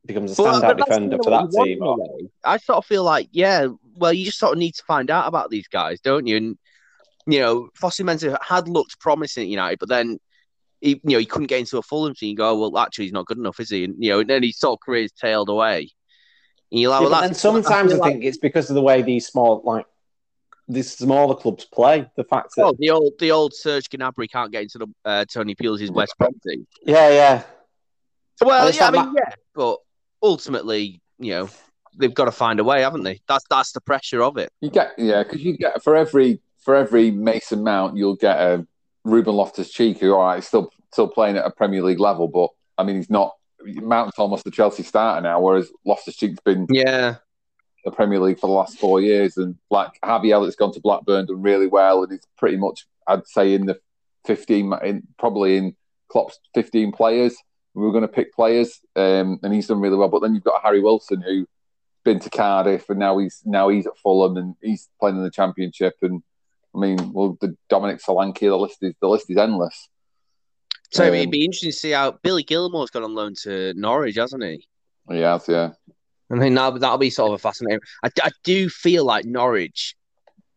[0.06, 1.82] becomes a standout that's defender for that team.
[1.82, 1.96] Or.
[2.44, 5.26] I sort of feel like, yeah, well, you just sort of need to find out
[5.28, 6.36] about these guys, don't you?
[6.36, 6.58] And
[7.26, 10.18] you know, Fosu Mensah had looked promising at United, but then
[10.82, 12.30] he, you know, he couldn't get into a Fulham team.
[12.30, 13.84] You go, oh, well, actually, he's not good enough, is he?
[13.84, 15.90] And you know, and then his sort of career's tailed away.
[16.70, 19.00] And you're like, Yeah, well, then sometimes I, like- think it's because of the way
[19.00, 19.86] these small, like
[20.68, 22.10] these smaller clubs play.
[22.16, 25.24] The fact that, Oh, the old the old Serge Gnabry can't get into the uh,
[25.26, 26.66] Tony Pulis' West Brom team.
[26.84, 27.42] yeah, yeah,
[28.40, 29.78] Well, yeah, I not mean, yeah, but
[30.22, 31.48] ultimately, you know,
[31.98, 33.20] they've got to find a way, haven't they?
[33.28, 34.50] That's that's the pressure of it.
[34.60, 38.66] You get yeah, because you get for every for every Mason Mount, you'll get a
[39.04, 42.48] Ruben Loftus Cheek who, all right, still still playing at a Premier League level, but
[42.78, 43.32] I mean, he's not.
[43.66, 47.16] Mount's almost the Chelsea starter now, whereas Loftus Cheek's been Yeah,
[47.84, 51.26] the Premier League for the last four years, and like Harvey Elliott's gone to Blackburn,
[51.26, 53.78] done really well, and he's pretty much, I'd say, in the
[54.24, 55.76] fifteen, in, probably in
[56.08, 57.36] Klopp's fifteen players.
[57.74, 60.08] We were going to pick players, um, and he's done really well.
[60.08, 61.46] But then you've got Harry Wilson, who
[62.04, 65.30] been to Cardiff, and now he's now he's at Fulham, and he's playing in the
[65.30, 65.94] Championship.
[66.02, 66.22] And
[66.74, 69.88] I mean, well, the Dominic Solanke, the list is the list is endless.
[70.90, 74.16] so Um, it'd be interesting to see how Billy Gilmour's gone on loan to Norwich,
[74.16, 74.66] hasn't he?
[75.10, 75.70] Yeah, yeah.
[76.34, 77.80] I think that that'll be sort of a fascinating.
[78.02, 79.94] I, I do feel like Norwich,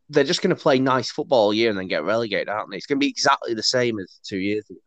[0.10, 2.78] they're just going to play nice football all year and then get relegated, aren't they?
[2.78, 4.80] It's going to be exactly the same as two years ago,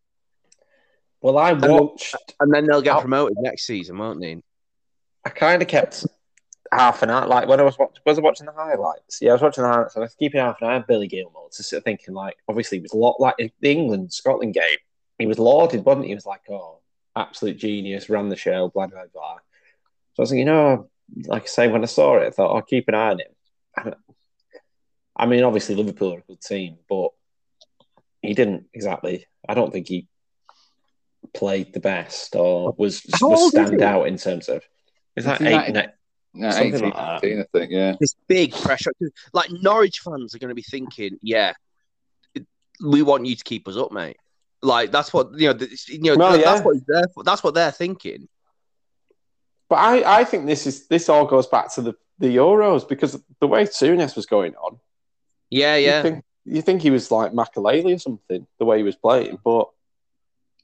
[1.20, 2.14] Well, I watched.
[2.40, 4.42] and then they'll get promoted next season, won't they?
[5.24, 6.06] I kind of kept
[6.72, 7.26] half an eye.
[7.26, 9.18] Like when I was watching, was I watching the highlights?
[9.20, 11.08] Yeah, I was watching the highlights, and I was keeping half an eye on Billy
[11.08, 11.48] Gilmour.
[11.50, 14.78] Sit thinking, like, obviously, it was a lot like the England Scotland game.
[15.18, 16.10] He was lauded, wasn't he?
[16.10, 16.78] He was like, "Oh,
[17.14, 19.36] absolute genius, ran the show, blah blah blah."
[20.20, 20.90] So I was like, you know,
[21.28, 23.94] like I say, when I saw it, I thought, "I'll keep an eye on him."
[25.16, 27.08] I mean, obviously, Liverpool are a good team, but
[28.20, 29.26] he didn't exactly.
[29.48, 30.08] I don't think he
[31.32, 34.62] played the best or was, How was stand out in terms of.
[35.16, 35.72] Is that eight?
[35.72, 35.88] nineteen- ne-
[36.34, 37.22] Yeah, Something 18, like that.
[37.22, 37.72] 19, I think.
[37.72, 38.92] Yeah, This big pressure,
[39.32, 41.54] like Norwich fans are going to be thinking, yeah,
[42.84, 44.18] we want you to keep us up, mate.
[44.62, 45.54] Like that's what you know.
[45.56, 46.62] th- You know, Well, that's yeah.
[46.62, 48.28] what they're, that's what they're thinking.
[49.70, 53.18] But I, I think this is this all goes back to the, the Euros because
[53.38, 54.78] the way Tunis was going on,
[55.48, 56.02] Yeah, you yeah.
[56.02, 59.68] think you think he was like Makelele or something the way he was playing, but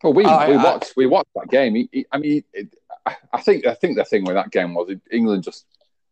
[0.02, 1.74] Well, we I- we I- watched we watched that game.
[1.76, 2.74] He, he- I mean, it,
[3.06, 5.64] I- I think I think the thing with that game was England just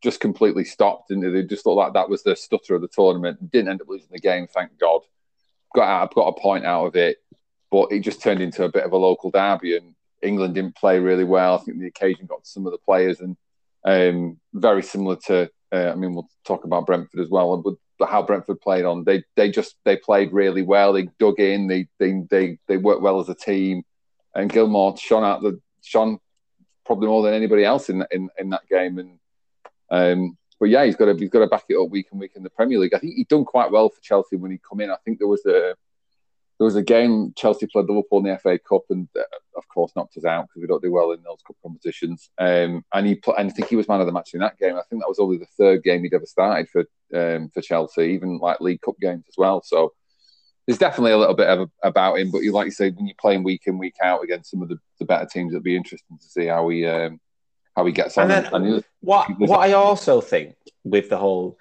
[0.02, 3.50] just completely stopped, and they just thought that that was the stutter of the tournament.
[3.50, 5.00] Didn't end up losing the game, thank God.
[5.74, 7.16] Got out, got a point out of it,
[7.70, 10.98] but it just turned into a bit of a local derby, and England didn't play
[10.98, 11.54] really well.
[11.54, 13.36] I think the occasion got some of the players, and
[13.84, 15.50] um, very similar to.
[15.72, 19.04] Uh, I mean, we'll talk about Brentford as well, but but how Brentford played on.
[19.04, 20.92] They they just they played really well.
[20.92, 21.68] They dug in.
[21.68, 23.82] They they they they worked well as a team,
[24.34, 26.18] and Gilmour shone out the shone
[26.84, 28.98] probably more than anybody else in in, in that game.
[28.98, 29.18] And
[29.90, 32.32] um, but yeah, he's got to he's got to back it up week and week
[32.36, 32.94] in the Premier League.
[32.94, 34.90] I think he'd done quite well for Chelsea when he come in.
[34.90, 35.74] I think there was a
[36.58, 39.22] there was a game Chelsea played Liverpool in the FA Cup, and uh,
[39.56, 42.30] of course knocked us out because we don't do well in those cup competitions.
[42.38, 44.58] Um, and he put, and I think he was man of the match in that
[44.58, 44.76] game.
[44.76, 46.84] I think that was only the third game he'd ever started for
[47.14, 49.62] um, for Chelsea, even like League Cup games as well.
[49.64, 49.92] So
[50.66, 52.30] there's definitely a little bit of about him.
[52.30, 54.68] But you like you say, when you're playing week in week out against some of
[54.68, 57.20] the, the better teams, it'll be interesting to see how he um,
[57.76, 58.30] how he gets on.
[58.30, 61.58] And then- And what what I also think with the whole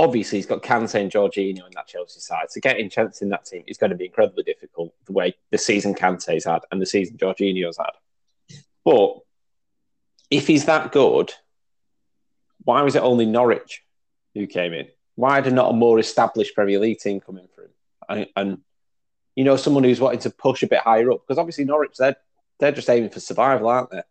[0.00, 2.46] obviously he's got Kante and Jorginho in that Chelsea side.
[2.48, 5.58] So getting chance in that team is going to be incredibly difficult the way the
[5.58, 7.90] season Kante's had and the season Jorginho's had.
[8.82, 9.18] But
[10.30, 11.34] if he's that good,
[12.64, 13.84] why was it only Norwich
[14.34, 14.88] who came in?
[15.16, 17.70] Why did not a more established Premier League team come in for him?
[18.08, 18.58] And, and
[19.36, 22.16] you know, someone who's wanting to push a bit higher up because obviously Norwich they're
[22.58, 24.02] they're just aiming for survival, aren't they?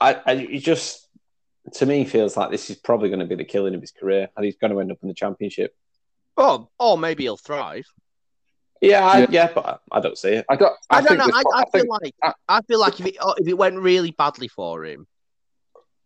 [0.00, 1.06] I, I just
[1.74, 4.28] to me feels like this is probably going to be the killing of his career,
[4.36, 5.74] and he's going to end up in the championship.
[6.36, 7.86] Oh, or maybe he'll thrive.
[8.80, 9.26] Yeah, I, Yeah.
[9.30, 10.46] yeah, but I, I don't see it.
[10.48, 10.72] I don't.
[10.88, 11.26] I, I, don't know.
[11.26, 12.14] this- I, I, think- feel like
[12.48, 15.06] I feel like if it oh, if it went really badly for him,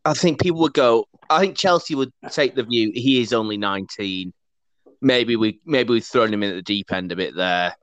[0.04, 1.06] I think people would go.
[1.30, 4.32] I think Chelsea would take the view he is only nineteen.
[5.00, 7.76] Maybe we maybe we've thrown him in at the deep end a bit there.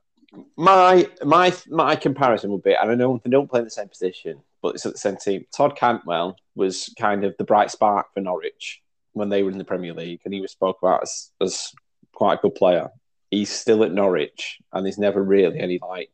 [0.56, 3.88] My my my comparison would be, and I know they don't play in the same
[3.88, 5.44] position, but it's at the same team.
[5.54, 8.80] Todd Cantwell was kind of the bright spark for Norwich
[9.12, 11.72] when they were in the Premier League, and he was spoke about as, as
[12.14, 12.88] quite a good player.
[13.30, 16.12] He's still at Norwich, and there's never really any like,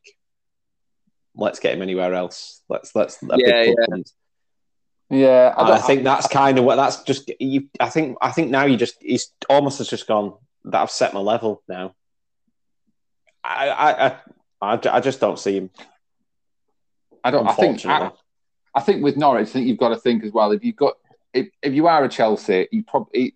[1.35, 2.61] let's get him anywhere else.
[2.67, 3.85] Let's let's a Yeah, big yeah.
[3.89, 4.13] comes.
[5.11, 7.31] Yeah, I, I, think that's kind of what that's just.
[7.39, 10.33] You, I think I think now you just he's almost has just gone
[10.65, 11.95] that I've set my level now.
[13.43, 14.15] I I I,
[14.61, 15.71] I, I just don't see him.
[17.23, 17.47] I don't.
[17.47, 17.85] I think.
[17.85, 18.11] I,
[18.75, 20.51] I, think with Norwich, I think you've got to think as well.
[20.51, 20.95] If you've got,
[21.33, 23.35] if, if you are a Chelsea, you probably,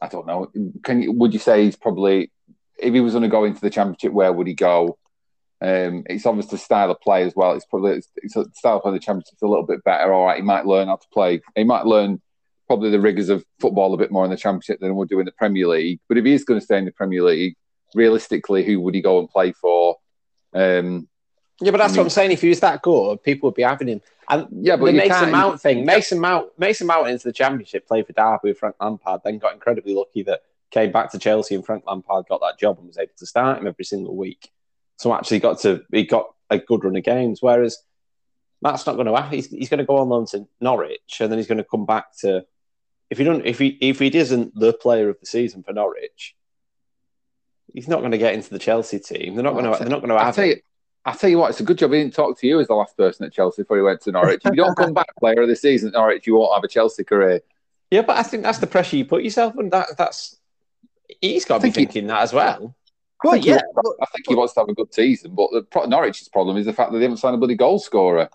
[0.00, 0.50] I don't know.
[0.82, 1.12] Can you?
[1.12, 2.30] Would you say he's probably,
[2.78, 4.98] if he was going to go into the Championship, where would he go?
[5.62, 7.52] Um, it's obviously style of play as well.
[7.52, 10.12] It's probably it's, it's style of play the championship's a little bit better.
[10.12, 11.42] All right, he might learn how to play.
[11.54, 12.20] He might learn
[12.66, 15.26] probably the rigors of football a bit more in the championship than would do in
[15.26, 16.00] the Premier League.
[16.08, 17.56] But if he is going to stay in the Premier League,
[17.94, 19.96] realistically, who would he go and play for?
[20.54, 21.08] Um,
[21.60, 22.32] yeah, but that's I mean, what I'm saying.
[22.32, 24.00] If he was that good, people would be having him.
[24.28, 28.06] And yeah, but the Mason Mount thing, Mason Mount, Mason Mount into the championship, played
[28.06, 30.40] for Derby with Frank Lampard, then got incredibly lucky that
[30.70, 33.58] came back to Chelsea and Frank Lampard got that job and was able to start
[33.58, 34.50] him every single week.
[34.96, 37.42] So actually got to he got a good run of games.
[37.42, 37.78] Whereas
[38.62, 39.32] Matt's not going to happen.
[39.32, 41.86] He's, he's going to go on loan to Norwich and then he's going to come
[41.86, 42.44] back to
[43.10, 46.36] if he don't if he if he isn't the player of the season for Norwich,
[47.74, 49.34] he's not going to get into the Chelsea team.
[49.34, 49.78] They're not going to.
[49.78, 50.36] They're not going to have.
[50.36, 50.60] Tell you,
[51.04, 52.74] I tell you what, it's a good job he didn't talk to you as the
[52.74, 54.42] last person at Chelsea before he went to Norwich.
[54.44, 56.68] If you don't come back player of the season at Norwich, you won't have a
[56.68, 57.40] Chelsea career.
[57.90, 59.70] Yeah, but I think that's the pressure you put yourself on.
[59.70, 60.36] That that's
[61.20, 62.76] he's got to be thinking he, that as well.
[63.24, 66.28] Well, yeah, wants, I think he wants to have a good season, but the Norwich's
[66.28, 68.28] problem is the fact that they haven't signed a bloody goal scorer.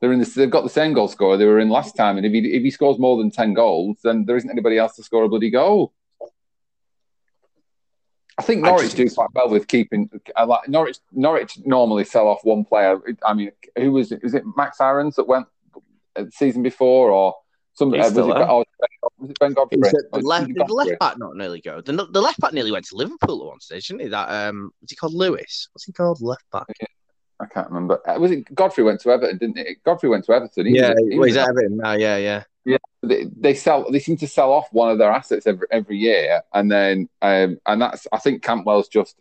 [0.00, 2.26] They're in this, they've got the same goal scorer they were in last time, and
[2.26, 5.02] if he if he scores more than ten goals, then there isn't anybody else to
[5.04, 5.92] score a bloody goal.
[8.38, 10.08] I think Norwich I just, do quite well with keeping.
[10.36, 12.98] Uh, like Norwich, Norwich normally sell off one player.
[13.24, 14.22] I mean, who was it?
[14.22, 15.46] Was it Max Aarons that went
[16.14, 17.34] the season before, or
[17.74, 17.92] some?
[17.92, 18.64] Uh, was, it, oh,
[19.18, 19.78] was it Ben Godfrey?
[19.78, 21.80] The left, did the left back not nearly go?
[21.80, 24.08] The, the left back nearly went to Liverpool at one stage, didn't he?
[24.08, 25.68] That um, was he called Lewis?
[25.72, 26.20] What's he called?
[26.20, 26.66] Left back.
[26.80, 26.86] Yeah.
[27.40, 28.00] I can't remember.
[28.08, 29.36] Uh, was it Godfrey went to Everton?
[29.38, 29.82] Didn't it?
[29.84, 30.66] Godfrey went to Everton.
[30.66, 31.92] He yeah, was, he well, he's Everton now.
[31.92, 32.44] Yeah, yeah.
[33.02, 33.90] They, they, sell.
[33.90, 37.58] They seem to sell off one of their assets every every year, and then um,
[37.66, 38.06] and that's.
[38.12, 39.16] I think Cantwell's just.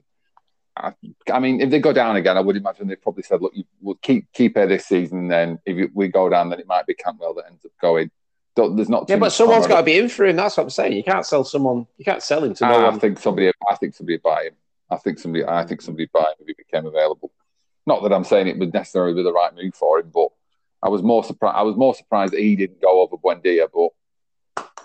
[0.77, 0.93] I,
[1.31, 3.63] I, mean, if they go down again, I would imagine they probably said, "Look, you
[3.81, 6.85] will keep keep her this season, then if you, we go down, then it might
[6.85, 8.11] be Cantwell that ends up going."
[8.55, 9.09] There's not.
[9.09, 10.35] Yeah, but someone's got to be in for him.
[10.35, 10.93] That's what I'm saying.
[10.93, 11.87] You can't sell someone.
[11.97, 12.99] You can't sell him to no I one.
[12.99, 13.51] think somebody.
[13.69, 14.53] I think somebody buy him.
[14.89, 15.45] I think somebody.
[15.45, 17.31] I think somebody buy him if he became available.
[17.85, 20.29] Not that I'm saying it would necessarily be the right move for him, but
[20.83, 21.57] I was more surprised.
[21.57, 23.89] I was more surprised that he didn't go over Buendia, but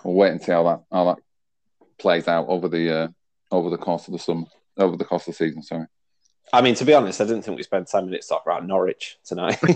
[0.03, 1.17] we'll wait and see how that how that
[1.97, 3.07] plays out over the uh,
[3.51, 4.45] over the course of the summer,
[4.77, 5.63] over the course of the season.
[5.63, 5.87] Sorry.
[6.53, 9.17] I mean, to be honest, I didn't think we spent ten minutes talking about Norwich
[9.25, 9.57] tonight.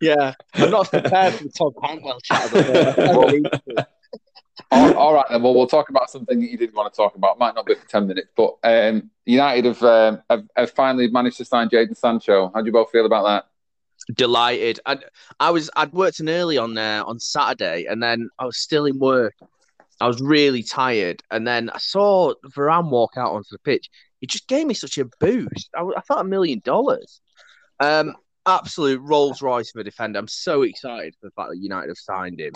[0.00, 2.54] yeah, I'm not prepared for the Todd Cantwell chat.
[4.70, 5.42] all, all right, then.
[5.42, 7.40] Well, we'll talk about something that you didn't want to talk about.
[7.40, 11.38] Might not be for ten minutes, but um, United have, um, have, have finally managed
[11.38, 12.52] to sign Jadon Sancho.
[12.54, 13.46] How do you both feel about that?
[14.14, 14.80] Delighted.
[14.86, 14.98] I,
[15.40, 18.86] I was I'd worked in early on there on Saturday, and then I was still
[18.86, 19.34] in work.
[20.00, 23.88] I was really tired, and then I saw Varane walk out onto the pitch.
[24.20, 25.70] It just gave me such a boost.
[25.76, 27.20] I, I felt a million dollars.
[27.80, 28.14] Um,
[28.46, 30.18] absolute Rolls Royce of a defender.
[30.18, 32.54] I'm so excited for the fact that United have signed him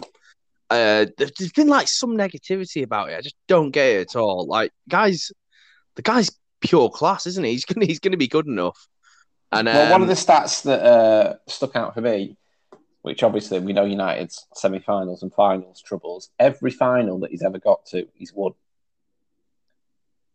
[0.70, 3.16] uh, there's been like some negativity about it.
[3.16, 4.46] I just don't get it at all.
[4.46, 5.30] Like, guys,
[5.94, 6.30] the guy's
[6.60, 7.52] pure class, isn't he?
[7.52, 8.86] He's gonna he's gonna be good enough.
[9.52, 12.36] And well, one of um, the stats that uh, stuck out for me,
[13.02, 16.30] which obviously we know United's semi-finals and finals troubles.
[16.38, 18.52] Every final that he's ever got to, he's won,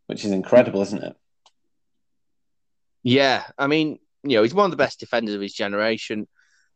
[0.07, 1.15] which is incredible, isn't it?
[3.03, 6.27] Yeah, I mean, you know, he's one of the best defenders of his generation.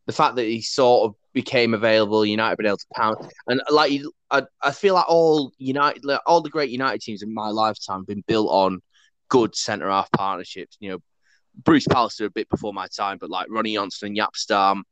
[0.05, 3.17] The fact that he sort of became available, United been able to pound.
[3.47, 7.33] And like I, I feel like all United, like, all the great United teams in
[7.33, 8.81] my lifetime have been built on
[9.29, 10.77] good centre half partnerships.
[10.79, 10.99] You know,
[11.63, 14.83] Bruce Pallister a bit before my time, but like Ronny Johnsen and Jaap Stam,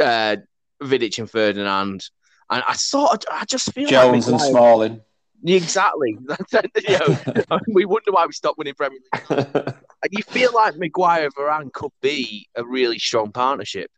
[0.00, 0.36] uh,
[0.82, 2.08] Vidic and Ferdinand.
[2.50, 5.00] And I sort of, I just feel Jones like and Smalling.
[5.44, 6.18] Exactly.
[6.88, 9.28] you know, we wonder why we stopped winning Premier League.
[9.48, 13.90] and you feel like Maguire and Varane could be a really strong partnership.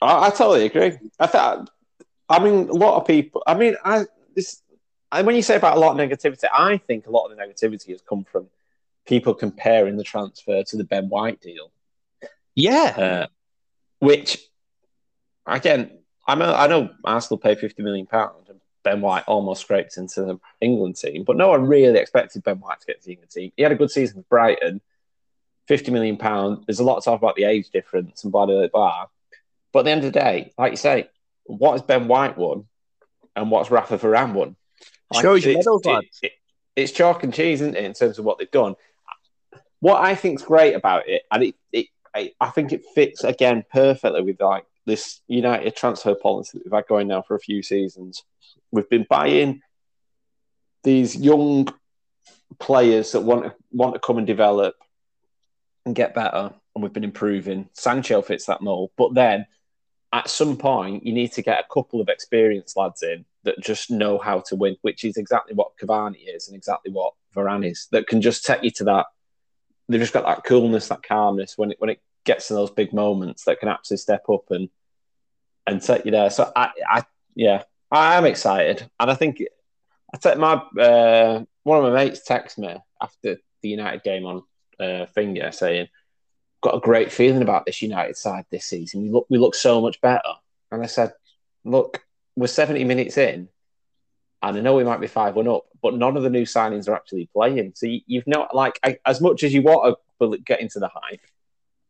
[0.00, 0.98] I, I totally agree.
[1.18, 1.70] I thought.
[2.28, 3.42] I mean, a lot of people.
[3.46, 4.62] I mean, I this.
[5.10, 7.42] I, when you say about a lot of negativity, I think a lot of the
[7.42, 8.48] negativity has come from
[9.12, 11.70] people comparing the transfer to the Ben White deal.
[12.54, 12.94] Yeah.
[12.96, 13.26] Uh,
[13.98, 14.38] which,
[15.44, 19.98] again, I know I know Arsenal paid fifty million pounds, and Ben White almost scraped
[19.98, 23.12] into the England team, but no one really expected Ben White to get to the
[23.12, 23.52] England team.
[23.54, 24.80] He had a good season with Brighton.
[25.68, 26.64] Fifty million pound.
[26.66, 29.08] There's a lot of talk about the age difference and blah blah blah.
[29.74, 31.10] But at the end of the day, like you say,
[31.44, 32.64] what has Ben White won
[33.36, 34.56] and what's Rafa Varane won?
[35.12, 36.32] Like, Shows you medals, it, it,
[36.74, 38.74] it's chalk and cheese, isn't it, in terms of what they've done?
[39.82, 43.64] What I think's great about it, and it, it I, I think it fits again
[43.72, 47.64] perfectly with like this United transfer policy that we've had going now for a few
[47.64, 48.22] seasons.
[48.70, 49.60] We've been buying
[50.84, 51.66] these young
[52.60, 54.76] players that want to want to come and develop
[55.84, 57.68] and get better, and we've been improving.
[57.72, 59.46] Sancho fits that mold, but then
[60.12, 63.90] at some point you need to get a couple of experienced lads in that just
[63.90, 67.88] know how to win, which is exactly what Cavani is and exactly what Varane is.
[67.90, 69.06] That can just take you to that.
[69.88, 72.92] They've just got that coolness, that calmness when it when it gets to those big
[72.92, 74.68] moments that can actually step up and
[75.66, 76.30] and take you there.
[76.30, 77.02] So I, I
[77.34, 79.42] yeah, I am excited, and I think
[80.12, 84.42] I take my uh, one of my mates text me after the United game on
[84.80, 85.88] uh, Finger saying,
[86.60, 89.02] "Got a great feeling about this United side this season.
[89.02, 90.22] We look we look so much better."
[90.70, 91.12] And I said,
[91.64, 92.04] "Look,
[92.36, 93.48] we're seventy minutes in,
[94.42, 96.88] and I know we might be five one up, but none of the new signings
[96.88, 97.72] are actually playing.
[97.74, 100.88] So you, have not like I, as much as you want to get into the
[100.88, 101.20] hype."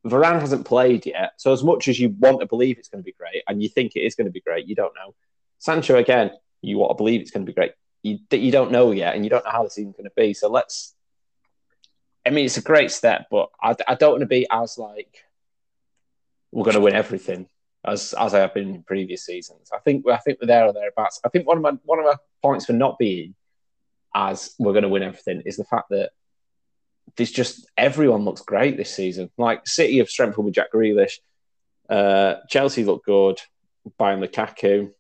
[0.04, 3.06] Varane hasn't played yet, so as much as you want to believe it's going to
[3.06, 5.14] be great, and you think it is going to be great, you don't know.
[5.60, 7.72] Sancho again, you want to believe it's going to be great
[8.02, 10.34] you you don't know yet, and you don't know how the season's going to be.
[10.34, 10.94] So let's.
[12.24, 15.24] I mean, it's a great step, but I, I don't want to be as like
[16.52, 17.48] we're going to win everything
[17.84, 19.70] as as I have been in previous seasons.
[19.72, 21.20] I think I think we're there or thereabouts.
[21.24, 23.34] I think one of my one of my points for not being
[24.14, 26.10] as we're going to win everything is the fact that
[27.16, 29.30] there's just everyone looks great this season.
[29.36, 31.18] Like City have strengthened with Jack Grealish,
[31.88, 33.40] uh, Chelsea look good,
[33.98, 34.92] buying Lukaku.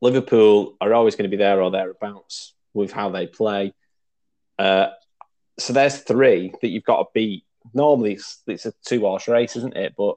[0.00, 3.74] Liverpool are always going to be there or thereabouts with how they play.
[4.58, 4.88] Uh,
[5.58, 7.44] so there's three that you've got to beat.
[7.74, 9.94] Normally it's, it's a two horse race, isn't it?
[9.96, 10.16] But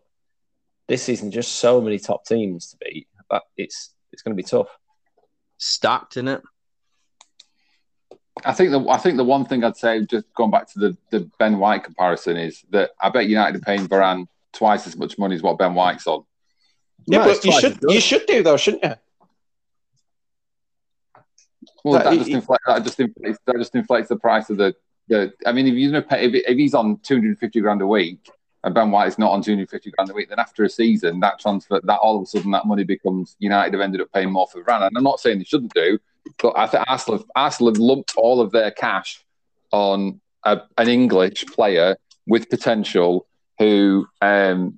[0.91, 4.45] this season, just so many top teams to beat that it's it's going to be
[4.47, 4.67] tough.
[5.57, 6.41] Stacked in it.
[8.43, 10.97] I think the I think the one thing I'd say, just going back to the,
[11.09, 15.17] the Ben White comparison, is that I bet United are paying Varane twice as much
[15.17, 16.25] money as what Ben White's on.
[17.05, 18.95] Yeah, no, but you should you should do though, shouldn't you?
[21.85, 24.75] Well, that, that just inflates that just inflates that just inflates the price of the.
[25.07, 27.87] the I mean, if you're going to pay if, if he's on 250 grand a
[27.87, 28.29] week
[28.63, 31.39] and Ben White is not on 250 grand a week, then after a season, that
[31.39, 34.47] transfer that all of a sudden that money becomes United have ended up paying more
[34.47, 34.87] for Varane.
[34.87, 35.97] And I'm not saying they shouldn't do,
[36.41, 39.23] but I think Arsenal have, Arsenal have lumped all of their cash
[39.71, 41.97] on a, an English player
[42.27, 44.77] with potential who um,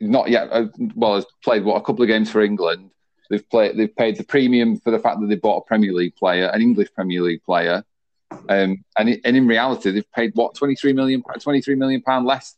[0.00, 2.90] not yet uh, well has played what a couple of games for England
[3.30, 3.76] They've played.
[3.76, 6.60] They've paid the premium for the fact that they bought a Premier League player, an
[6.60, 7.84] English Premier League player,
[8.30, 12.56] um, and and in reality, they've paid what 23 million, 23 million pound less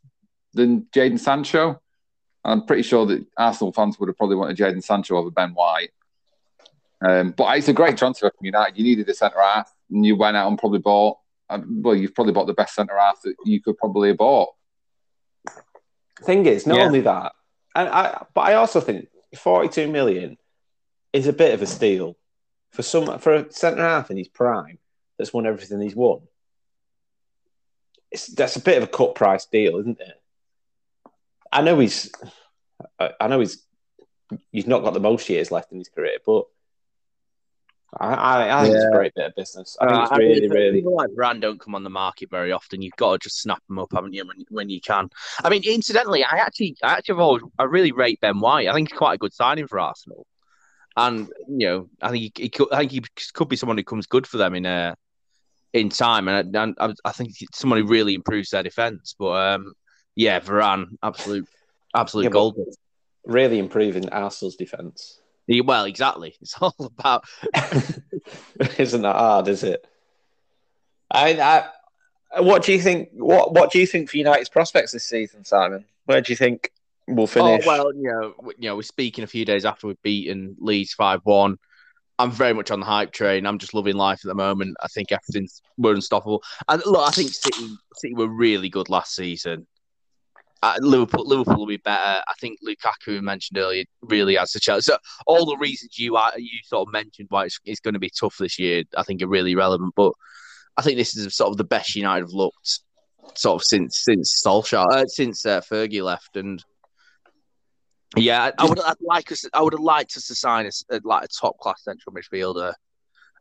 [0.57, 1.81] than Jadon Sancho.
[2.45, 5.91] I'm pretty sure that Arsenal fans would have probably wanted Jadon Sancho over Ben White.
[7.07, 8.79] Um, but it's a great transfer from United.
[8.79, 11.19] You needed a centre half, and you went out and probably bought.
[11.49, 14.51] Um, well, you've probably bought the best centre half that you could probably have bought.
[16.23, 16.85] Thing is, not yeah.
[16.85, 17.33] only that,
[17.75, 20.39] and I, but I also think 42 million
[21.13, 22.17] is a bit of a steal
[22.71, 24.79] for some for a centre half in his prime
[25.19, 26.21] that's won everything he's won.
[28.11, 30.21] It's, that's a bit of a cut price deal, isn't it?
[31.59, 32.11] I know he's,
[32.99, 33.63] I, I know he's,
[34.53, 36.45] he's not got the most years left in his career, but
[37.99, 38.81] I, I, I think yeah.
[38.81, 39.77] it's a great bit of business.
[39.81, 40.79] I think uh, it's really, I mean, really.
[40.81, 42.83] People like Brand don't come on the market very often.
[42.83, 45.09] You've got to just snap them up, haven't you, when, when you can.
[45.43, 48.69] I mean, incidentally, I actually, I actually always, I really rate Ben White.
[48.69, 50.27] I think he's quite a good signing for Arsenal
[50.97, 53.03] and you know, I think he, he could, I think he
[53.35, 54.95] could be someone who comes good for them in uh,
[55.73, 59.15] in time, and, and I, I think someone who really improves their defense.
[59.19, 59.75] But um,
[60.17, 61.49] yeah, Varane, absolute,
[61.95, 62.59] absolute yeah, gold.
[63.25, 65.21] Really improving Arsenal's defense.
[65.47, 66.35] Yeah, well, exactly.
[66.41, 67.25] It's all about.
[68.79, 69.49] Isn't that hard?
[69.49, 69.87] Is it?
[71.11, 71.69] I,
[72.35, 73.11] I, what do you think?
[73.13, 75.85] What What do you think for United's prospects this season, Simon?
[76.07, 76.71] Where do you think
[77.07, 77.65] we'll oh, finish.
[77.67, 80.93] Oh, well, you know, you know, we're speaking a few days after we've beaten Leeds
[80.93, 81.59] five one.
[82.19, 83.47] I'm very much on the hype train.
[83.47, 84.77] I'm just loving life at the moment.
[84.83, 86.43] I think everything's we're unstoppable.
[86.69, 89.67] And look, I think City City were really good last season.
[90.63, 92.23] Uh, Liverpool Liverpool will be better.
[92.27, 94.87] I think Lukaku mentioned earlier really has the chance.
[94.87, 94.97] So
[95.27, 98.11] all the reasons you are you sort of mentioned why it's, it's going to be
[98.11, 99.93] tough this year, I think are really relevant.
[99.95, 100.13] But
[100.77, 102.81] I think this is sort of the best United have looked
[103.35, 106.65] sort of since since Solskjaer, uh, since uh, Fergie left, and
[108.17, 108.81] yeah, I would.
[108.81, 109.45] I'd like us.
[109.53, 112.73] I would have liked us to sign a, like a top class central midfielder,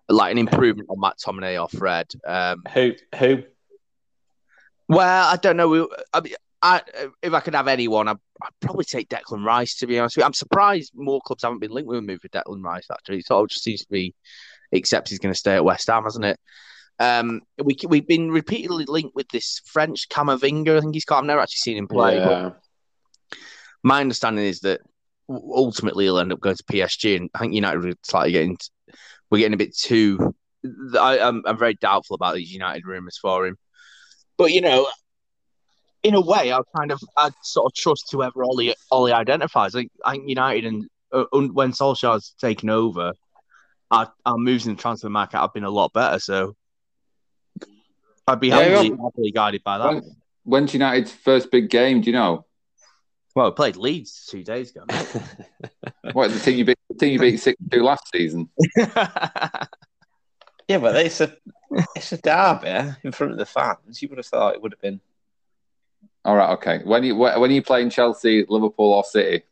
[0.09, 2.07] like an improvement on McTominay or Fred.
[2.25, 2.93] Um, who?
[3.17, 3.43] Who?
[4.87, 5.67] Well, I don't know.
[5.67, 6.81] We, I mean, I,
[7.21, 9.75] if I could have anyone, I'd, I'd, probably take Declan Rice.
[9.77, 12.21] To be honest with you, I'm surprised more clubs haven't been linked with a move
[12.21, 12.87] for Declan Rice.
[12.91, 14.15] Actually, it sort of just seems to be,
[14.71, 16.39] except he's going to stay at West Ham, hasn't it?
[16.97, 20.77] Um, we we've been repeatedly linked with this French Camavinga.
[20.77, 21.23] I think he's called.
[21.23, 22.19] I've never actually seen him play.
[22.19, 23.37] but Yeah.
[23.83, 24.81] my understanding is that
[25.29, 28.57] ultimately he'll end up going to PSG, and I think United are slightly getting
[29.29, 30.35] we're getting a bit too.
[30.99, 33.57] I, I'm I'm very doubtful about these United rumours for him,
[34.37, 34.87] but you know,
[36.05, 39.75] in a way, I kind of I sort of trust whoever Ollie Ollie identifies.
[39.75, 43.13] I think, I think United and uh, when Solskjaer's taken over,
[43.91, 46.19] our, our moves in the transfer market have been a lot better.
[46.19, 46.55] So
[48.27, 48.95] I'd be Yeah, happily, yeah.
[49.03, 49.93] happily guided by that.
[49.93, 52.01] When, when's United's first big game?
[52.01, 52.45] Do you know?
[53.35, 54.85] Well, we played Leeds two days ago.
[56.13, 56.77] What the team you beat?
[56.89, 58.49] The team you beat six two last season.
[60.67, 61.35] Yeah, but it's a
[61.95, 64.01] it's a derby in front of the fans.
[64.01, 64.99] You would have thought it would have been.
[66.25, 66.81] All right, okay.
[66.83, 69.43] When you when are you playing Chelsea, Liverpool, or City?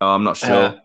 [0.00, 0.50] oh, I'm not sure.
[0.50, 0.78] Uh,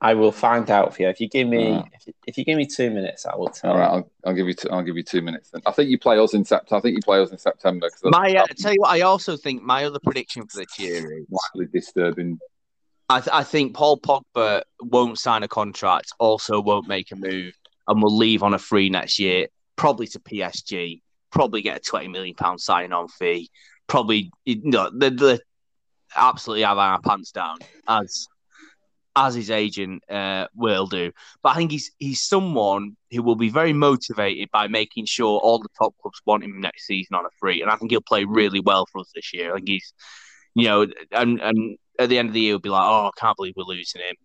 [0.00, 1.90] I will find out for you if you give me Alright.
[1.92, 3.26] if, you, if you give me two minutes.
[3.26, 3.72] I will tell.
[3.72, 5.50] All right, I'll, I'll give you two, I'll give you two minutes.
[5.50, 6.78] Then I think you play us in September.
[6.78, 9.62] I think you play us in September My, uh, tell you what, I also think
[9.62, 12.38] my other prediction for this year is slightly disturbing.
[13.08, 17.54] I, th- I think Paul Pogba won't sign a contract, also won't make a move,
[17.88, 22.08] and will leave on a free next year, probably to PSG, probably get a twenty
[22.08, 23.50] million pound signing on fee,
[23.86, 25.40] probably you know the, the
[26.14, 27.58] absolutely have our pants down
[27.88, 28.26] as
[29.16, 31.10] as his agent uh, will do.
[31.42, 35.58] But I think he's he's someone who will be very motivated by making sure all
[35.58, 38.24] the top clubs want him next season on a free, and I think he'll play
[38.24, 39.52] really well for us this year.
[39.52, 39.92] I think he's,
[40.54, 43.20] you know, and and at the end of the year, he'll be like, oh, I
[43.20, 44.16] can't believe we're losing him,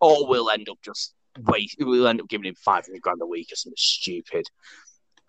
[0.00, 3.26] or we'll end up just wait, we'll end up giving him five hundred grand a
[3.26, 4.46] week or something stupid,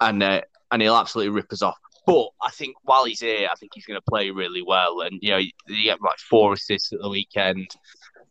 [0.01, 1.77] and uh, and he'll absolutely rip us off.
[2.07, 5.19] But I think while he's here, I think he's going to play really well, and
[5.21, 7.67] you know, he get like four assists at the weekend.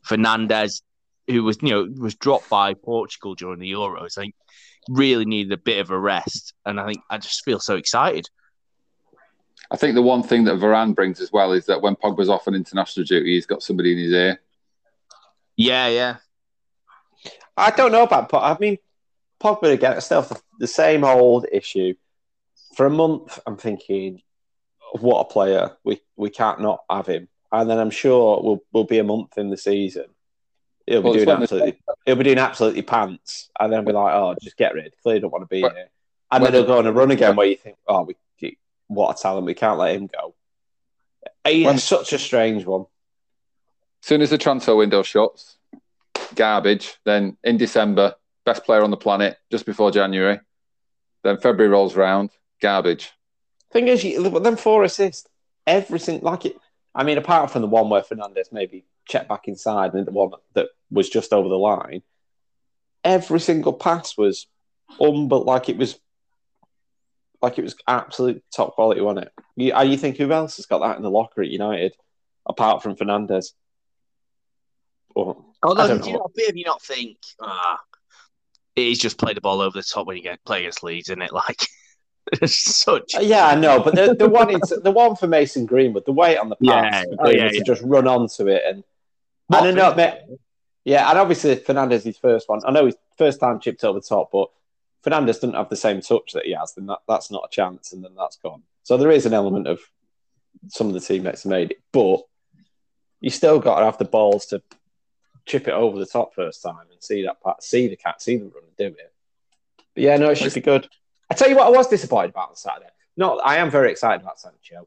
[0.09, 0.81] Fernandes,
[1.29, 4.35] who was you know was dropped by Portugal during the Euros, I think
[4.89, 8.31] really needed a bit of a rest, and I think I just feel so excited.
[9.71, 12.49] I think the one thing that Varane brings as well is that when Pogba's off
[12.49, 14.41] on international duty, he's got somebody in his ear.
[15.55, 16.17] Yeah, yeah,
[17.59, 18.57] I don't know about Pogba.
[18.57, 18.79] I mean,
[19.39, 21.93] Pogba again, still the, the same old issue.
[22.77, 24.21] For a month, I'm thinking,
[25.01, 25.71] what a player.
[25.83, 27.29] We we can't not have him.
[27.51, 30.05] And then I'm sure we'll we'll be a month in the season.
[30.87, 31.79] He'll be Well, doing absolutely.
[32.05, 34.95] He'll be doing absolutely pants, and then we'll be like, "Oh, just get rid.
[35.03, 35.89] Clearly, don't want to be here."
[36.31, 38.17] And then he'll go on a run again where you think, "Oh, we
[38.89, 39.47] what a talent.
[39.47, 40.35] We can't let him go."
[41.47, 42.83] He's such a strange one.
[44.03, 45.57] As soon as the transfer window shuts,
[46.35, 46.99] garbage.
[47.05, 50.41] Then in December, best player on the planet just before January.
[51.25, 52.31] Then February rolls round,
[52.61, 53.13] garbage.
[53.73, 55.27] Thing is, you, but then four assists,
[55.67, 56.57] everything like it.
[56.95, 60.31] I mean, apart from the one where Fernandes maybe checked back inside and the one
[60.55, 62.03] that was just over the line,
[63.05, 64.47] every single pass was
[65.01, 65.99] um, but like it was,
[67.43, 69.33] like it was absolute top quality, wasn't it?
[69.57, 71.95] You, uh, you think who else has got that in the locker at United,
[72.47, 73.53] apart from Fernandes?
[75.15, 76.19] Well, I Although, don't do you know.
[76.21, 77.79] not, do you not think ah,
[78.75, 81.23] he's just played the ball over the top when you get play against Leeds, isn't
[81.23, 81.33] it?
[81.33, 81.69] Like it's
[82.47, 83.15] such.
[83.15, 86.13] Uh, Yeah, I know, but the, the one is, the one for Mason Greenwood, the
[86.13, 87.03] weight on the pass, Yeah.
[87.05, 87.63] for Oh, yeah, Greenwood to yeah.
[87.65, 88.85] just run onto it and
[89.53, 90.15] I don't know, a- mate.
[90.85, 92.61] Yeah, and obviously Fernandes his first one.
[92.65, 94.49] I know his first time chipped over the top, but
[95.05, 96.75] Fernandes doesn't have the same touch that he has.
[96.75, 98.63] Then that, that's not a chance, and then that's gone.
[98.85, 99.81] So there is an element of
[100.69, 102.21] some of the teammates made it, but
[103.21, 104.63] you still got to have the balls to
[105.45, 108.37] chip it over the top first time and see that part, see the cat, see
[108.37, 109.13] them run and do it.
[109.95, 110.89] But yeah, no, it should be good.
[111.31, 112.91] I tell you what, I was disappointed about on Saturday.
[113.17, 114.87] No, I am very excited about Sancho.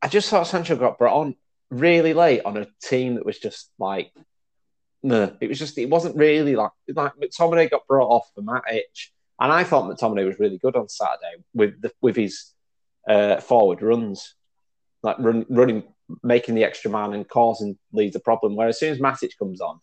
[0.00, 1.36] I just thought Sancho got brought on
[1.70, 4.12] really late on a team that was just like,
[5.02, 9.10] no, it was just it wasn't really like like McTominay got brought off for Matic,
[9.40, 12.52] and I thought McTominay was really good on Saturday with the, with his
[13.08, 14.34] uh, forward runs,
[15.02, 15.84] like run, running,
[16.22, 18.54] making the extra man and causing Leeds a problem.
[18.54, 19.80] Where as soon as Matic comes on,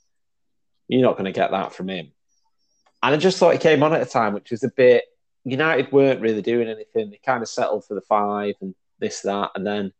[0.87, 2.11] you're not going to get that from him.
[3.03, 5.03] And I just thought he came on at a time which was a bit.
[5.45, 7.09] United weren't really doing anything.
[7.09, 9.93] They kind of settled for the five and this that, and then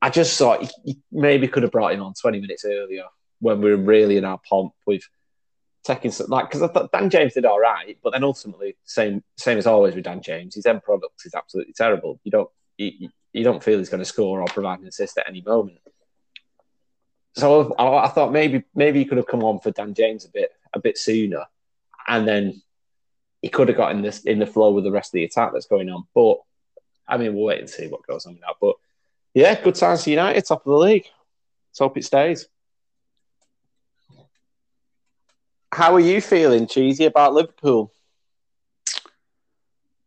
[0.00, 0.70] I just thought
[1.10, 3.04] maybe could have brought him on 20 minutes earlier
[3.40, 5.02] when we were really in our pomp with
[5.84, 9.22] taking some like because I thought Dan James did all right, but then ultimately same
[9.36, 12.20] same as always with Dan James, his end product is absolutely terrible.
[12.24, 15.28] You don't you, you don't feel he's going to score or provide an assist at
[15.28, 15.78] any moment.
[17.36, 20.30] So I, I thought maybe maybe he could have come on for Dan James a
[20.30, 21.44] bit a bit sooner,
[22.06, 22.62] and then
[23.44, 25.52] he could have got in this in the flow with the rest of the attack
[25.52, 26.04] that's going on.
[26.14, 26.38] But
[27.06, 28.54] I mean, we'll wait and see what goes on with that.
[28.58, 28.76] But
[29.34, 31.04] yeah, good times for United, top of the league.
[31.68, 32.48] Let's hope it stays.
[35.70, 37.92] How are you feeling, Cheesy, about Liverpool?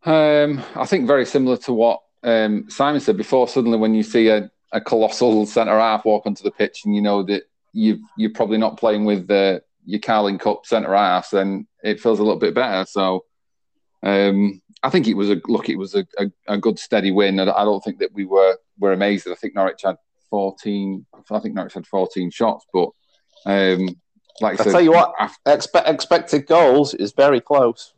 [0.03, 3.47] Um, I think very similar to what um, Simon said before.
[3.47, 7.03] Suddenly, when you see a, a colossal centre half walk onto the pitch, and you
[7.03, 11.99] know that you you're probably not playing with your Carling Cup centre half, then it
[11.99, 12.85] feels a little bit better.
[12.89, 13.25] So,
[14.03, 15.69] um, I think it was a look.
[15.69, 17.39] It was a, a, a good steady win.
[17.39, 19.27] I, I don't think that we were were amazed.
[19.27, 19.97] I think Norwich had
[20.29, 21.05] fourteen.
[21.31, 22.89] I think Norwich had fourteen shots, but
[23.45, 23.89] um,
[24.39, 27.93] like I, said, tell you what, af- expe- expected goals is very close.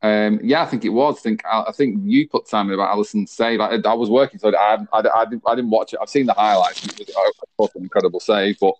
[0.00, 1.18] Um, yeah, I think it was.
[1.18, 3.60] I think I, I think you put Simon about Alisson's save.
[3.60, 5.98] I, I was working, so I, I, I, didn't, I didn't watch it.
[6.00, 6.84] I've seen the highlights.
[6.86, 8.74] It was of course, an incredible save, but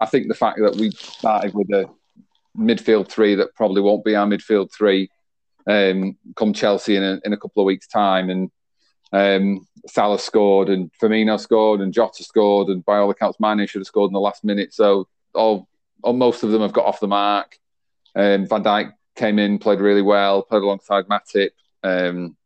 [0.00, 1.88] I think the fact that we started with a
[2.60, 5.08] midfield three that probably won't be our midfield three
[5.66, 8.50] um, come Chelsea in a, in a couple of weeks' time, and
[9.12, 13.80] um, Salah scored, and Firmino scored, and Jota scored, and by all accounts, Mane should
[13.80, 14.72] have scored in the last minute.
[14.72, 15.68] So all,
[16.02, 17.58] all most of them have got off the mark.
[18.14, 21.50] Um, Van Dijk came in, played really well, played alongside Matip.
[21.82, 22.36] Um,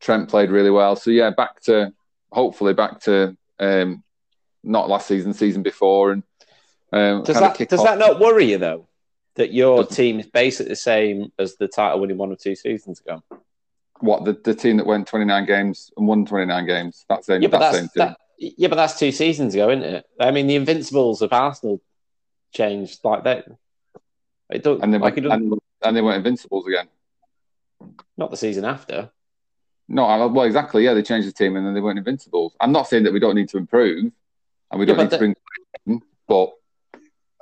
[0.00, 0.96] Trent played really well.
[0.96, 1.92] So yeah, back to
[2.30, 4.02] hopefully back to um,
[4.64, 6.22] not last season, season before, and
[6.92, 8.88] um, Does that does off- that not worry you though?
[9.36, 13.00] That your team is basically the same as the title winning one or two seasons
[13.00, 13.22] ago.
[14.00, 17.04] what the, the team that went 29 games and won 29 games?
[17.08, 18.14] That same Yeah, but that that's same team.
[18.14, 20.04] that, yeah, but that's two seasons ago, isn't it?
[20.20, 21.80] I mean, the Invincibles of Arsenal
[22.52, 23.46] changed like that.
[24.50, 26.88] It don't and they like went, and, and they went invincibles again.
[28.18, 29.10] not the season after.
[29.88, 30.84] No, well, exactly.
[30.84, 32.54] Yeah, they changed the team and then they weren't invincibles.
[32.60, 34.12] I'm not saying that we don't need to improve
[34.70, 35.34] and we don't but need to the-
[35.86, 36.52] bring, but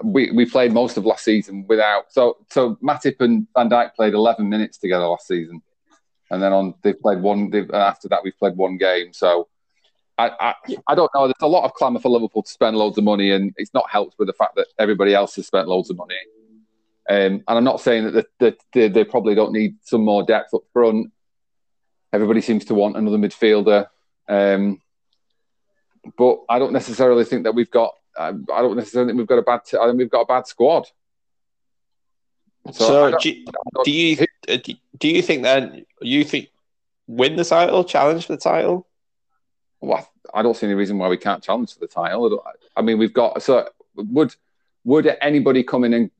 [0.02, 2.12] we we played most of last season without.
[2.12, 5.62] So so Matip and Van Dijk played 11 minutes together last season,
[6.30, 7.50] and then on they've played one.
[7.50, 9.12] They've, after that, we've played one game.
[9.12, 9.48] So.
[10.18, 10.54] I, I,
[10.86, 11.28] I don't know.
[11.28, 13.88] There's a lot of clamour for Liverpool to spend loads of money, and it's not
[13.88, 16.18] helped with the fact that everybody else has spent loads of money.
[17.08, 20.54] Um, and I'm not saying that, that, they, they probably don't need some more depth
[20.54, 21.10] up front.
[22.12, 23.86] Everybody seems to want another midfielder.
[24.28, 24.80] Um,
[26.16, 27.94] but I don't necessarily think that we've got.
[28.18, 29.64] I I don't necessarily think we've got a bad.
[29.64, 30.88] T- I think we've got a bad squad.
[32.72, 33.44] So, I don't- you,
[33.84, 36.48] do you uh, do- do you think then you think
[37.06, 38.86] win the title, challenge for the title?
[39.82, 42.42] well, I don't see any reason why we can't challenge for the title.
[42.46, 43.42] I, I mean, we've got.
[43.42, 44.34] So would
[44.84, 46.10] would anybody come in and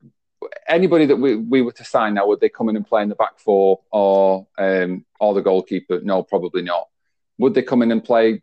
[0.67, 3.09] anybody that we, we were to sign now would they come in and play in
[3.09, 6.01] the back four or um, or the goalkeeper?
[6.01, 6.87] No, probably not.
[7.37, 8.41] Would they come in and play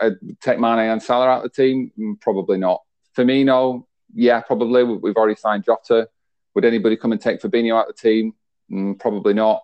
[0.00, 0.10] uh,
[0.40, 1.90] take Mane and Salah out of the team?
[1.98, 2.80] Mm, Probably not.
[3.16, 4.84] Firmino, yeah, probably.
[4.84, 6.08] We- We've already signed Jota.
[6.54, 8.34] Would anybody come and take Fabinho out of the team?
[8.70, 9.62] Mm, Probably not.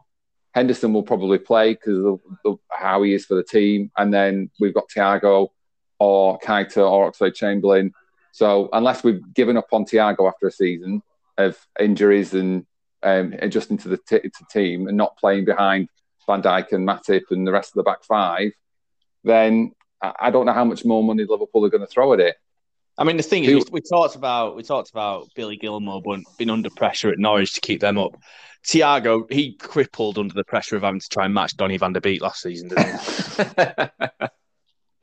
[0.54, 3.90] Henderson will probably play because of, how he is for the team.
[3.96, 5.48] And then we've got Thiago
[5.98, 7.92] or Keita or Oxlade Chamberlain.
[8.32, 11.02] So unless we've given up on Thiago after a season
[11.36, 12.66] of injuries and
[13.02, 15.88] um, adjusting to the t- to team and not playing behind
[16.26, 18.50] Van Dijk and Matip and the rest of the back five,
[19.24, 19.72] then
[20.02, 22.36] I I don't know how much more money Liverpool are going to throw at it.
[22.96, 26.02] I mean, the thing is, Who- we, we talked about we talked about Billy Gilmour
[26.02, 28.16] but being under pressure at Norwich to keep them up.
[28.64, 32.00] Thiago, he crippled under the pressure of having to try and match Donny van der
[32.00, 33.00] Beek last season, didn't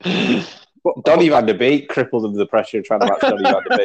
[0.04, 0.42] he?
[1.04, 3.76] Donny van der Beek crippled under the pressure of trying to match Donny van der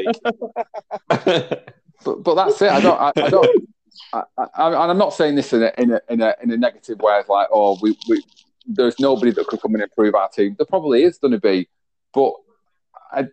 [1.49, 1.59] Beek.
[2.03, 2.71] But, but that's it.
[2.71, 2.99] I don't.
[2.99, 3.69] I, I don't.
[4.11, 6.57] I, I, and I'm not saying this in a, in a in a in a
[6.57, 7.19] negative way.
[7.19, 8.23] It's like, oh, we, we
[8.65, 10.55] there's nobody that could come and improve our team.
[10.57, 11.69] There probably is going to be,
[12.13, 12.33] but
[13.11, 13.27] I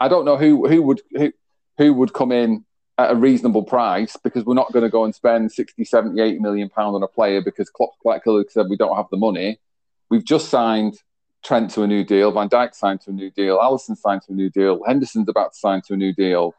[0.00, 1.32] I don't know who who would who
[1.78, 2.64] who would come in
[2.98, 6.38] at a reasonable price because we're not going to go and spend 60, 70, 80
[6.38, 9.60] million pound on a player because Klopp's quite clearly said we don't have the money.
[10.08, 10.98] We've just signed
[11.44, 12.32] Trent to a new deal.
[12.32, 13.58] Van Dijk signed to a new deal.
[13.58, 14.80] Alisson signed to a new deal.
[14.82, 16.54] Henderson's about to sign to a new deal.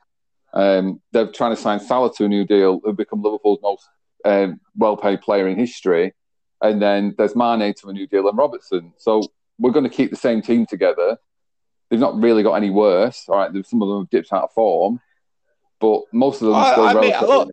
[0.54, 3.88] Um, they're trying to sign Salah to a new deal, who become Liverpool's most
[4.24, 6.14] um, well-paid player in history.
[6.62, 8.94] And then there's Mane to a new deal and Robertson.
[8.98, 9.24] So
[9.60, 11.18] we're going to keep the same team together.
[11.90, 13.26] They've not really got any worse.
[13.30, 15.00] All right, some of them have dipped out of form,
[15.80, 17.36] but most of them are still I mean, relatively.
[17.36, 17.50] look,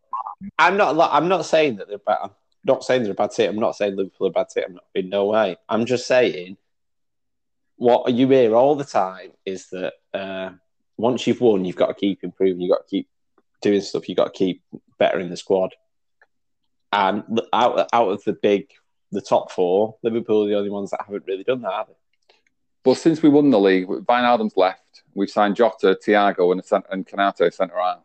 [0.58, 0.96] I'm not.
[1.12, 2.18] I'm not saying that they're bad.
[2.22, 2.30] I'm
[2.64, 3.50] not saying they're a bad team.
[3.50, 4.64] I'm not saying Liverpool are a bad team.
[4.66, 5.56] I'm not, in no way.
[5.68, 6.56] I'm just saying
[7.76, 10.50] what you hear all the time is that uh,
[10.96, 12.60] once you've won, you've got to keep improving.
[12.60, 13.08] You've got to keep
[13.62, 14.08] doing stuff.
[14.08, 14.62] You've got to keep
[14.98, 15.74] bettering the squad.
[16.92, 18.68] And out out of the big,
[19.14, 21.88] the top four, Liverpool are the only ones that haven't really done that.
[22.82, 25.02] But since we won the league, Wijnaldum left.
[25.14, 28.00] We've signed Jota, Thiago, and and Konate centre half.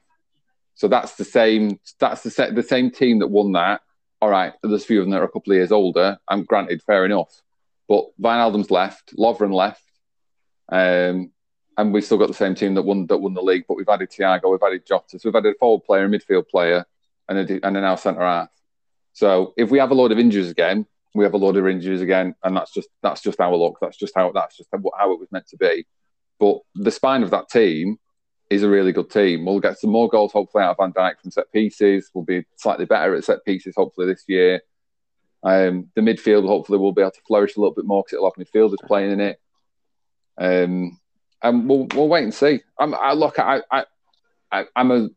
[0.76, 1.80] So that's the same.
[2.00, 3.82] That's the the same team that won that.
[4.22, 6.18] All right, there's a few of them that are a couple of years older.
[6.28, 7.42] I'm granted, fair enough.
[7.88, 9.84] But Wijnaldum left, Lovren left,
[10.72, 11.32] um,
[11.78, 13.66] and we've still got the same team that won that won the league.
[13.68, 16.48] But we've added Thiago, we've added Jota, so we've added a forward player, a midfield
[16.48, 16.86] player,
[17.28, 18.50] and a, and a now centre half.
[19.14, 22.02] So if we have a load of injuries again, we have a lot of injuries
[22.02, 23.76] again, and that's just that's just our luck.
[23.82, 25.86] That's just how that's just how it was meant to be.
[26.40, 27.98] But the spine of that team
[28.50, 29.46] is a really good team.
[29.46, 32.10] We'll get some more goals hopefully out of Van Dijk from set pieces.
[32.14, 34.62] We'll be slightly better at set pieces hopefully this year.
[35.44, 38.32] Um, the midfield hopefully will be able to flourish a little bit more because it'll
[38.32, 39.40] have midfielders playing in it.
[40.38, 41.00] Um,
[41.42, 42.62] and we'll we'll wait and see.
[42.78, 43.86] I'm I look I I,
[44.52, 45.10] I am a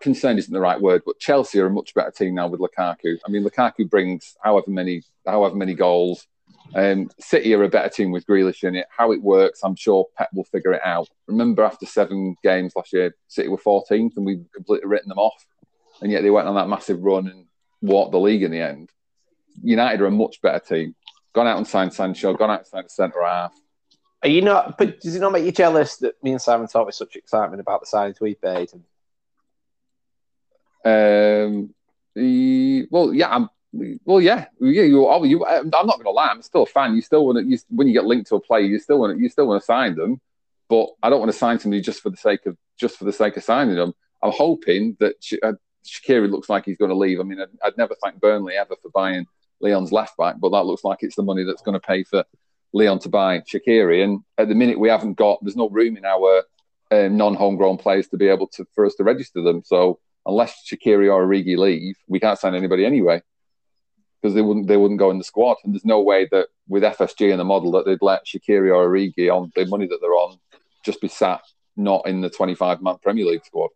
[0.00, 3.16] concerned isn't the right word, but Chelsea are a much better team now with Lukaku.
[3.26, 6.26] I mean, Lukaku brings however many however many goals.
[6.74, 8.86] Um, City are a better team with Grealish in it.
[8.96, 11.08] How it works, I'm sure Pep will figure it out.
[11.26, 15.44] Remember, after seven games last year, City were 14th, and we completely written them off,
[16.00, 17.46] and yet they went on that massive run and
[17.82, 18.90] walked the league in the end.
[19.62, 20.94] United are a much better team.
[21.34, 22.34] Gone out and signed Sancho.
[22.34, 23.52] Gone out and signed a centre half.
[24.22, 24.78] Are you not?
[24.78, 27.60] But does it not make you jealous that me and Simon talk with such excitement
[27.60, 28.70] about the signings we've made?
[30.84, 31.74] Um,
[32.14, 33.48] well, yeah, I'm,
[34.04, 34.82] well, yeah, yeah.
[34.82, 36.28] You, oh, you, I'm not going to lie.
[36.28, 36.94] I'm still a fan.
[36.94, 39.18] You still want to, you, when you get linked to a player, you still want
[39.18, 40.20] you still want to sign them.
[40.68, 43.12] But I don't want to sign somebody just for the sake of just for the
[43.12, 43.94] sake of signing them.
[44.22, 45.52] I'm hoping that uh,
[45.86, 47.18] Shaqiri looks like he's going to leave.
[47.18, 49.26] I mean, I'd, I'd never thank Burnley ever for buying
[49.60, 52.24] Lyon's left back, but that looks like it's the money that's going to pay for
[52.72, 54.04] Lyon to buy Shaqiri.
[54.04, 55.38] And at the minute, we haven't got.
[55.42, 56.42] There's no room in our
[56.90, 59.62] um, non-homegrown players to be able to for us to register them.
[59.64, 63.22] So unless Shaqiri or Origi leave, we can't sign anybody anyway
[64.20, 65.56] because they wouldn't they wouldn't go in the squad.
[65.64, 68.88] And there's no way that with FSG and the model that they'd let Shaqiri or
[68.88, 70.38] Origi on the money that they're on
[70.84, 71.40] just be sat
[71.76, 73.70] not in the 25 man Premier League squad.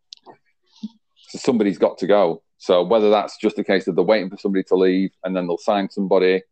[1.28, 2.42] So somebody's got to go.
[2.58, 5.46] So whether that's just a case of they're waiting for somebody to leave and then
[5.46, 6.42] they'll sign somebody,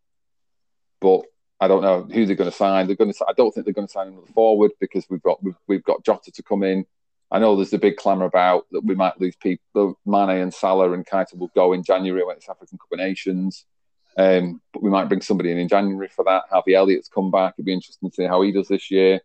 [1.00, 1.22] but
[1.60, 2.86] I don't know who they're going to sign.
[2.86, 3.24] They're going to.
[3.28, 6.04] I don't think they're going to sign another forward because we've got we've, we've got
[6.04, 6.84] Jota to come in.
[7.30, 9.98] I know there's a big clamour about that we might lose people.
[10.06, 13.64] Mane and Salah and Keita will go in January when it's African Cup of Nations.
[14.16, 16.44] Um, but we might bring somebody in in January for that.
[16.50, 17.54] Harvey Elliott's come back.
[17.56, 19.20] It'd be interesting to see how he does this year.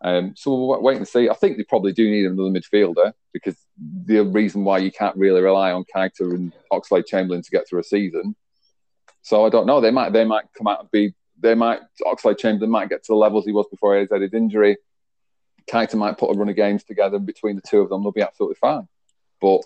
[0.00, 1.30] Um, so we'll wait and see.
[1.30, 3.56] I think they probably do need another midfielder because
[4.04, 7.80] the reason why you can't really rely on Keita and Oxlade Chamberlain to get through
[7.80, 8.34] a season.
[9.22, 9.80] So I don't know.
[9.80, 13.12] They might they might come out and be they might Oxlade Chamberlain might get to
[13.12, 14.76] the levels he was before he had his injury.
[15.70, 18.02] Keita might put a run of games together between the two of them.
[18.02, 18.88] They'll be absolutely fine.
[19.40, 19.62] But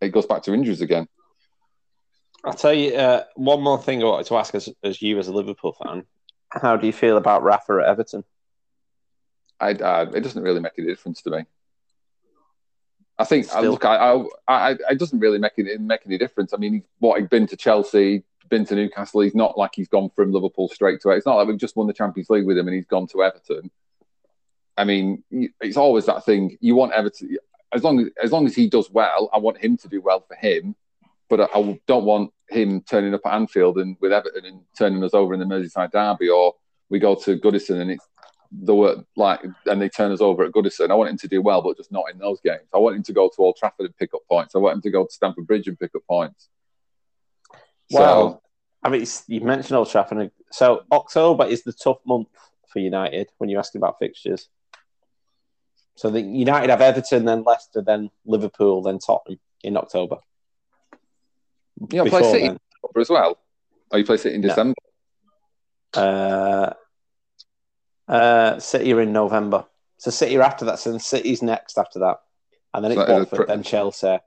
[0.00, 1.08] it goes back to injuries again.
[2.44, 5.28] I'll tell you uh, one more thing I wanted to ask as, as you as
[5.28, 6.04] a Liverpool fan.
[6.50, 8.24] How do you feel about Rafa at Everton?
[9.60, 11.44] I, uh, it doesn't really make a difference to me.
[13.18, 16.54] I think I look, I, I, I, it doesn't really make it make any difference.
[16.54, 19.20] I mean, what he's been to Chelsea, been to Newcastle.
[19.20, 21.16] He's not like he's gone from Liverpool straight to it.
[21.16, 23.22] It's not like we've just won the Champions League with him and he's gone to
[23.22, 23.70] Everton.
[24.78, 25.24] I mean,
[25.60, 26.56] it's always that thing.
[26.60, 27.36] You want Everton
[27.74, 29.28] as long as as long as he does well.
[29.34, 30.76] I want him to do well for him,
[31.28, 35.02] but I, I don't want him turning up at Anfield and with Everton and turning
[35.02, 36.54] us over in the Merseyside derby, or
[36.88, 38.06] we go to Goodison and it's
[38.50, 40.90] the word like and they turn us over at Goodison.
[40.90, 42.68] I want him to do well, but just not in those games.
[42.72, 44.54] I want him to go to Old Trafford and pick up points.
[44.54, 46.48] I want him to go to Stamford Bridge and pick up points.
[47.90, 48.42] Well, so,
[48.84, 50.30] I mean, you mentioned Old Trafford.
[50.52, 52.28] So October is the tough month
[52.72, 54.48] for United when you're asking about fixtures.
[55.98, 60.18] So the United have Everton, then Leicester, then Liverpool, then Tottenham in October.
[61.90, 62.58] Yeah, play City then.
[62.96, 63.36] as well.
[63.90, 64.76] Oh, you play City in December.
[65.96, 66.00] No.
[66.00, 66.72] Uh,
[68.12, 69.66] uh, City are in November.
[69.96, 70.78] So City are after that.
[70.78, 72.18] So City's next after that,
[72.72, 74.18] and then it's so Watford, then Chelsea,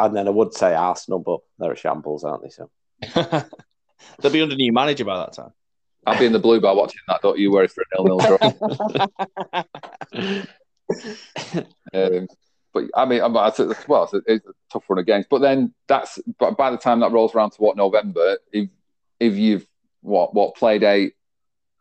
[0.00, 2.48] and then I would say Arsenal, but they're a shambles, aren't they?
[2.48, 2.70] So
[4.18, 5.52] they'll be under new manager by that time.
[6.06, 7.20] I'll be in the blue bar watching that.
[7.20, 8.38] Don't you worry for a nil nil
[10.14, 10.42] draw.
[11.94, 12.28] um,
[12.72, 15.26] but I mean, well, it's, it's, it's a tough run of games.
[15.28, 18.68] But then that's but by the time that rolls around to what November, if
[19.20, 19.66] if you've
[20.00, 21.14] what what played eight,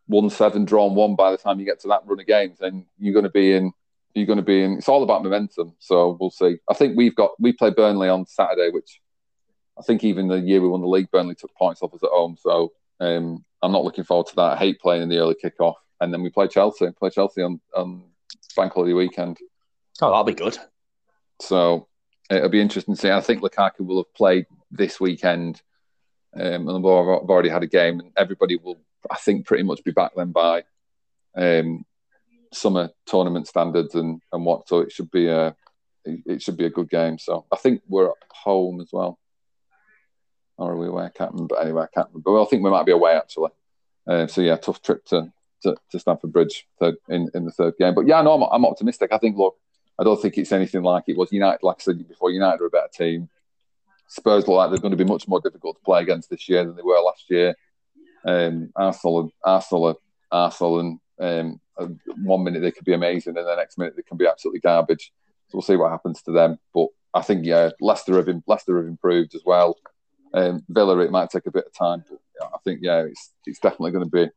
[0.07, 2.85] won seven, drawn one by the time you get to that run of games, then
[2.97, 3.71] you're going to be in.
[4.13, 4.73] You're going to be in.
[4.73, 5.73] It's all about momentum.
[5.79, 6.57] So we'll see.
[6.69, 8.99] I think we've got we play Burnley on Saturday, which
[9.79, 12.09] I think even the year we won the league, Burnley took points off us at
[12.09, 12.35] home.
[12.37, 14.53] So um, I'm not looking forward to that.
[14.53, 16.91] I hate playing in the early kickoff, and then we play Chelsea.
[16.91, 18.03] Play Chelsea on on
[18.55, 19.37] bank holiday weekend.
[20.01, 20.57] Oh, that'll be good.
[21.41, 21.87] So
[22.29, 23.11] it'll be interesting to see.
[23.11, 25.61] I think Lukaku will have played this weekend,
[26.35, 28.79] um, and they've already had a game, and everybody will,
[29.09, 30.63] I think, pretty much be back then by
[31.35, 31.85] um,
[32.53, 34.67] summer tournament standards and and what.
[34.67, 35.55] So it should be a
[36.05, 37.17] it should be a good game.
[37.19, 39.19] So I think we're at home as well.
[40.57, 41.05] Or are we away?
[41.05, 41.59] I can't remember.
[41.59, 42.33] Anyway, I can't remember.
[42.33, 43.51] Well, I think we might be away actually.
[44.07, 45.31] Uh, so yeah, tough trip to
[45.63, 47.95] to, to Stamford Bridge third, in, in the third game.
[47.95, 49.11] But yeah, no, I'm, I'm optimistic.
[49.11, 49.57] I think, look,
[49.99, 51.59] I don't think it's anything like it was United.
[51.63, 53.29] Like I said before, United are a better team.
[54.07, 56.65] Spurs look like they're going to be much more difficult to play against this year
[56.65, 57.55] than they were last year.
[58.25, 60.01] Um, Arsenal, Arsenal,
[60.31, 64.17] Arsenal, and um, one minute they could be amazing, and the next minute they can
[64.17, 65.11] be absolutely garbage.
[65.47, 66.57] So we'll see what happens to them.
[66.73, 69.77] But I think yeah, Leicester have Leicester have improved as well.
[70.33, 73.59] Um, Villa it might take a bit of time, but I think yeah, it's it's
[73.59, 74.31] definitely going to be.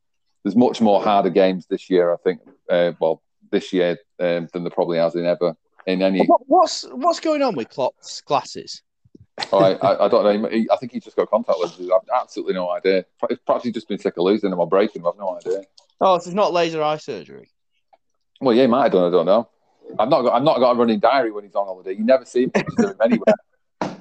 [0.44, 2.12] There's much more harder games this year.
[2.12, 2.40] I think.
[2.70, 5.56] Uh, well, this year um, than there probably has in ever
[5.86, 6.24] in any.
[6.26, 8.82] What, what's what's going on with Klopp's glasses?
[9.52, 10.48] oh, I, I, I, don't know.
[10.48, 11.90] He, I think he's just got contact lenses.
[11.90, 13.04] I've absolutely no idea.
[13.46, 15.12] Perhaps he's just been sick of losing them or breaking them.
[15.12, 15.64] I've no idea.
[16.00, 17.50] Oh, so it's not laser eye surgery.
[18.40, 19.04] Well, yeah, he might have done.
[19.04, 19.48] I don't know.
[19.98, 20.34] I've not got.
[20.34, 21.94] I've not got a running diary when he's on holiday.
[21.94, 22.52] You never see him
[23.02, 23.34] anywhere.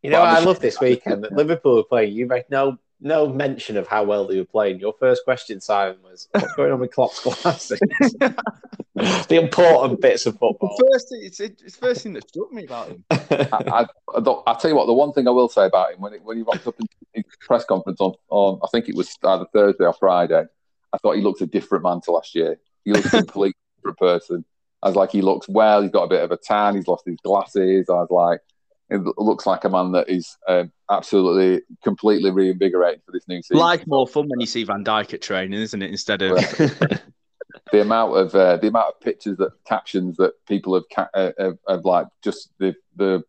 [0.00, 2.12] You know, I love this weekend that Liverpool were playing.
[2.12, 4.80] You make no no mention of how well they were playing.
[4.80, 7.78] Your first question, Simon, was what's going on with Klopp's glasses?
[8.18, 10.74] the important bits of football.
[10.78, 13.04] The first thing, it's, it's the first thing that struck me about him.
[13.10, 14.86] I, I, will tell you what.
[14.86, 16.86] The one thing I will say about him when it, when he rocked up in
[17.12, 20.44] his press conference on, on, I think it was either Thursday or Friday.
[20.92, 22.58] I thought he looked a different man to last year.
[22.84, 24.44] He looks a completely different person.
[24.82, 25.82] I was like, he looks well.
[25.82, 26.76] He's got a bit of a tan.
[26.76, 27.88] He's lost his glasses.
[27.88, 28.40] I was like,
[28.90, 33.58] it looks like a man that is um, absolutely, completely reinvigorated for this new season.
[33.58, 35.90] Life more fun when you see Van Dijk at training, isn't it?
[35.90, 36.38] Instead of
[37.72, 41.32] the amount of uh, the amount of pictures that captions that people have, ca- uh,
[41.38, 43.22] have, have like just the the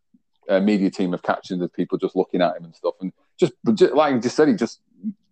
[0.48, 3.52] uh, media team have captioned of people just looking at him and stuff, and just,
[3.74, 4.80] just like you just said, he just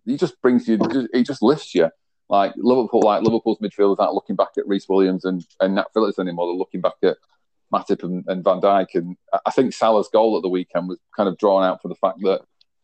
[0.05, 0.79] he just brings you,
[1.13, 1.89] he just lifts you.
[2.29, 6.19] Like Liverpool, like Liverpool's midfielders aren't looking back at Rhys Williams and, and Nat Phillips
[6.19, 6.45] anymore.
[6.47, 7.17] They're looking back at
[7.73, 8.95] Matip and, and Van Dijk.
[8.95, 11.95] And I think Salah's goal at the weekend was kind of drawn out for the
[11.95, 12.41] fact that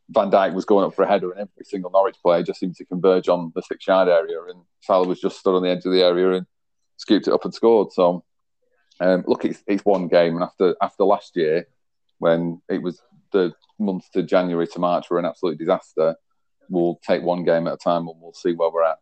[0.09, 2.75] Van Dijk was going up for a header, and every single Norwich player just seemed
[2.75, 5.85] to converge on the six yard area, and Salah was just stood on the edge
[5.85, 6.45] of the area and
[6.97, 7.91] scooped it up and scored.
[7.91, 8.23] So,
[8.99, 11.67] um, look, it's, it's one game, and after after last year,
[12.19, 13.01] when it was
[13.31, 16.15] the months to January to March were an absolute disaster,
[16.69, 18.99] we'll take one game at a time, and we'll see where we're at.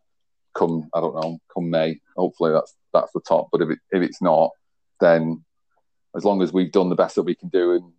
[0.54, 2.00] Come, I don't know, come May.
[2.16, 3.48] Hopefully, that's that's the top.
[3.52, 4.52] But if it, if it's not,
[5.00, 5.44] then
[6.16, 7.92] as long as we've done the best that we can do and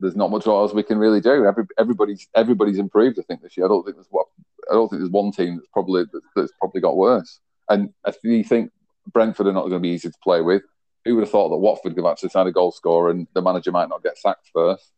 [0.00, 1.44] there's not much else we can really do.
[1.44, 3.18] Every, everybody's everybody's improved.
[3.18, 3.66] I think this year.
[3.66, 4.26] I don't think there's what
[4.70, 6.04] I don't think there's one team that's probably
[6.34, 7.38] that's probably got worse.
[7.68, 8.72] And if you think
[9.12, 10.62] Brentford are not going to be easy to play with,
[11.04, 13.42] who would have thought that Watford could have actually signed a goal scorer and the
[13.42, 14.90] manager might not get sacked first?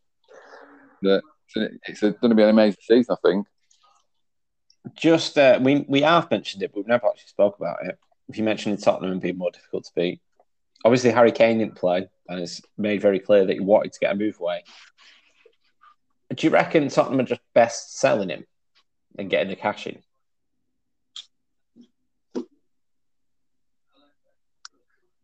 [1.03, 3.47] It's going to be an amazing season, I think.
[4.97, 7.99] Just uh, we we have mentioned it, but we've never actually spoke about it.
[8.29, 10.21] If you mentioned Tottenham being more difficult to beat,
[10.85, 14.13] obviously Harry Kane didn't play and it's made very clear that he wanted to get
[14.13, 14.65] a move away.
[16.35, 18.47] Do you reckon Tottenham are just best selling him
[19.19, 20.03] and getting the cash in?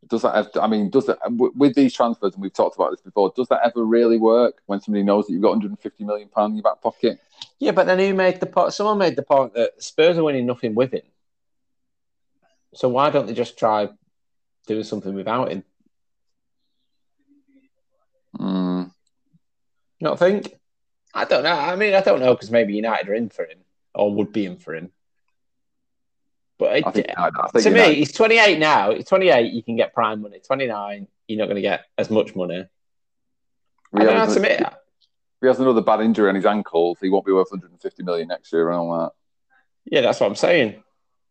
[0.09, 0.35] Does that?
[0.35, 2.33] Have, I mean, does that with these transfers?
[2.33, 3.33] And we've talked about this before.
[3.37, 6.57] Does that ever really work when somebody knows that you've got 150 million pound in
[6.57, 7.21] your back pocket?
[7.59, 8.73] Yeah, but then who made the point?
[8.73, 11.03] Someone made the point that Spurs are winning nothing with him.
[12.75, 13.89] So why don't they just try
[14.67, 15.65] doing something without him?
[18.39, 18.93] Mm.
[20.01, 20.55] Not think.
[21.15, 21.53] I don't know.
[21.53, 23.59] I mean, I don't know because maybe United are in for him
[23.95, 24.91] or would be in for him.
[26.59, 28.93] But it, think, to me, he's 28 now.
[28.93, 29.53] He's 28.
[29.53, 30.41] You can get prime money.
[30.45, 32.67] 29, you're not going to get as much money.
[33.95, 34.41] I don't know to
[35.41, 38.53] he has another bad injury on his ankles, he won't be worth 150 million next
[38.53, 39.13] year and all that.
[39.85, 40.83] Yeah, that's what I'm saying.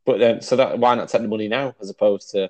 [0.06, 2.50] But then, so that why not take the money now as opposed to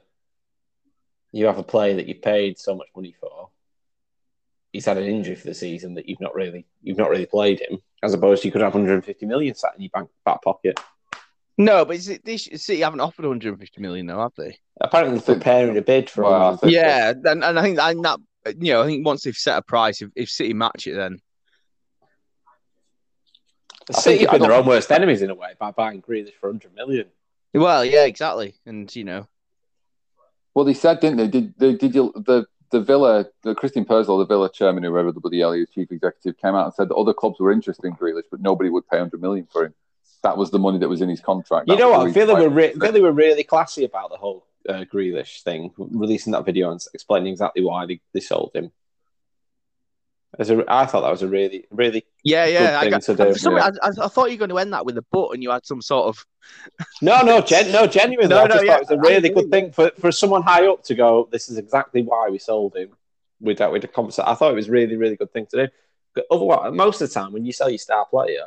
[1.31, 3.49] you have a player that you paid so much money for
[4.77, 7.59] he's had an injury for the season that you've not really you've not really played
[7.59, 10.79] him, as opposed to you could have 150 million sat in your bank back pocket.
[11.57, 14.59] No, but is it, this City haven't offered 150 million though, have they?
[14.79, 16.25] Apparently, they're preparing a bid for.
[16.25, 18.19] Well, yeah, and, and I think I think that
[18.61, 21.17] you know I think once they've set a price, if, if City match it, then
[23.91, 26.75] City have been their own worst enemies in a way by buying Grealish for 100
[26.75, 27.07] million.
[27.55, 29.27] Well, yeah, exactly, and you know.
[30.53, 31.27] Well, they said, didn't they?
[31.27, 35.19] Did, did, did you the the Villa, the Christian Purslow, the Villa chairman, whoever the
[35.19, 38.23] bloody hell chief executive, came out and said that other clubs were interested in Grealish,
[38.29, 39.73] but nobody would pay 100 million for him.
[40.23, 41.69] That was the money that was in his contract.
[41.69, 42.11] You know what?
[42.11, 46.45] Villa were, re- Villa were really classy about the whole uh, Grealish thing, releasing that
[46.45, 48.71] video and explaining exactly why they, they sold him.
[50.37, 52.79] As a, I thought that was a really, really yeah, yeah.
[52.79, 55.29] I, got, I, I, I, thought you were going to end that with a but,
[55.29, 56.25] and you had some sort of
[57.01, 58.29] no, no, gen, no, genuinely.
[58.29, 60.67] no, I just no, thought it was a really good thing for, for someone high
[60.67, 61.29] up to go.
[61.31, 62.89] This is exactly why we sold him.
[63.39, 65.71] With that, with the conversation, I thought it was really, really good thing to do.
[66.13, 68.41] But otherwise, most of the time, when you sell your star player,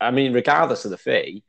[0.00, 1.42] I mean, regardless of the fee,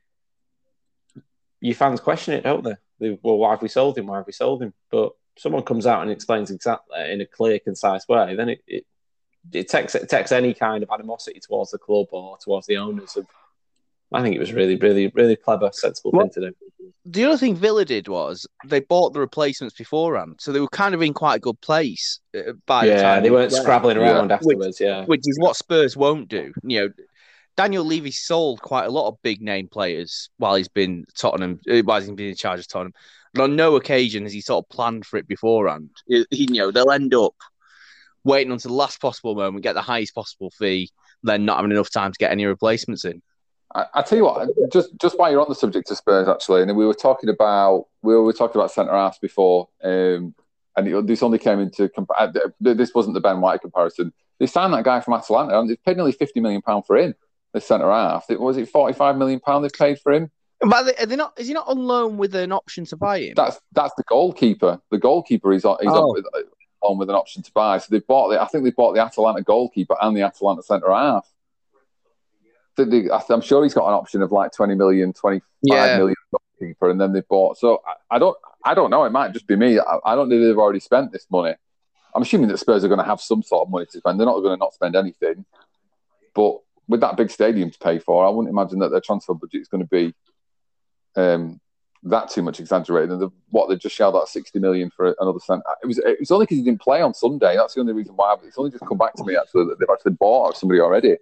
[1.60, 2.76] your fans question it, don't they?
[3.00, 3.20] they?
[3.22, 4.08] Well, why have we sold him?
[4.08, 4.74] Why have we sold him?
[4.90, 8.86] But someone comes out and explains exactly in a clear, concise way, then it, it
[9.54, 13.16] it takes it takes any kind of animosity towards the club or towards the owners
[13.18, 13.26] of.
[14.12, 16.56] I think it was really, really, really clever, sensible Well- thing to do.
[17.06, 20.94] The other thing Villa did was they bought the replacements beforehand, so they were kind
[20.96, 24.14] of in quite a good place uh, by the Yeah, time they weren't scrabbling Yeah.
[24.16, 24.80] around afterwards.
[24.80, 26.52] Yeah, which is what Spurs won't do.
[26.64, 26.90] You know,
[27.56, 31.80] Daniel Levy sold quite a lot of big name players while he's been Tottenham, uh,
[31.84, 32.94] while he's been in charge of Tottenham.
[33.36, 35.90] And on no occasion has he sort of planned for it beforehand.
[36.08, 37.36] He- you know, they'll end up
[38.24, 40.90] waiting until the last possible moment, get the highest possible fee,
[41.24, 43.22] then not having enough time to get any replacements in.
[43.76, 46.64] I, I tell you what, just just while you're on the subject of Spurs, actually,
[46.64, 50.34] and we were talking about we were talking about centre halves before, um,
[50.76, 54.12] and it, this only came into compa- uh, this wasn't the Ben White comparison.
[54.40, 57.14] They signed that guy from Atalanta, and they paid nearly fifty million pound for him.
[57.54, 60.32] The centre half, it was it forty five million pound they paid for him.
[60.62, 61.34] But are they, are they not?
[61.40, 63.34] Is he not on loan with an option to buy him?
[63.36, 64.80] That's that's the goalkeeper.
[64.92, 66.10] The goalkeeper is on, he's Oh.
[66.10, 66.26] on, with,
[66.82, 67.78] on with an option to buy.
[67.78, 68.42] So they bought the.
[68.42, 71.28] I think they bought the Atalanta goalkeeper and the Atalanta centre half.
[72.78, 75.98] I'm sure he's got an option of like 20 million, 25 Yeah.
[75.98, 76.16] million
[76.60, 77.58] goalkeeper, and then they bought.
[77.58, 79.04] So I, I don't, I don't know.
[79.04, 79.80] It might just be me.
[79.80, 81.56] I, I don't know if they've already spent this money.
[82.16, 84.18] I'm assuming that Spurs are going to have some sort of money to spend.
[84.20, 85.46] They're not going to not spend anything.
[86.34, 89.62] But with that big stadium to pay for, I wouldn't imagine that their transfer budget
[89.62, 90.16] is going to be
[91.16, 91.60] um,
[92.04, 93.12] that too much exaggerated.
[93.12, 95.64] And the, what they just shelled out 60 million for another centre.
[95.84, 97.56] It was it was only because he didn't play on Sunday.
[97.56, 98.36] That's the only reason why.
[98.36, 101.18] But It's only just come back to me actually that they've actually bought somebody already.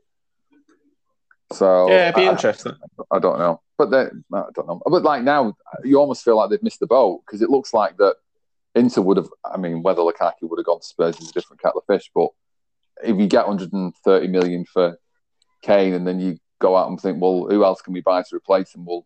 [1.53, 2.73] So yeah, it'd be I- interesting.
[3.09, 4.81] I don't know, but they, I don't know.
[4.85, 7.97] But like now, you almost feel like they've missed the boat because it looks like
[7.97, 8.15] that
[8.75, 9.29] Inter would have.
[9.45, 12.11] I mean, whether Lukaku would have gone to Spurs is a different kettle of fish.
[12.13, 12.29] But
[13.03, 14.97] if you get 130 million for
[15.61, 18.35] Kane, and then you go out and think, well, who else can we buy to
[18.35, 18.85] replace him?
[18.85, 19.05] Well,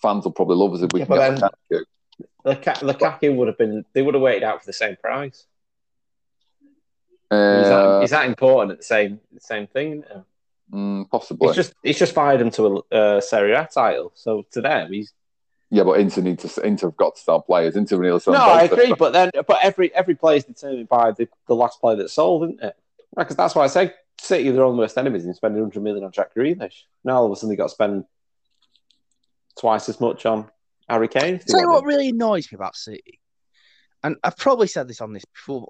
[0.00, 1.40] fans will probably love us if we Yeah, can get
[1.70, 1.84] then-
[2.44, 2.82] Lukaku.
[2.98, 3.84] Lukaku would have been.
[3.92, 5.46] They would have waited out for the same price.
[7.30, 10.04] is, Uh, that, is that important at the same the same thing?
[10.72, 11.48] mm, possibly.
[11.48, 14.12] It's just it's just fired him to a uh, Serie A title.
[14.14, 15.12] So to them, he's
[15.70, 16.60] Yeah, but Inter need to.
[16.66, 17.76] Inter have got to sell players.
[17.76, 18.20] Inter really.
[18.26, 18.92] no, I agree.
[18.98, 22.44] But then, but every every player is determined by the, the last player that's sold,
[22.44, 22.76] isn't it?
[23.16, 26.04] Because that's why I say City are their own worst enemies in spending 100 million
[26.04, 26.82] on Jack Grealish.
[27.04, 28.04] Now all of a sudden they got to spend
[29.58, 30.50] twice as much on
[30.88, 31.38] Harry Kane.
[31.46, 33.20] Tell you what really annoys me about City,
[34.02, 35.68] and I've probably said this on this before,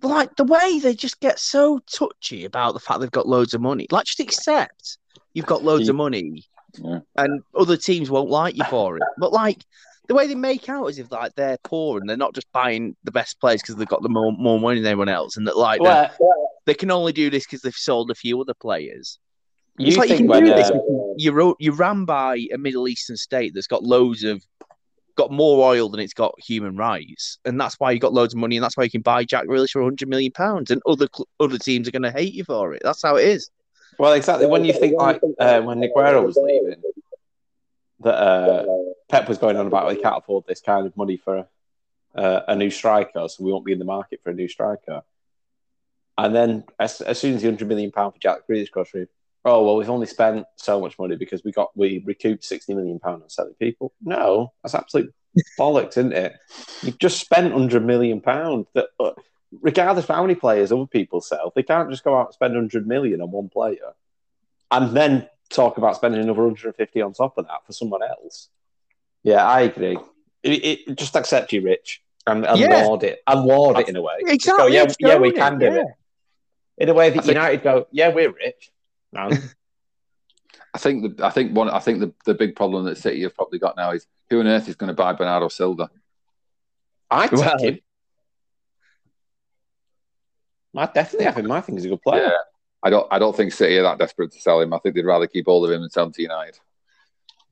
[0.00, 3.54] but like the way they just get so touchy about the fact they've got loads
[3.54, 3.86] of money.
[3.90, 4.98] Like, just accept
[5.34, 6.44] you've got loads of money,
[6.78, 7.00] Yeah.
[7.16, 9.02] and other teams won't like you for it.
[9.18, 9.64] But like
[10.08, 12.96] the way they make out is if like they're poor and they're not just buying
[13.04, 15.56] the best players because they've got the more, more money than anyone else, and that
[15.58, 16.10] like Well,
[16.64, 19.18] they can only do this because they've sold a few other players.
[19.78, 20.70] You it's like you can when do this.
[21.16, 24.42] You're you're ran by a Middle Eastern state that's got loads of
[25.16, 28.40] got more oil than it's got human rights, and that's why you got loads of
[28.40, 31.08] money, and that's why you can buy Jack Grealish for 100 million pounds, and other
[31.40, 32.82] other teams are going to hate you for it.
[32.84, 33.50] That's how it is.
[33.98, 34.46] Well, exactly.
[34.46, 36.82] When you think like uh, when Aguero was leaving,
[38.00, 38.64] that uh,
[39.08, 41.46] Pep was going on about we can't afford this kind of money for
[42.14, 45.02] uh, a new striker, so we won't be in the market for a new striker.
[46.16, 49.06] And then as, as soon as the hundred million pound for Jack Grealish goes through,
[49.44, 52.98] oh well, we've only spent so much money because we got we recouped sixty million
[52.98, 53.92] pound on selling people.
[54.02, 55.12] No, that's absolute
[55.58, 56.34] bollocks, isn't it?
[56.82, 58.88] You've just spent hundred million pound that.
[58.98, 59.12] Uh,
[59.62, 62.52] regardless of how many players other people sell, they can't just go out and spend
[62.52, 63.94] 100 million on one player
[64.70, 68.50] and then talk about spending another 150 on top of that for someone else.
[69.22, 69.96] Yeah, I agree.
[70.42, 72.66] It, it, just accept you rich and, and Yeah.
[73.02, 74.18] it and laud it in a way.
[74.26, 75.72] Just go, Exactly, yeah, yeah, we it, can do yeah.
[75.76, 75.86] it.
[76.76, 78.70] In a way that think- United go, yeah, we're rich.
[79.12, 79.30] No.
[80.74, 83.34] I think the I think one I think the, the big problem that City have
[83.34, 85.90] probably got now is who on earth is going to buy Bernardo Silva?
[87.10, 87.78] I take Well- him.
[90.76, 91.50] I definitely have him.
[91.50, 92.24] I think he's a good player.
[92.24, 92.36] Yeah.
[92.82, 94.72] I don't I don't think City are that desperate to sell him.
[94.72, 96.58] I think they'd rather keep hold of him and sell him to United.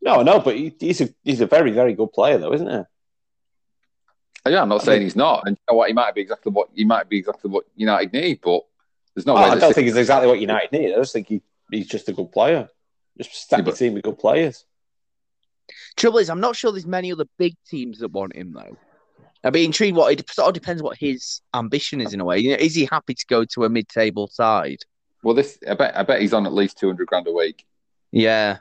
[0.03, 4.51] No, no, but he, he's a he's a very very good player though, isn't he?
[4.53, 5.43] Yeah, I'm not I saying think- he's not.
[5.47, 5.89] And you know what?
[5.89, 8.61] He might be exactly what he might be exactly what United need, but
[9.16, 9.48] there's no Oh, way.
[9.48, 10.93] I don't think he's exactly what United need.
[10.94, 12.68] I just think he, he's just a good player.
[13.18, 14.64] Just stack Yeah, your but- team with good players.
[15.97, 18.76] Trouble is, I'm not sure there's many other big teams that want him though.
[19.43, 19.97] I'd be intrigued.
[19.97, 22.38] What it sort of depends what his ambition is in a way.
[22.38, 24.78] You know, is he happy to go to a mid-table side?
[25.22, 27.64] well, this I bet I bet he's on at least two hundred grand a week.
[28.12, 28.59] Yeah.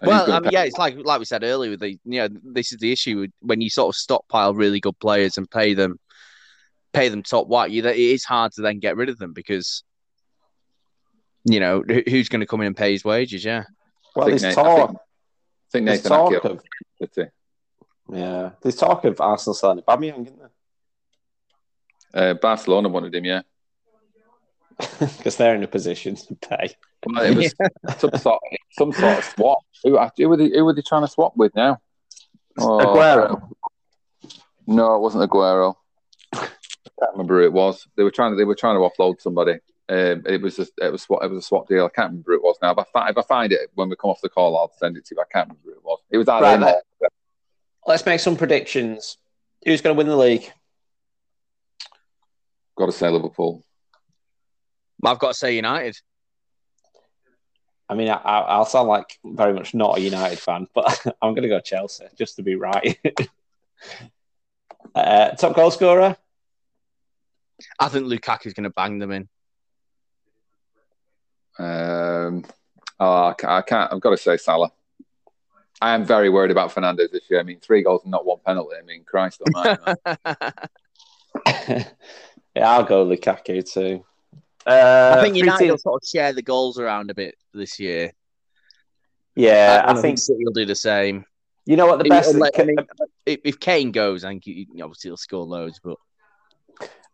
[0.00, 1.70] And Well, gonna I mean, pay- yeah, it's like like we said earlier.
[1.70, 4.98] With the you know, this is the issue when you sort of stockpile really good
[4.98, 5.98] players and pay them,
[6.94, 7.70] pay them top whack.
[7.70, 9.82] You it is hard to then get rid of them because,
[11.44, 13.44] you know, who's going to come in and pay his wages?
[13.44, 13.64] Yeah.
[14.16, 14.88] Well, think there's Nathan- I talk.
[14.88, 17.28] think- I think There's Nathan talk Ake of
[18.12, 18.50] yeah.
[18.62, 20.50] There's talk of Arsenal selling Aubameyang, isn't there?
[22.14, 23.42] Uh, Barcelona wanted him, yeah.
[25.00, 26.76] because they're in a position to pay.
[27.06, 27.54] Well, it was
[27.98, 28.40] some sort,
[28.72, 29.58] some sort of swap.
[29.82, 30.48] Who, who were they?
[30.50, 31.78] Who were they trying to swap with now?
[32.58, 33.50] Oh, Aguero.
[34.68, 35.74] No, it wasn't Aguero.
[37.04, 37.86] I can't remember who it was.
[37.96, 38.36] They were trying to.
[38.36, 39.58] They were trying to offload somebody.
[39.90, 41.84] Um, it was just, it was swap, it was a swap deal.
[41.84, 42.72] I can't remember who it was now.
[42.72, 44.96] But if I, if I find it when we come off the call, I'll send
[44.96, 45.20] it to you.
[45.20, 45.98] I can't remember who it was.
[46.10, 47.08] It was either Right, let- or-
[47.86, 49.18] Let's make some predictions.
[49.66, 50.50] Who's going to win the league?
[52.78, 53.62] Got to say Liverpool.
[55.04, 55.96] I've got to say United.
[57.86, 61.34] I mean, I, I- I'll sound like very much not a United fan, but I'm
[61.34, 62.98] going to go Chelsea just to be right.
[64.94, 66.16] uh, top goal scorer?
[67.78, 69.28] I think Lukaku's going to bang them in.
[71.58, 72.44] Um,
[72.98, 73.92] oh, I can't, I can't.
[73.92, 74.70] I've got to say Salah.
[75.80, 77.40] I am very worried about Fernandes this year.
[77.40, 78.76] I mean, three goals and not one penalty.
[78.80, 79.82] I mean, Christ almighty.
[80.06, 80.16] man.
[82.54, 84.04] yeah, I'll go Lukaku too.
[84.66, 87.78] Uh, I think three United will sort of share the goals around a bit this
[87.78, 88.12] year.
[89.36, 91.24] Yeah, And I think City will do the same.
[91.66, 92.34] you know what the If- best.
[92.34, 92.76] unless- I mean,
[93.26, 95.80] if, if Kane goes, I think he, obviously he'll score loads.
[95.82, 95.96] But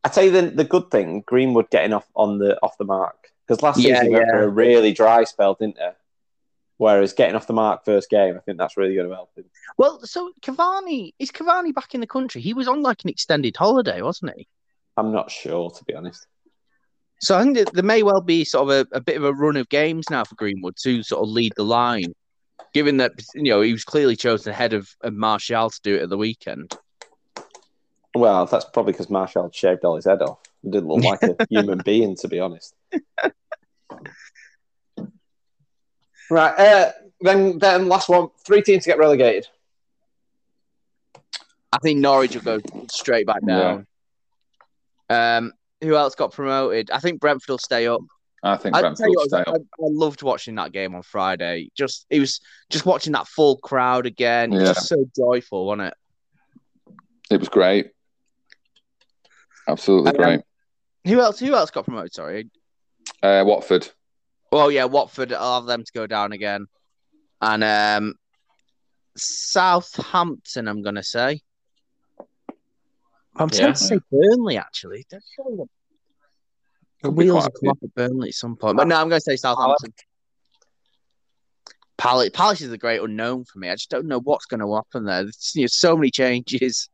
[0.05, 3.28] I tell you the the good thing, Greenwood getting off on the off the mark
[3.47, 5.89] because last Yeah, season he went for a really dry spell, didn't he?
[6.78, 9.44] Whereas getting off the mark first game, I think that's really going to help him.
[9.77, 12.40] well, so Cavani is Cavani back in the country?
[12.40, 14.48] He was on like an extended holiday, wasn't he?
[14.97, 16.27] I'm not sure to be honest.
[17.20, 19.32] So I think that there may well be sort of a, a bit of a
[19.35, 22.14] run of games now for Greenwood to sort of lead the line,
[22.72, 26.02] given that you know he was clearly chosen ahead of, of Martial to do it
[26.02, 26.72] at the weekend.
[28.15, 30.39] Well, that's probably because Martial shaved all his head off.
[30.62, 32.74] He didn't look like a human being, to be honest.
[36.31, 38.28] right, uh, then then last one.
[38.45, 39.47] Three teams to get relegated.
[41.73, 42.59] I think Norwich will go
[42.91, 43.87] straight back down.
[45.09, 46.91] Um, who else got promoted?
[46.91, 48.01] I think Brentford will stay up.
[48.43, 49.55] I think I, Brentford will stay up.
[49.55, 51.70] I loved watching that game on Friday.
[51.77, 54.53] Just it was just watching that full crowd again.
[54.53, 54.74] It was Yeah.
[54.74, 55.95] just so joyful, wasn't it?
[57.31, 57.93] It was great.
[59.70, 60.40] Absolutely Um, great.
[61.06, 61.38] Who else?
[61.38, 62.12] Who else got promoted?
[62.12, 62.51] Sorry.
[63.22, 63.88] Uh, Watford.
[64.51, 65.32] Well, yeah, Watford.
[65.32, 66.66] I'll have them to go down again,
[67.40, 68.14] and um,
[69.16, 70.66] Southampton.
[70.68, 71.40] I'm gonna say.
[73.36, 73.59] I'm Yeah.
[73.59, 74.59] tempted to say Burnley.
[74.59, 75.20] Actually, They're
[77.02, 78.76] the wheels quite will come off at Burnley at some point.
[78.76, 79.94] But no, I'm going to say Southampton.
[81.97, 83.70] Palace, Palace is a great unknown for me.
[83.70, 85.22] I just don't know what's going to happen there.
[85.22, 86.90] There's you know, so many changes.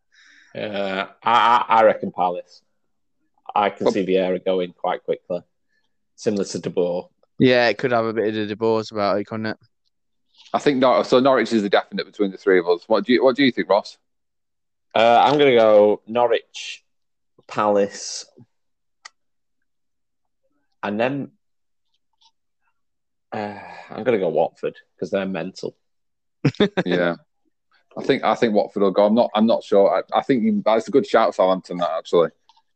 [0.54, 2.62] Uh, I, I I reckon Palace.
[3.56, 5.40] I can Well- see Vieira going quite quickly,
[6.14, 7.08] similar to De Boer.
[7.38, 9.56] Yeah, it could have a bit of the divorce about it, couldn't it?
[10.52, 11.18] I think Nor- so.
[11.20, 12.84] Norwich is the definite between the three of us.
[12.86, 13.98] What do you What do you think, Ross?
[14.94, 16.84] Uh, I'm going to go Norwich,
[17.46, 18.26] Palace,
[20.82, 21.32] and then
[23.32, 23.58] uh,
[23.90, 25.76] I'm going to go Watford because they're mental.
[26.86, 27.16] yeah,
[27.96, 29.06] I think I think Watford will go.
[29.06, 29.30] I'm not.
[29.34, 29.90] I'm not sure.
[30.12, 31.78] I, I think you, that's a good shout, Southampton.
[31.78, 32.28] That actually,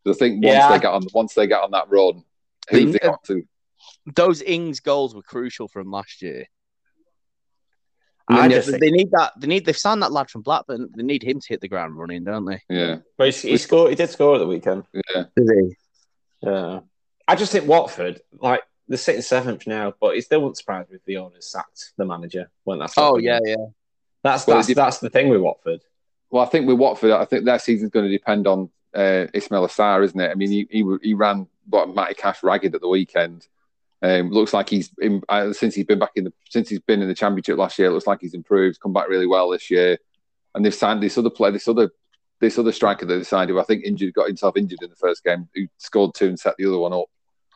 [0.05, 0.68] 'Cause I think once Yeah.
[0.72, 2.24] they get on once they get on that run,
[2.70, 3.43] who The- they got to?
[4.14, 6.47] Those Ings goals were crucial from last year.
[8.28, 9.32] I they, just think- they need that.
[9.39, 9.64] They need.
[9.66, 10.90] They've signed that lad from Blackburn.
[10.97, 12.62] They need him to hit the ground running, don't they?
[12.68, 13.90] Yeah, But he, he scored.
[13.90, 14.85] He did score at the weekend.
[15.14, 15.24] yeah.
[15.36, 15.77] Did he?
[16.43, 16.81] Yeah.
[17.27, 20.97] I just think Watford, like they're sitting seventh now, but it still wouldn't surprise me
[20.97, 22.94] if the owners sacked the manager when that's.
[22.97, 23.24] Oh happening.
[23.24, 23.56] yeah, yeah.
[24.22, 25.81] That's Well, that's it- that's the thing with Watford.
[26.31, 29.69] Well, I think with Watford, I think their season's going to depend on uh, Ismaila
[29.69, 30.31] Sarr, isn't it?
[30.31, 33.47] I mean, he he, he ran what Matty Cash ragged at the weekend.
[34.03, 37.03] Um, looks like he's in, uh, since he's been back in the since he's been
[37.03, 37.91] in the championship last year.
[37.91, 39.99] Looks like he's improved, come back really well this year,
[40.55, 41.91] and they've signed this other player, this other
[42.41, 44.97] this other striker that they signed, who I think injured, got himself injured in the
[44.97, 47.07] first game, who scored two and set the other one up.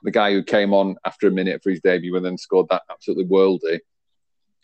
[0.03, 2.83] The guy who came on after a minute for his debut and then scored that
[2.91, 3.81] absolutely worldy.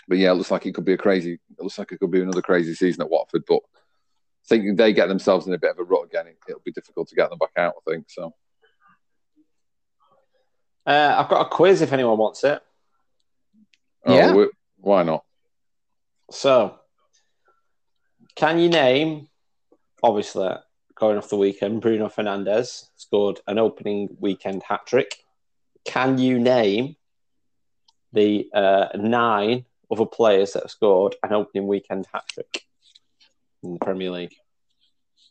[0.07, 1.35] But yeah, it looks like it could be a crazy.
[1.59, 3.61] It looks like it could be another crazy season at Watford, but
[4.51, 6.73] I think they get themselves in a bit of a rut again, it, it'll be
[6.73, 7.75] difficult to get them back out.
[7.87, 8.35] I think so.
[10.85, 12.61] Uh, I've got a quiz if anyone wants it.
[14.07, 14.35] Oh, Yeah.
[14.35, 15.25] we- why not?
[16.33, 16.81] So,
[18.35, 19.29] can you name?
[20.03, 20.49] Obviously,
[20.97, 25.25] going off the weekend, Bruno Fernandes scored an opening weekend hat trick.
[25.85, 26.97] Can you name
[28.13, 32.65] the uh, nine other players that have scored an opening weekend hat trick
[33.63, 34.35] in the Premier League?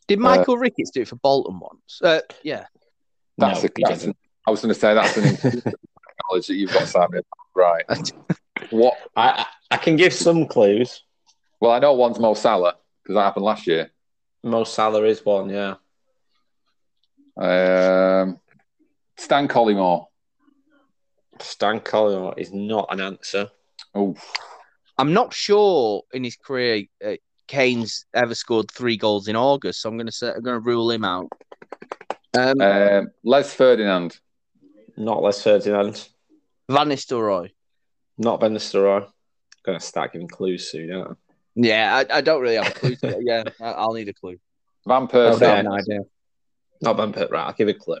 [0.08, 2.00] Did Michael Ricketts do it for Bolton once?
[2.02, 2.66] Uh, yeah.
[3.38, 4.14] That's no, a, he that's an,
[4.46, 5.62] I was going to say that's an
[6.30, 7.22] knowledge that you've got, Simon.
[7.54, 7.84] Right.
[8.68, 8.98] What?
[9.16, 11.02] I, I can give some clues.
[11.60, 13.90] Well, I know one's Mo Salah because that happened last year.
[14.44, 15.74] Most Salah is one, yeah.
[17.36, 18.38] Um,
[19.16, 20.06] Stan Collymore.
[21.40, 23.50] Stan Collymore is not an answer.
[23.94, 24.14] Oh,
[24.98, 27.14] I'm not sure in his career uh,
[27.50, 30.60] Kane's ever scored three goals in August, so I'm going to say I'm going to
[30.60, 31.28] rule him out.
[32.38, 34.16] Um, um, Les Ferdinand.
[34.96, 36.08] Not Les Ferdinand.
[36.68, 37.50] Van Nistelrooy.
[38.18, 39.04] Not Ben Nistelrooy.
[39.64, 41.14] Going to start giving clues soon, aren't I?
[41.56, 42.94] Yeah, I, I don't really have a clue.
[42.94, 43.22] To it.
[43.22, 44.38] Yeah, I, I'll need a clue.
[44.86, 45.40] Van Persie.
[45.40, 46.00] yeah, no idea.
[46.80, 47.46] Not Van Pitt, right?
[47.46, 47.98] I'll give a clue.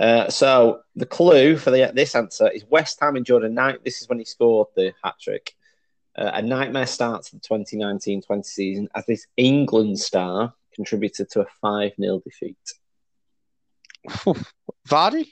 [0.00, 3.84] Uh, so the clue for the, this answer is West Ham endured a night.
[3.84, 5.54] This is when he scored the hat trick.
[6.16, 11.46] Uh, a nightmare start to the 2019-20 season as this England star contributed to a
[11.60, 12.56] 5 0 defeat.
[14.88, 15.26] Vardy.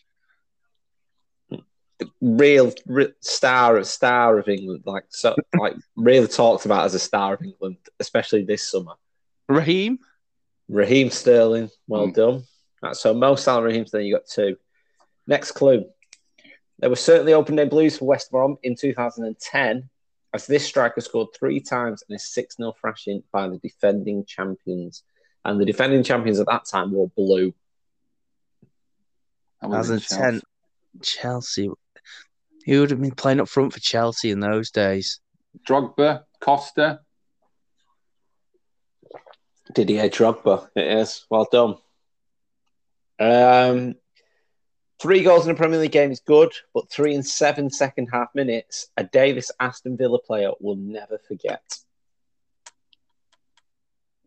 [2.20, 6.98] Real, real star of star of England, like so, like really talked about as a
[6.98, 8.94] star of England, especially this summer.
[9.48, 9.98] Raheem.
[10.69, 12.15] Raheem Sterling, well Mm.
[12.15, 12.44] done.
[12.82, 14.56] Right, so Mo Salah, Raheem Sterling, you got two.
[15.27, 15.85] Next clue.
[16.78, 19.89] There were certainly open day blues for West Brom in 2010,
[20.35, 25.05] as this striker scored three times in a 6 0 thrashing by the defending champions.
[25.44, 27.55] And the defending champions at that time wore blue.
[29.61, 30.43] That was in 2010.
[31.02, 31.70] Chelsea.
[32.65, 35.20] He would have been playing up front for Chelsea in those days.
[35.65, 35.90] Chelsea.
[35.97, 37.01] Drogba, Costa.
[39.73, 41.24] Didier Drogba, it is.
[41.31, 41.77] Well done.
[43.19, 43.94] Um,
[45.05, 48.28] three goals in a Premier League game is good, but three and seven second half
[48.35, 51.62] minutes, a day this Aston Villa player will never forget.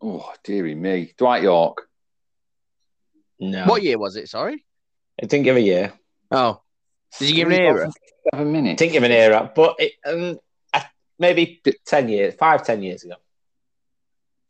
[0.00, 1.12] Oh, dearie me.
[1.18, 1.88] Dwight Yorke.
[3.40, 3.64] No.
[3.64, 4.28] What year was it?
[4.28, 4.64] Sorry.
[5.18, 5.92] It didn't give a year.
[6.30, 6.60] Oh,
[7.18, 7.90] did you give an era?
[8.32, 8.78] Seven minutes.
[8.78, 10.38] Didn't give an era, but it, um,
[11.18, 13.16] maybe 10 years, five, 10 years ago.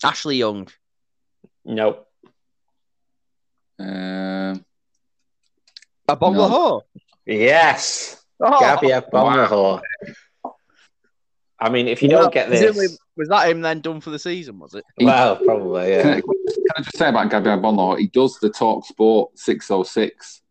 [0.05, 0.69] Ashley Young.
[1.65, 2.05] No.
[3.79, 4.63] Um,
[6.09, 6.83] Agbonlahor.
[7.27, 8.25] Yes.
[8.41, 9.83] Oh, Gabriel Bonlahor.
[11.61, 14.59] I mean, if you don't get this, was that him then done for the season?
[14.61, 14.85] Was it?
[15.01, 16.21] well, probably, can, I, yeah.
[16.21, 16.23] can
[16.77, 17.99] I just say about Gabriel Bonlaw?
[17.99, 20.43] He does the Talk Sport 606.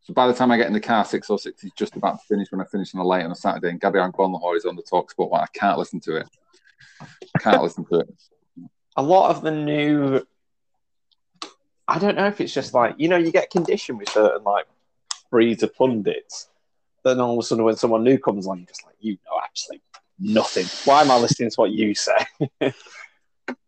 [0.00, 2.50] So by the time I get in the car, 606 is just about to finish
[2.50, 4.82] when I finish on a late on a Saturday, and Gabriel Bonlaw is on the
[4.82, 5.42] Talk Sport one.
[5.42, 6.28] I can't listen to it.
[7.00, 8.08] I can't listen to it.
[8.96, 10.22] a lot of the new
[11.88, 14.66] I don't know if it's just like you know you get conditioned with certain like
[15.36, 16.48] breeds of pundits.
[17.04, 19.38] Then all of a sudden when someone new comes on, you're just like, you know
[19.44, 19.82] absolutely
[20.18, 20.64] nothing.
[20.86, 22.16] Why am I listening to what you say?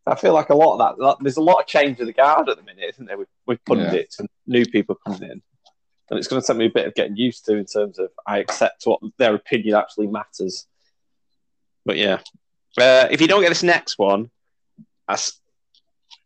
[0.06, 2.14] I feel like a lot of that, that- There's a lot of change of the
[2.14, 5.42] guard at the minute, isn't there, with, with pundits and new people coming in.
[6.08, 8.08] And it's going to take me a bit of getting used to in terms of
[8.26, 10.66] I accept what their opinion actually matters.
[11.84, 12.20] But yeah,
[12.80, 14.30] uh, if you don't get this next one,
[15.06, 15.38] that's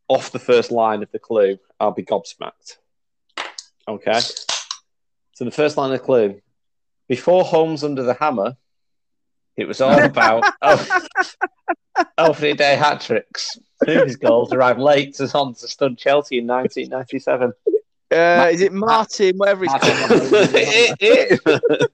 [0.07, 2.77] off the first line of the clue, I'll be gobsmacked.
[3.89, 4.21] Okay.
[5.35, 6.41] So the first line of clue
[7.09, 8.57] before Holmes under the hammer,
[9.57, 10.45] it was all about
[12.19, 13.59] opening day hat tricks.
[13.85, 17.53] Two of his goals arrived late as on to stun Chelsea in 1997.
[18.13, 19.37] Uh, is it Martin?
[19.39, 19.83] Whatever he's called.
[20.55, 21.91] It- it-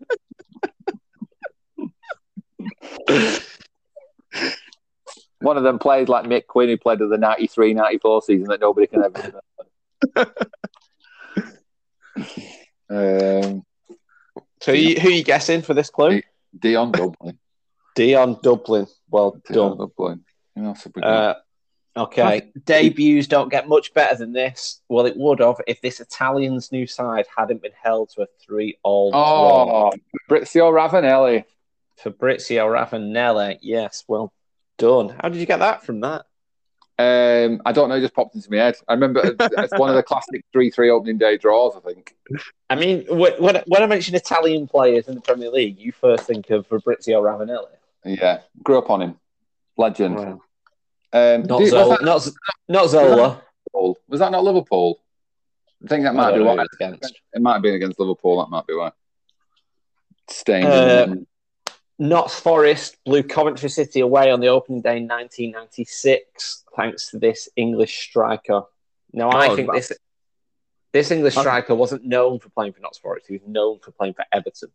[5.40, 8.60] One of them played like Mick Quinn, who played in the 93 94 season that
[8.60, 9.40] nobody can ever
[10.16, 10.34] remember.
[12.90, 13.64] Um,
[14.60, 16.22] so you, who are you guessing for this clue?
[16.58, 17.38] Dion Dublin.
[17.94, 18.86] Dion Dublin.
[19.10, 19.78] Well Dion done.
[19.78, 20.24] Dublin.
[20.56, 21.08] Who else have we got?
[21.08, 21.34] Uh,
[22.02, 22.50] okay.
[22.64, 24.80] Debuts don't get much better than this.
[24.88, 29.10] Well, it would have if this Italian's new side hadn't been held to a three-all
[29.12, 29.90] draw.
[29.90, 29.92] oh,
[30.28, 31.44] Brizio Ravanelli.
[31.96, 33.58] Fabrizio Ravanelli.
[33.60, 34.32] Yes, well
[34.78, 35.14] done.
[35.20, 36.26] How did you get that from that?
[37.00, 38.74] Um, I don't know, it just popped into my head.
[38.88, 42.16] I remember it's one of the classic 3 3 opening day draws, I think.
[42.68, 43.34] I mean, when,
[43.66, 47.66] when I mention Italian players in the Premier League, you first think of Fabrizio Ravanelli.
[48.04, 49.16] Yeah, grew up on him.
[49.76, 50.16] Legend.
[50.16, 50.40] Wow.
[51.12, 52.32] Um, Not, did- Zola, was, that not, Z-
[52.68, 53.14] not Zola.
[53.72, 53.98] Liverpool?
[54.08, 55.00] was that not Liverpool?
[55.84, 56.56] I think that might I be why.
[56.56, 57.14] who against.
[57.32, 58.40] It might have been against Liverpool.
[58.42, 58.90] That might be why.
[60.28, 61.26] Staying Uh, in
[61.98, 67.48] Notts Forest blew Coventry City away on the opening day in 1996, thanks to this
[67.56, 68.62] English striker.
[69.12, 69.74] Now, I Oh, think wow.
[69.74, 69.92] this
[70.92, 73.26] this English striker wasn't known for playing for Notts Forest.
[73.28, 74.70] He was known for playing for Everton.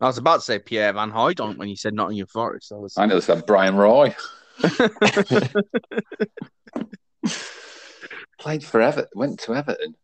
[0.00, 2.70] I was about to say Pierre Van Hooydonk when you said Nottingham Forest.
[2.70, 2.96] I was...
[2.98, 4.14] I nearly said Bryan Roy.
[8.38, 9.10] Played for Everton.
[9.14, 9.94] Went to Everton.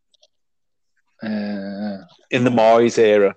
[1.23, 3.37] Uh, In the Moyes era.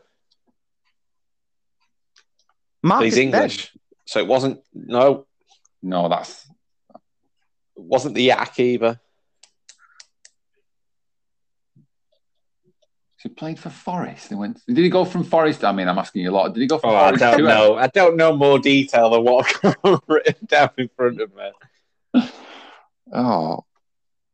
[2.85, 3.41] But Marcus he's Ben.
[3.41, 3.71] English.
[4.05, 5.25] So it wasn't, no,
[5.81, 6.45] no, that's
[6.95, 8.99] it wasn't the Yak either.
[13.17, 14.29] He played for Forest.
[14.29, 14.61] He went.
[14.67, 15.63] Did he go from Forest?
[15.63, 16.53] I mean, I'm asking you a lot.
[16.53, 17.21] Did he go from Oh, I Forest?
[17.21, 17.75] don't to know.
[17.75, 19.51] I don't know more detail than what
[19.83, 22.29] I've written down in front of me.
[23.11, 23.65] Oh,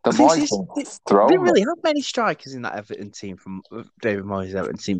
[0.03, 3.37] the This boys is- been They didn't really have many strikers in that Everton team
[3.37, 4.99] from uh, David Moyes' Everton team.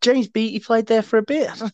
[0.00, 1.48] James Beattie played there for a bit.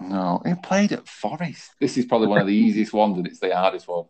[0.00, 1.72] No, he played at Forest.
[1.80, 4.06] This is probably one of the easiest ones, and it's the hardest one.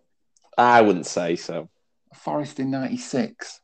[0.56, 1.68] I wouldn't say so.
[2.14, 3.60] Forest in '96.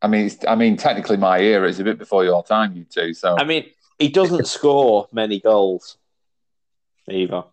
[0.00, 2.84] I mean, it's, I mean, technically, my era is a bit before your time, you
[2.84, 3.14] two.
[3.14, 3.66] So I mean,
[3.98, 5.96] he doesn't score many goals
[7.08, 7.44] either.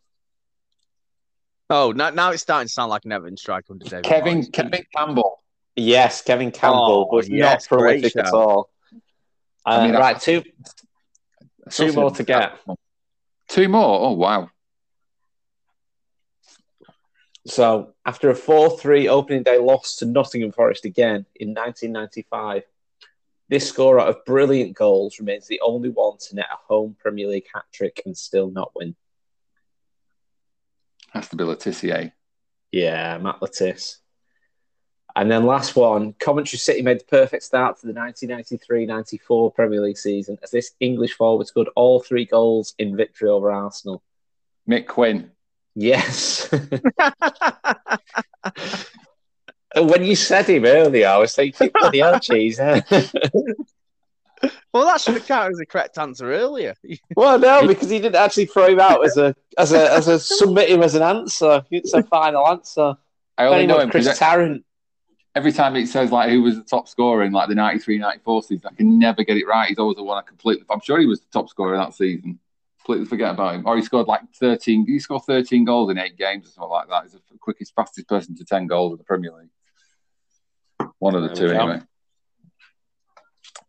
[1.72, 4.52] Oh, now, now it's starting to sound like an Everton striker under David Kevin Moyes.
[4.52, 5.44] Kevin Campbell.
[5.76, 8.34] Yes, Kevin Campbell Oh, was yes, not prolific at shout.
[8.34, 8.70] all.
[8.94, 8.98] Uh,
[9.70, 10.44] I mean, I- right, two
[11.70, 12.58] two more to get.
[13.50, 14.00] Two more.
[14.00, 14.50] Oh wow.
[17.48, 22.64] So, after a 4 3 opening day loss to Nottingham Forest again in 1995,
[23.48, 27.48] this scorer of brilliant goals remains the only one to net a home Premier League
[27.52, 28.96] hat trick and still not win.
[31.12, 31.94] Has to be Le Tissier.
[31.94, 32.10] Eh?
[32.72, 33.98] Yeah, Matt Le Tiss.
[35.16, 39.98] And then last one, Coventry City made the perfect start to the 1993-94 Premier League
[39.98, 44.04] season as this English forward scored all three goals in victory over Arsenal.
[44.70, 45.32] Mick Quinn.
[45.76, 46.50] Yes.
[49.76, 52.60] when you said him earlier, I was thinking, bloody hell, cheese.
[52.60, 52.82] eh?"
[54.74, 56.76] well, that should have counted as a correct answer earlier.
[57.16, 60.20] well, no, because he didn't actually throw him out as a as a as a
[60.20, 61.64] submit him as an answer.
[61.72, 62.96] It's a final answer.
[63.38, 64.66] I only Very know him Chris because Tarrant.
[65.40, 68.70] Every time it says like who was the top scorer in like the 93-94 season,
[68.70, 69.70] I can never get it right.
[69.70, 70.66] He's always the one I completely.
[70.70, 72.40] I'm sure he was the top scorer that season.
[72.80, 73.64] Completely forget about him.
[73.66, 74.86] Or he scored like 13.
[74.86, 77.04] He scored 13 goals in eight games or something like that.
[77.04, 80.90] He's the quickest, fastest person to 10 goals in the Premier League.
[81.00, 81.60] One of the There two, we go.
[81.60, 81.82] anyway.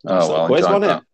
[0.03, 1.05] Nice Oh little well, quiz, enjoyed wasn't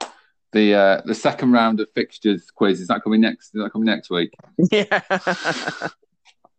[0.00, 0.10] that.
[0.52, 3.46] The uh, the second round of fixtures quiz is that coming next?
[3.46, 4.32] Is that coming next week?
[4.70, 5.00] yeah.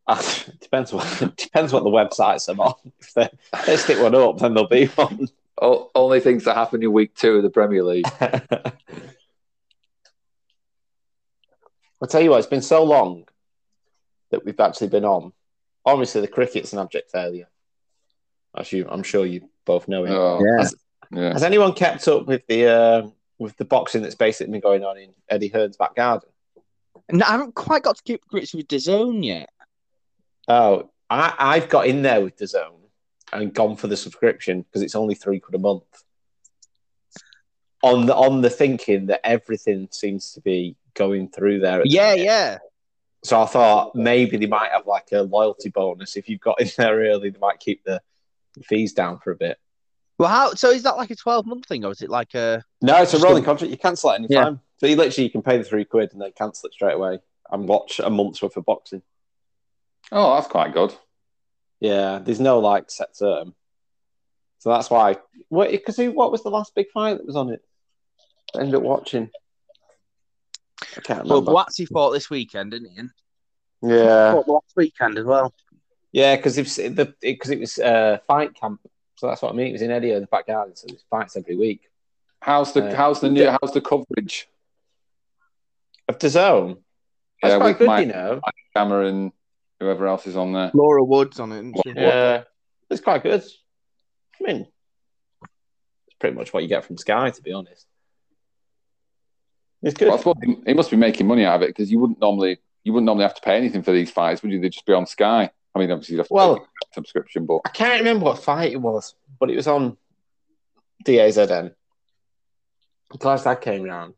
[0.07, 0.21] Ah,
[0.61, 2.75] depends what depends what the websites are on.
[2.99, 3.27] If they,
[3.65, 5.27] they stick one up, then there'll be one.
[5.59, 8.05] O- only things that happen in week two of the Premier League.
[12.01, 13.25] I'll tell you what, it's been so long
[14.31, 15.31] that we've actually been on.
[15.85, 17.47] Obviously, the cricket's an abject failure.
[18.55, 20.11] As you, I'm sure you both know it.
[20.11, 20.57] Oh, Yeah.
[20.61, 20.75] Has,
[21.11, 21.33] yeah.
[21.33, 23.07] has anyone kept up with the uh,
[23.39, 26.29] with the boxing that's basically been going on in Eddie Hearn's back garden?
[27.09, 29.49] And I haven't quite got to keep grips with DAZN yet.
[30.47, 32.71] Oh, I, I've got in there with DAZN
[33.33, 35.83] and gone for the subscription because it's only three quid a month.
[37.83, 41.81] On the on the thinking that everything seems to be going through there.
[41.81, 42.57] at the Yeah, yeah.
[43.23, 46.69] So I thought maybe they might have like a loyalty bonus if you've got in
[46.77, 47.29] there early.
[47.29, 48.01] They might keep the
[48.63, 49.57] fees down for a bit.
[50.17, 50.53] Well, how?
[50.53, 52.63] So is that like a twelve month thing, or is it like a?
[52.81, 53.69] No, it's a rolling contract.
[53.71, 54.45] You cancel at any Yeah.
[54.45, 54.61] time.
[54.77, 57.19] So you literally you can pay the three quid and then cancel it straight away
[57.51, 59.01] and watch a month's worth of boxing.
[60.11, 60.93] Oh, that's quite good.
[61.79, 63.53] Yeah, there's no like set term.
[64.59, 65.17] So that's why.
[65.49, 65.71] What?
[65.71, 67.61] Because what was the last big fight that was on it?
[68.55, 69.29] I ended up watching.
[70.97, 71.27] I can't remember.
[71.29, 71.59] Well, remember.
[71.71, 72.97] Boatsy fought this weekend, didn't he?
[72.99, 73.09] And
[73.81, 75.53] yeah, fought last weekend as well.
[76.11, 78.79] yeah, because it's the because it was uh, fight camp.
[79.17, 79.67] So that's what I mean.
[79.67, 81.81] It was in Eddie in the back garden, so there's fights every week.
[82.41, 84.47] How's the Uh, how's the new how's the coverage?
[86.07, 86.77] Of DAZN.
[87.41, 88.41] That's Yeah, quite with good, Mike- you know.
[88.75, 89.31] Cameron,
[89.79, 90.71] whoever else is on there.
[90.73, 91.57] Laura Woods on it.
[91.57, 91.93] isn't she?
[91.95, 92.43] Yeah,
[92.89, 93.43] it's quite good.
[94.39, 94.67] I mean,
[96.07, 97.85] it's pretty much what you get from Sky, to be honest.
[99.81, 100.07] It's good.
[100.07, 102.19] Well, I suppose he- he must be making money out of it because you wouldn't
[102.19, 104.59] normally you wouldn't normally have to pay anything for these fights, would you?
[104.59, 105.49] They'd just be on Sky.
[105.73, 108.39] I mean, obviously, you'd have to Well- pay a subscription, but I can't remember what
[108.39, 109.97] fight it was, but it was on
[111.03, 111.73] DAZN.
[113.19, 114.13] Clive's dad came round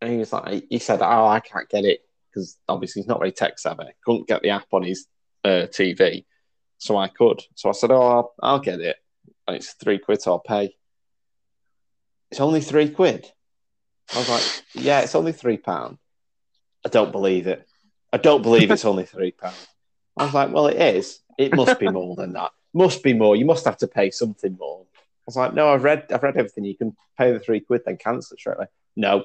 [0.00, 2.00] and he was like, he said, Oh, I can't get it
[2.38, 3.84] because obviously he's not very tech savvy.
[4.04, 5.06] Couldn't get the app on his
[5.44, 6.24] uh, TV.
[6.78, 7.42] So I could.
[7.54, 8.96] So I said, Oh, I'll, I'll get it.
[9.46, 10.74] And it's three quid, so I'll pay.
[12.30, 13.30] It's only three quid.
[14.14, 15.98] I was like, Yeah, it's only three pounds.
[16.86, 17.66] I don't believe it.
[18.12, 19.66] I don't believe it's only three pounds.
[20.16, 21.20] I was like, well, it is.
[21.36, 22.52] It must be more than that.
[22.72, 23.36] Must be more.
[23.36, 24.86] You must have to pay something more.
[24.94, 26.64] I was like, no, I've read, I've read everything.
[26.64, 28.66] You can pay the three quid, then cancel it straight away.
[28.96, 29.24] No,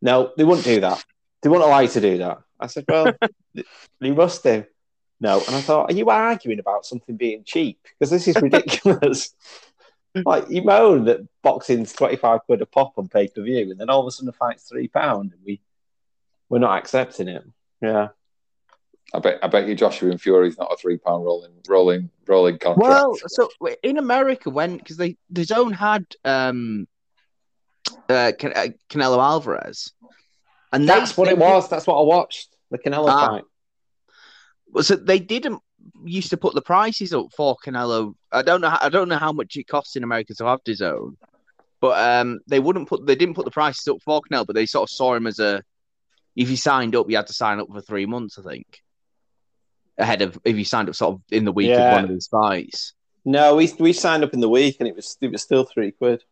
[0.00, 1.02] no, they wouldn't do that.
[1.46, 2.38] They wouldn't allow you to do that.
[2.58, 3.12] I said, well,
[4.00, 4.64] you must do.
[5.20, 7.78] No, and I thought, are you arguing about something being cheap?
[7.84, 9.32] Because this is ridiculous.
[10.24, 13.78] like you moan that boxing's twenty five quid a pop on pay per view, and
[13.78, 15.60] then all of a sudden the fight's three pound, and we
[16.48, 17.44] we're not accepting it.
[17.80, 18.08] Yeah.
[19.14, 22.58] I bet I bet you Joshua and Fury's not a three pound rolling rolling rolling
[22.58, 22.90] contract.
[22.90, 23.50] Well, so
[23.84, 26.88] in America, when because they DAZN had um,
[28.08, 29.92] uh, Can- uh, Canelo Alvarez,
[30.72, 31.68] and That's they, what it was.
[31.68, 32.56] That's what I watched.
[32.70, 33.26] The Canelo Ah.
[33.28, 33.44] fight.
[34.72, 35.60] Was it they didn't
[36.04, 38.14] used to put the prices up for Canelo?
[38.32, 38.70] I don't know.
[38.70, 41.16] How, I don't know how much it costs in America to have DAZN,
[41.80, 44.66] but um, they wouldn't put they didn't put the prices up for Canelo, but they
[44.66, 45.62] sort of saw him as a
[46.34, 48.82] if you signed up, you had to sign up for three months, I think,
[49.96, 51.88] ahead of if you signed up sort of in the week Yeah.
[51.88, 52.92] of one of these fights.
[53.24, 55.92] No, we we signed up in the week and it was it was still three
[55.92, 56.22] quid.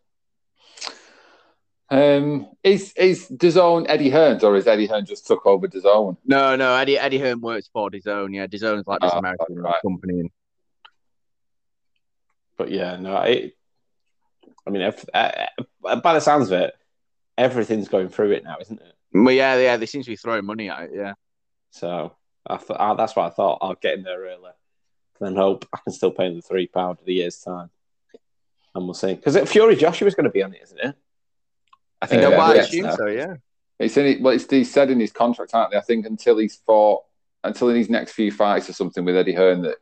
[1.94, 6.16] Um, is is DAZN Eddie Hearns or is Eddie Hearns just took over DAZN?
[6.24, 8.34] No, no, Eddie Eddie Hearn works for DAZN.
[8.34, 9.80] Yeah, DAZN is like this Ah, American right.
[9.82, 10.20] company.
[10.20, 10.30] And,
[12.56, 13.56] But yeah, no, it,
[14.66, 15.46] I mean, if, uh,
[15.84, 16.74] uh, by the sounds of it,
[17.36, 18.94] everything's going through it now, isn't it?
[19.12, 20.90] well, yeah, yeah, they seem to be throwing money at it.
[20.94, 21.14] Yeah.
[21.70, 22.14] So
[22.46, 23.58] I th- I, that's what I thought.
[23.60, 24.50] I'll get in there early,
[25.20, 27.70] then hope I can still pay the three pound in a year's time,
[28.74, 29.14] and we'll see.
[29.14, 30.94] Because Fury Joshua's going to be on it, isn't it?
[32.04, 32.96] I think Yeah, no, I well, I assume so.
[32.96, 33.06] so.
[33.06, 33.34] Yeah.
[33.78, 34.20] It's in it.
[34.20, 35.78] Well, it's he said in his contract, aren't they?
[35.78, 37.02] I think until he's fought,
[37.42, 39.76] until in his next few fights or something with Eddie Hearn, that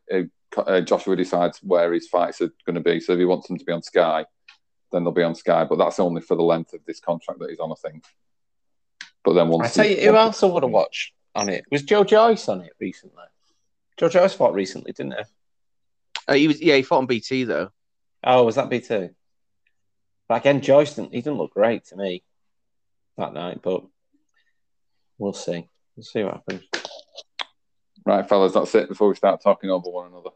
[0.57, 3.01] uh, uh, Joshua decides where his fights are going to be.
[3.01, 4.24] So if he wants them to be on Sky,
[4.93, 5.65] then they'll be on Sky.
[5.65, 8.05] But that's only for the length of this contract that he's on, I think.
[9.24, 11.82] But then once I tell you, who else I would have watched on it was
[11.82, 13.24] Joe Joyce on it recently.
[13.97, 15.24] Joe Joyce fought recently, didn't he?
[16.28, 17.70] Uh, he was yeah he fought on BT though.
[18.24, 19.11] Oh, was that BT?
[20.32, 22.22] But again, Joyce didn't, he didn't look great to me
[23.18, 23.84] that night, but
[25.18, 25.68] we'll see.
[25.94, 26.62] We'll see what happens.
[28.06, 30.30] Right, fellas, that's it before we start talking over one another.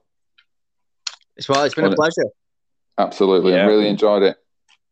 [1.34, 2.28] It's well, it's been a Well, pleasure.
[2.98, 3.54] Absolutely.
[3.58, 4.36] I really enjoyed it.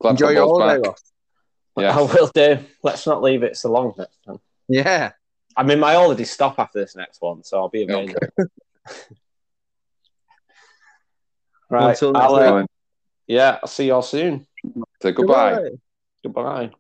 [0.01, 0.86] Glad Enjoy your holiday, back.
[0.86, 1.12] Ross.
[1.76, 1.98] Yeah.
[1.98, 2.64] I will do.
[2.82, 4.40] Let's not leave it so long next time.
[4.70, 5.12] Yeah.
[5.55, 8.14] I mean, my holidays stop after this next one, so I'll be available.
[8.40, 8.48] Okay.
[11.70, 11.90] Right.
[11.90, 12.66] Until next I'll, uh,
[13.26, 14.47] yeah, I'll see you all soon.
[15.05, 15.68] So goodbye.
[16.22, 16.70] Goodbye.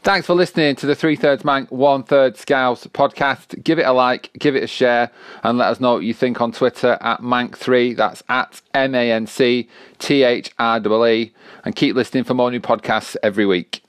[0.00, 3.62] Thanks for listening to the Three Thirds Manc, One Third Scouse podcast.
[3.62, 5.10] Give it a like, give it a share,
[5.42, 7.98] and let us know what you think on Twitter at Mank3.
[7.98, 9.68] That's at M A N C
[9.98, 11.34] T H R E.
[11.66, 13.83] And keep listening for more new podcasts every week.